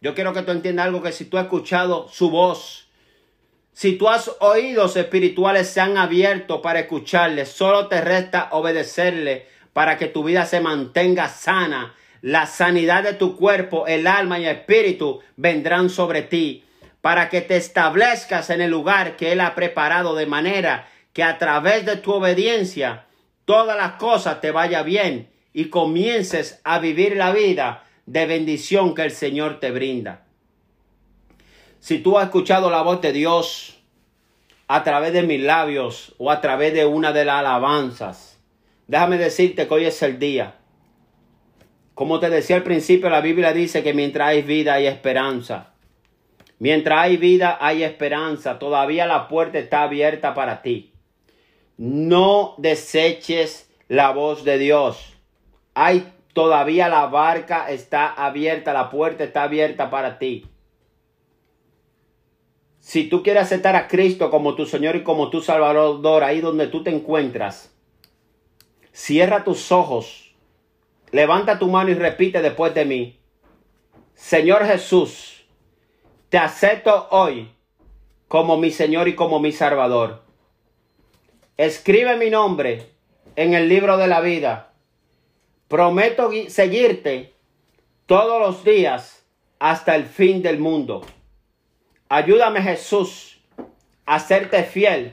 Yo 0.00 0.14
quiero 0.14 0.32
que 0.32 0.42
tú 0.42 0.52
entiendas 0.52 0.86
algo 0.86 1.02
que 1.02 1.12
si 1.12 1.24
tú 1.24 1.38
has 1.38 1.44
escuchado 1.44 2.08
su 2.08 2.30
voz, 2.30 2.88
si 3.72 3.96
tú 3.96 4.08
has 4.08 4.30
oídos 4.40 4.96
espirituales 4.96 5.68
se 5.68 5.80
han 5.80 5.98
abierto 5.98 6.62
para 6.62 6.80
escucharle, 6.80 7.44
solo 7.44 7.88
te 7.88 8.00
resta 8.00 8.48
obedecerle 8.52 9.48
para 9.76 9.98
que 9.98 10.06
tu 10.06 10.24
vida 10.24 10.46
se 10.46 10.60
mantenga 10.60 11.28
sana. 11.28 11.94
La 12.22 12.46
sanidad 12.46 13.02
de 13.02 13.12
tu 13.12 13.36
cuerpo, 13.36 13.86
el 13.86 14.06
alma 14.06 14.38
y 14.38 14.46
el 14.46 14.56
espíritu 14.56 15.20
vendrán 15.36 15.90
sobre 15.90 16.22
ti 16.22 16.64
para 17.02 17.28
que 17.28 17.42
te 17.42 17.58
establezcas 17.58 18.48
en 18.48 18.62
el 18.62 18.70
lugar 18.70 19.16
que 19.16 19.32
Él 19.32 19.40
ha 19.42 19.54
preparado 19.54 20.14
de 20.14 20.24
manera 20.24 20.88
que 21.12 21.22
a 21.22 21.36
través 21.36 21.84
de 21.84 21.96
tu 21.96 22.14
obediencia 22.14 23.04
todas 23.44 23.76
las 23.76 23.98
cosas 23.98 24.40
te 24.40 24.50
vaya 24.50 24.82
bien 24.82 25.28
y 25.52 25.66
comiences 25.66 26.58
a 26.64 26.78
vivir 26.78 27.14
la 27.14 27.32
vida 27.32 27.84
de 28.06 28.24
bendición 28.24 28.94
que 28.94 29.02
el 29.02 29.10
Señor 29.10 29.60
te 29.60 29.72
brinda. 29.72 30.24
Si 31.80 31.98
tú 31.98 32.18
has 32.18 32.24
escuchado 32.24 32.70
la 32.70 32.80
voz 32.80 33.02
de 33.02 33.12
Dios 33.12 33.76
a 34.68 34.82
través 34.82 35.12
de 35.12 35.22
mis 35.22 35.42
labios 35.42 36.14
o 36.16 36.30
a 36.30 36.40
través 36.40 36.72
de 36.72 36.86
una 36.86 37.12
de 37.12 37.26
las 37.26 37.40
alabanzas, 37.40 38.25
déjame 38.86 39.18
decirte 39.18 39.66
que 39.66 39.74
hoy 39.74 39.84
es 39.84 40.02
el 40.02 40.18
día. 40.18 40.56
Como 41.94 42.20
te 42.20 42.28
decía 42.28 42.56
al 42.56 42.62
principio, 42.62 43.08
la 43.08 43.20
Biblia 43.20 43.52
dice 43.52 43.82
que 43.82 43.94
mientras 43.94 44.28
hay 44.28 44.42
vida 44.42 44.74
hay 44.74 44.86
esperanza. 44.86 45.72
Mientras 46.58 46.98
hay 46.98 47.16
vida 47.16 47.58
hay 47.60 47.84
esperanza. 47.84 48.58
Todavía 48.58 49.06
la 49.06 49.28
puerta 49.28 49.58
está 49.58 49.82
abierta 49.82 50.34
para 50.34 50.62
ti. 50.62 50.92
No 51.76 52.54
deseches 52.58 53.70
la 53.88 54.10
voz 54.10 54.44
de 54.44 54.58
Dios. 54.58 55.14
Hay 55.74 56.12
todavía 56.32 56.88
la 56.88 57.06
barca 57.06 57.70
está 57.70 58.08
abierta, 58.08 58.74
la 58.74 58.90
puerta 58.90 59.24
está 59.24 59.44
abierta 59.44 59.88
para 59.88 60.18
ti. 60.18 60.46
Si 62.78 63.08
tú 63.08 63.22
quieres 63.22 63.44
aceptar 63.44 63.74
a 63.74 63.88
Cristo 63.88 64.30
como 64.30 64.54
tu 64.54 64.66
Señor 64.66 64.96
y 64.96 65.02
como 65.02 65.30
tu 65.30 65.40
Salvador, 65.40 66.22
ahí 66.22 66.40
donde 66.40 66.66
tú 66.66 66.82
te 66.82 66.90
encuentras, 66.90 67.74
cierra 68.96 69.44
tus 69.44 69.72
ojos, 69.72 70.34
levanta 71.10 71.58
tu 71.58 71.68
mano 71.68 71.90
y 71.90 71.94
repite 71.94 72.40
después 72.40 72.72
de 72.72 72.86
mí, 72.86 73.20
Señor 74.14 74.64
Jesús, 74.64 75.44
te 76.30 76.38
acepto 76.38 77.06
hoy 77.10 77.50
como 78.26 78.56
mi 78.56 78.70
Señor 78.70 79.06
y 79.06 79.14
como 79.14 79.38
mi 79.38 79.52
Salvador. 79.52 80.22
Escribe 81.58 82.16
mi 82.16 82.30
nombre 82.30 82.86
en 83.36 83.52
el 83.52 83.68
libro 83.68 83.98
de 83.98 84.06
la 84.08 84.22
vida. 84.22 84.72
Prometo 85.68 86.30
seguirte 86.48 87.34
todos 88.06 88.40
los 88.40 88.64
días 88.64 89.26
hasta 89.58 89.94
el 89.94 90.06
fin 90.06 90.40
del 90.40 90.58
mundo. 90.58 91.04
Ayúdame 92.08 92.62
Jesús 92.62 93.42
a 94.06 94.20
serte 94.20 94.64
fiel 94.64 95.12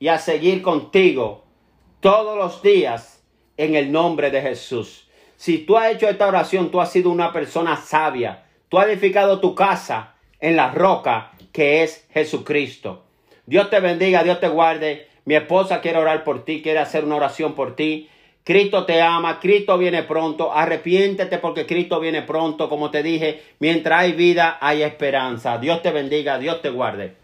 y 0.00 0.08
a 0.08 0.18
seguir 0.18 0.62
contigo 0.62 1.43
todos 2.04 2.36
los 2.36 2.60
días 2.60 3.24
en 3.56 3.74
el 3.76 3.90
nombre 3.90 4.30
de 4.30 4.42
Jesús. 4.42 5.08
Si 5.38 5.56
tú 5.56 5.78
has 5.78 5.90
hecho 5.90 6.06
esta 6.06 6.28
oración, 6.28 6.70
tú 6.70 6.82
has 6.82 6.92
sido 6.92 7.08
una 7.08 7.32
persona 7.32 7.78
sabia. 7.78 8.44
Tú 8.68 8.78
has 8.78 8.88
edificado 8.88 9.40
tu 9.40 9.54
casa 9.54 10.12
en 10.38 10.54
la 10.54 10.70
roca 10.70 11.32
que 11.50 11.82
es 11.82 12.06
Jesucristo. 12.12 13.04
Dios 13.46 13.70
te 13.70 13.80
bendiga, 13.80 14.22
Dios 14.22 14.38
te 14.38 14.48
guarde. 14.48 15.08
Mi 15.24 15.34
esposa 15.34 15.80
quiere 15.80 15.98
orar 15.98 16.24
por 16.24 16.44
ti, 16.44 16.60
quiere 16.60 16.80
hacer 16.80 17.06
una 17.06 17.16
oración 17.16 17.54
por 17.54 17.74
ti. 17.74 18.10
Cristo 18.44 18.84
te 18.84 19.00
ama, 19.00 19.40
Cristo 19.40 19.78
viene 19.78 20.02
pronto, 20.02 20.52
arrepiéntete 20.52 21.38
porque 21.38 21.64
Cristo 21.64 22.00
viene 22.00 22.20
pronto, 22.20 22.68
como 22.68 22.90
te 22.90 23.02
dije, 23.02 23.42
mientras 23.60 24.00
hay 24.00 24.12
vida 24.12 24.58
hay 24.60 24.82
esperanza. 24.82 25.56
Dios 25.56 25.80
te 25.80 25.90
bendiga, 25.90 26.38
Dios 26.38 26.60
te 26.60 26.68
guarde. 26.68 27.23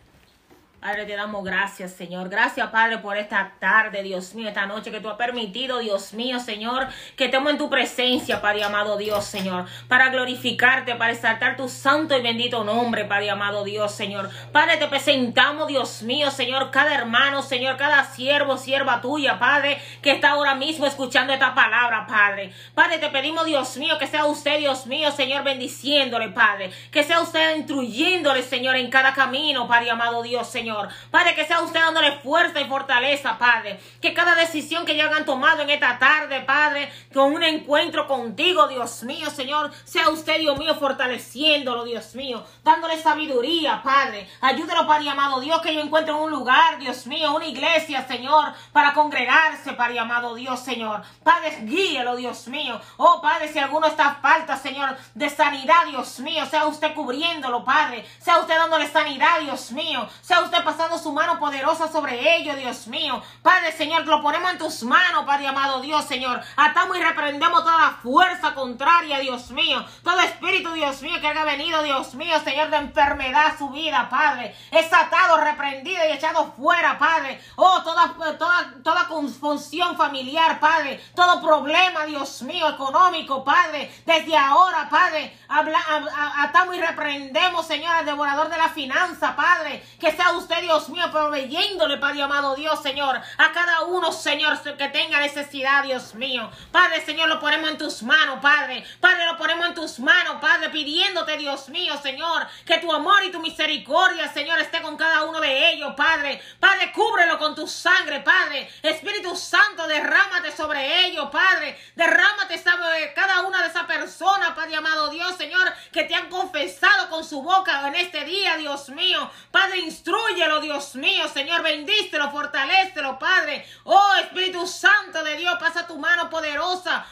Padre, 0.81 1.05
te 1.05 1.15
damos 1.15 1.45
gracias, 1.45 1.93
Señor. 1.93 2.31
Gracias, 2.31 2.67
Padre, 2.71 2.97
por 2.99 3.15
esta 3.19 3.53
tarde, 3.59 4.03
Dios 4.03 4.35
mío, 4.35 4.49
esta 4.49 4.65
noche 4.65 4.91
que 4.91 5.01
tú 5.01 5.11
has 5.11 5.19
permitido, 5.19 5.79
Dios 5.81 6.15
mío, 6.15 6.41
Señor, 6.41 6.89
que 7.17 7.27
estemos 7.27 7.53
en 7.53 7.59
tu 7.59 7.69
presencia, 7.69 8.41
Padre 8.41 8.65
amado 8.65 8.97
Dios, 8.97 9.27
Señor, 9.27 9.67
para 9.89 10.09
glorificarte, 10.09 10.95
para 10.95 11.13
exaltar 11.13 11.59
tu 11.59 11.69
santo 11.69 12.17
y 12.17 12.23
bendito 12.23 12.65
nombre, 12.65 13.05
Padre 13.05 13.29
amado 13.29 13.63
Dios, 13.63 13.93
Señor. 13.93 14.31
Padre, 14.53 14.79
te 14.79 14.87
presentamos, 14.87 15.69
Dios 15.69 16.03
mío, 16.03 16.31
Señor, 16.31 16.71
cada 16.71 16.95
hermano, 16.95 17.43
Señor, 17.43 17.77
cada 17.77 18.03
siervo, 18.05 18.57
sierva 18.57 19.03
tuya, 19.03 19.39
Padre, 19.39 19.79
que 20.01 20.13
está 20.13 20.31
ahora 20.31 20.55
mismo 20.55 20.87
escuchando 20.87 21.35
esta 21.35 21.55
palabra, 21.55 22.07
Padre. 22.07 22.55
Padre, 22.75 22.97
te 22.97 23.11
pedimos, 23.11 23.45
Dios 23.45 23.77
mío, 23.77 23.99
que 23.99 24.07
sea 24.07 24.25
usted, 24.25 24.59
Dios 24.61 24.87
mío, 24.87 25.11
Señor, 25.11 25.45
bendiciéndole, 25.45 26.31
Padre. 26.31 26.71
Que 26.91 27.05
sea 27.05 27.21
usted 27.21 27.59
instruyéndole, 27.59 28.43
Señor, 28.43 28.77
en 28.77 28.89
cada 28.89 29.13
camino, 29.13 29.69
Padre 29.69 29.91
amado 29.91 30.23
Dios, 30.23 30.49
Señor. 30.49 30.70
Padre, 31.11 31.35
que 31.35 31.45
sea 31.45 31.61
usted 31.63 31.81
dándole 31.81 32.19
fuerza 32.19 32.61
y 32.61 32.67
fortaleza, 32.67 33.39
Padre. 33.39 33.81
Que 34.01 34.15
cada 34.15 34.35
decisión 34.35 34.85
que 34.85 34.97
ya 34.97 35.07
hayan 35.07 35.25
tomado 35.25 35.63
en 35.63 35.71
esta 35.71 35.99
tarde, 35.99 36.41
Padre, 36.41 36.93
con 37.13 37.33
un 37.33 37.43
encuentro 37.43 38.07
contigo, 38.07 38.69
Dios 38.69 39.03
mío, 39.03 39.31
Señor, 39.31 39.71
sea 39.85 40.09
usted, 40.09 40.39
Dios 40.39 40.59
mío, 40.59 40.75
fortaleciéndolo, 40.75 41.85
Dios 41.85 42.15
mío, 42.15 42.45
dándole 42.63 43.01
sabiduría, 43.01 43.83
Padre. 43.83 44.29
Ayúdelo, 44.41 44.87
Padre 44.87 45.11
amado 45.11 45.41
Dios, 45.41 45.61
que 45.61 45.75
yo 45.75 45.81
encuentre 45.81 46.13
un 46.13 46.31
lugar, 46.31 46.79
Dios 46.79 47.07
mío, 47.07 47.35
una 47.35 47.47
iglesia, 47.47 48.07
Señor, 48.07 48.53
para 48.73 48.93
congregarse, 48.93 49.73
Padre 49.73 49.99
amado 49.99 50.35
Dios, 50.35 50.61
Señor. 50.61 51.03
Padre, 51.23 51.59
guíelo, 51.63 52.17
Dios 52.17 52.47
mío. 52.49 52.81
Oh, 52.97 53.21
Padre, 53.21 53.49
si 53.49 53.59
alguno 53.59 53.87
está 53.87 54.17
falta, 54.17 54.57
Señor, 54.57 54.97
de 55.15 55.29
sanidad, 55.29 55.87
Dios 55.87 56.21
mío, 56.21 56.47
sea 56.47 56.67
usted 56.67 56.95
cubriéndolo, 56.95 57.65
Padre. 57.65 58.05
Sea 58.21 58.39
usted 58.39 58.57
dándole 58.57 58.89
sanidad, 58.89 59.41
Dios 59.41 59.73
mío. 59.73 60.09
Sea 60.21 60.41
usted 60.41 60.60
pasando 60.65 60.99
su 60.99 61.13
mano 61.13 61.39
poderosa 61.39 61.91
sobre 61.91 62.37
ellos, 62.37 62.57
Dios 62.57 62.87
mío. 62.87 63.23
Padre, 63.43 63.73
Señor, 63.73 64.07
lo 64.07 64.23
ponemos 64.23 64.51
en 64.53 64.59
tus 64.59 64.83
manos, 64.83 65.25
Padre 65.25 65.47
amado 65.47 65.81
Dios, 65.81 66.05
Señor. 66.05 66.41
Atamos 66.57 66.97
y 66.97 67.03
reprendemos 67.03 67.65
toda 67.65 67.99
fuerza 68.03 68.55
contraria, 68.55 69.19
Dios 69.19 69.51
mío. 69.51 69.85
Todo 70.03 70.21
espíritu, 70.21 70.73
Dios 70.73 71.03
mío, 71.03 71.21
que 71.21 71.27
haya 71.29 71.45
venido, 71.45 71.83
Dios 71.83 72.15
mío, 72.15 72.39
Señor, 72.45 72.71
de 72.71 72.77
enfermedad 72.77 73.47
a 73.47 73.59
su 73.59 73.71
vida, 73.71 74.09
Padre. 74.09 74.55
Es 74.71 74.93
atado, 74.93 75.39
reprendido 75.39 76.01
y 76.09 76.13
echado 76.13 76.53
fuera, 76.57 76.99
Padre. 76.99 77.41
Oh, 77.57 77.83
toda, 77.83 78.15
toda, 78.39 78.75
toda 78.83 79.09
confusión 79.09 79.97
familiar, 79.97 80.61
Padre. 80.61 81.01
Todo 81.15 81.41
problema, 81.41 82.05
Dios 82.05 82.43
mío, 82.43 82.69
económico, 82.69 83.45
Padre. 83.45 83.93
Desde 84.05 84.37
ahora, 84.37 84.89
Padre, 84.89 85.37
atamos 85.49 86.77
y 86.77 86.81
reprendemos, 86.81 87.67
Señor, 87.67 87.95
al 87.95 88.07
devorador 88.07 88.49
de 88.49 88.59
la 88.59 88.69
finanza, 88.69 89.35
Padre. 89.37 89.85
Que 89.99 90.13
sea 90.13 90.33
usted 90.33 90.50
Dios 90.61 90.89
mío, 90.89 91.05
proveyéndole, 91.11 91.97
Padre 91.99 92.23
amado 92.23 92.55
Dios, 92.55 92.83
Señor, 92.83 93.21
a 93.39 93.53
cada 93.53 93.83
uno, 93.83 94.13
Señor, 94.13 94.61
que 94.77 94.89
tenga 94.89 95.21
necesidad, 95.21 95.83
Dios 95.85 96.15
mío. 96.15 96.51
Padre, 96.73 97.05
Señor, 97.05 97.29
lo 97.29 97.39
ponemos 97.39 97.71
en 97.71 97.79
tus 97.79 98.03
manos, 98.03 98.39
Padre. 98.41 98.85
Padre, 99.01 99.27
lo 99.27 99.37
ponemos 99.37 99.67
en 99.67 99.75
tus 99.75 99.99
manos, 100.01 100.37
Padre, 100.41 100.71
pidiéndote, 100.71 101.37
Dios 101.37 101.69
mío, 101.69 101.97
Señor, 102.03 102.47
que 102.67 102.79
tu 102.79 102.93
amor 102.93 103.23
y 103.25 103.31
tu 103.31 103.41
misericordia, 103.41 104.33
Señor, 104.33 104.59
esté 104.59 104.83
con 104.83 104.97
cada 104.97 105.25
uno 105.25 105.41
de 105.41 105.73
ellos, 105.73 105.95
Padre. 105.97 106.43
Padre, 106.59 106.93
cúbrelo 106.93 107.39
con 107.39 107.55
tu 107.55 107.67
sangre, 107.67 108.21
Padre. 108.21 108.71
Espíritu 108.83 109.37
Santo, 109.37 109.87
derrámate 109.87 110.53
sobre 110.53 111.07
ellos, 111.07 111.29
Padre. 111.31 111.79
Derrámate 111.95 112.59
sobre 112.59 113.13
cada 113.15 113.43
una 113.43 113.63
de 113.63 113.69
esas 113.69 113.85
personas, 113.85 114.51
Padre 114.51 114.77
amado 114.77 115.09
Dios, 115.11 115.37
Señor, 115.37 115.73
que 115.93 116.05
te 116.05 116.15
han 116.15 116.29
confesado 116.29 117.09
con 117.09 117.25
su 117.25 117.43
boca 117.43 117.87
en 117.89 117.95
este 117.95 118.25
día, 118.25 118.57
Dios 118.57 118.89
mío. 118.91 119.31
Padre, 119.51 119.79
instruye 119.79 120.40
Dios 120.41 120.95
mío, 120.95 121.29
Señor, 121.29 121.63
bendícelo, 121.63 122.31
fortalecelo, 122.31 123.19
Padre. 123.19 123.67
Oh, 123.85 124.15
Espíritu 124.23 124.67
Santo 124.67 125.23
de 125.23 125.37
Dios, 125.37 125.55
pasa 125.61 125.87
tu 125.87 125.99
mano 125.99 126.31
poderosa, 126.31 127.05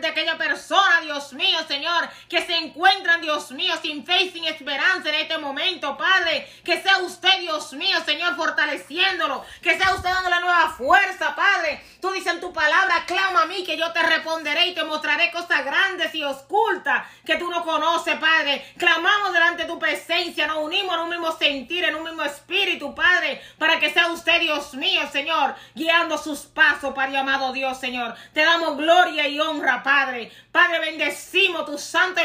de 0.00 0.08
aquella 0.08 0.36
persona, 0.38 1.00
Dios 1.00 1.32
mío, 1.32 1.58
Señor, 1.68 2.08
que 2.28 2.42
se 2.42 2.56
encuentran, 2.56 3.20
Dios 3.20 3.50
mío, 3.52 3.74
sin 3.80 4.04
fe 4.04 4.22
y 4.22 4.30
sin 4.30 4.44
esperanza 4.44 5.08
en 5.08 5.16
este 5.16 5.38
momento, 5.38 5.96
Padre. 5.96 6.48
Que 6.64 6.80
sea 6.80 6.98
usted, 6.98 7.40
Dios 7.40 7.72
mío, 7.74 7.98
Señor, 8.04 8.36
fortaleciéndolo, 8.36 9.44
que 9.60 9.76
sea 9.76 9.94
usted 9.94 10.10
dando 10.10 10.30
la 10.30 10.40
nueva 10.40 10.70
fuerza, 10.70 11.34
Padre. 11.34 11.84
Tú 12.00 12.10
dices 12.12 12.34
en 12.34 12.40
tu 12.40 12.52
palabra, 12.52 13.04
clama 13.06 13.42
a 13.42 13.46
mí 13.46 13.64
que 13.64 13.76
yo 13.76 13.92
te 13.92 14.02
responderé 14.02 14.68
y 14.68 14.74
te 14.74 14.84
mostraré 14.84 15.30
cosas 15.30 15.64
grandes 15.64 16.14
y 16.14 16.24
ocultas 16.24 17.06
que 17.24 17.36
tú 17.36 17.50
no 17.50 17.64
conoces, 17.64 18.16
Padre. 18.16 18.64
Clamamos 18.76 19.32
delante 19.32 19.62
de 19.62 19.68
tu 19.68 19.78
presencia, 19.78 20.46
nos 20.46 20.58
unimos 20.58 20.94
en 20.94 21.00
un 21.00 21.10
mismo 21.10 21.32
sentir, 21.32 21.84
en 21.84 21.94
un 21.94 22.04
mismo 22.04 22.22
espíritu, 22.22 22.94
Padre, 22.94 23.42
para 23.58 23.78
que 23.78 23.90
sea 23.90 24.08
usted, 24.08 24.40
Dios 24.40 24.74
mío, 24.74 25.02
Señor, 25.10 25.54
guiando 25.74 26.18
sus 26.18 26.40
pasos, 26.40 26.94
Padre 26.94 27.18
amado 27.18 27.52
Dios, 27.52 27.78
Señor. 27.78 28.14
Te 28.32 28.42
damos 28.42 28.76
gloria 28.76 29.28
y 29.28 29.38
honra, 29.40 29.81
Padre. 29.82 30.30
Padre, 30.50 30.80
bendecimos 30.80 31.66
tu 31.66 31.78
santo 31.78 32.20
y 32.20 32.24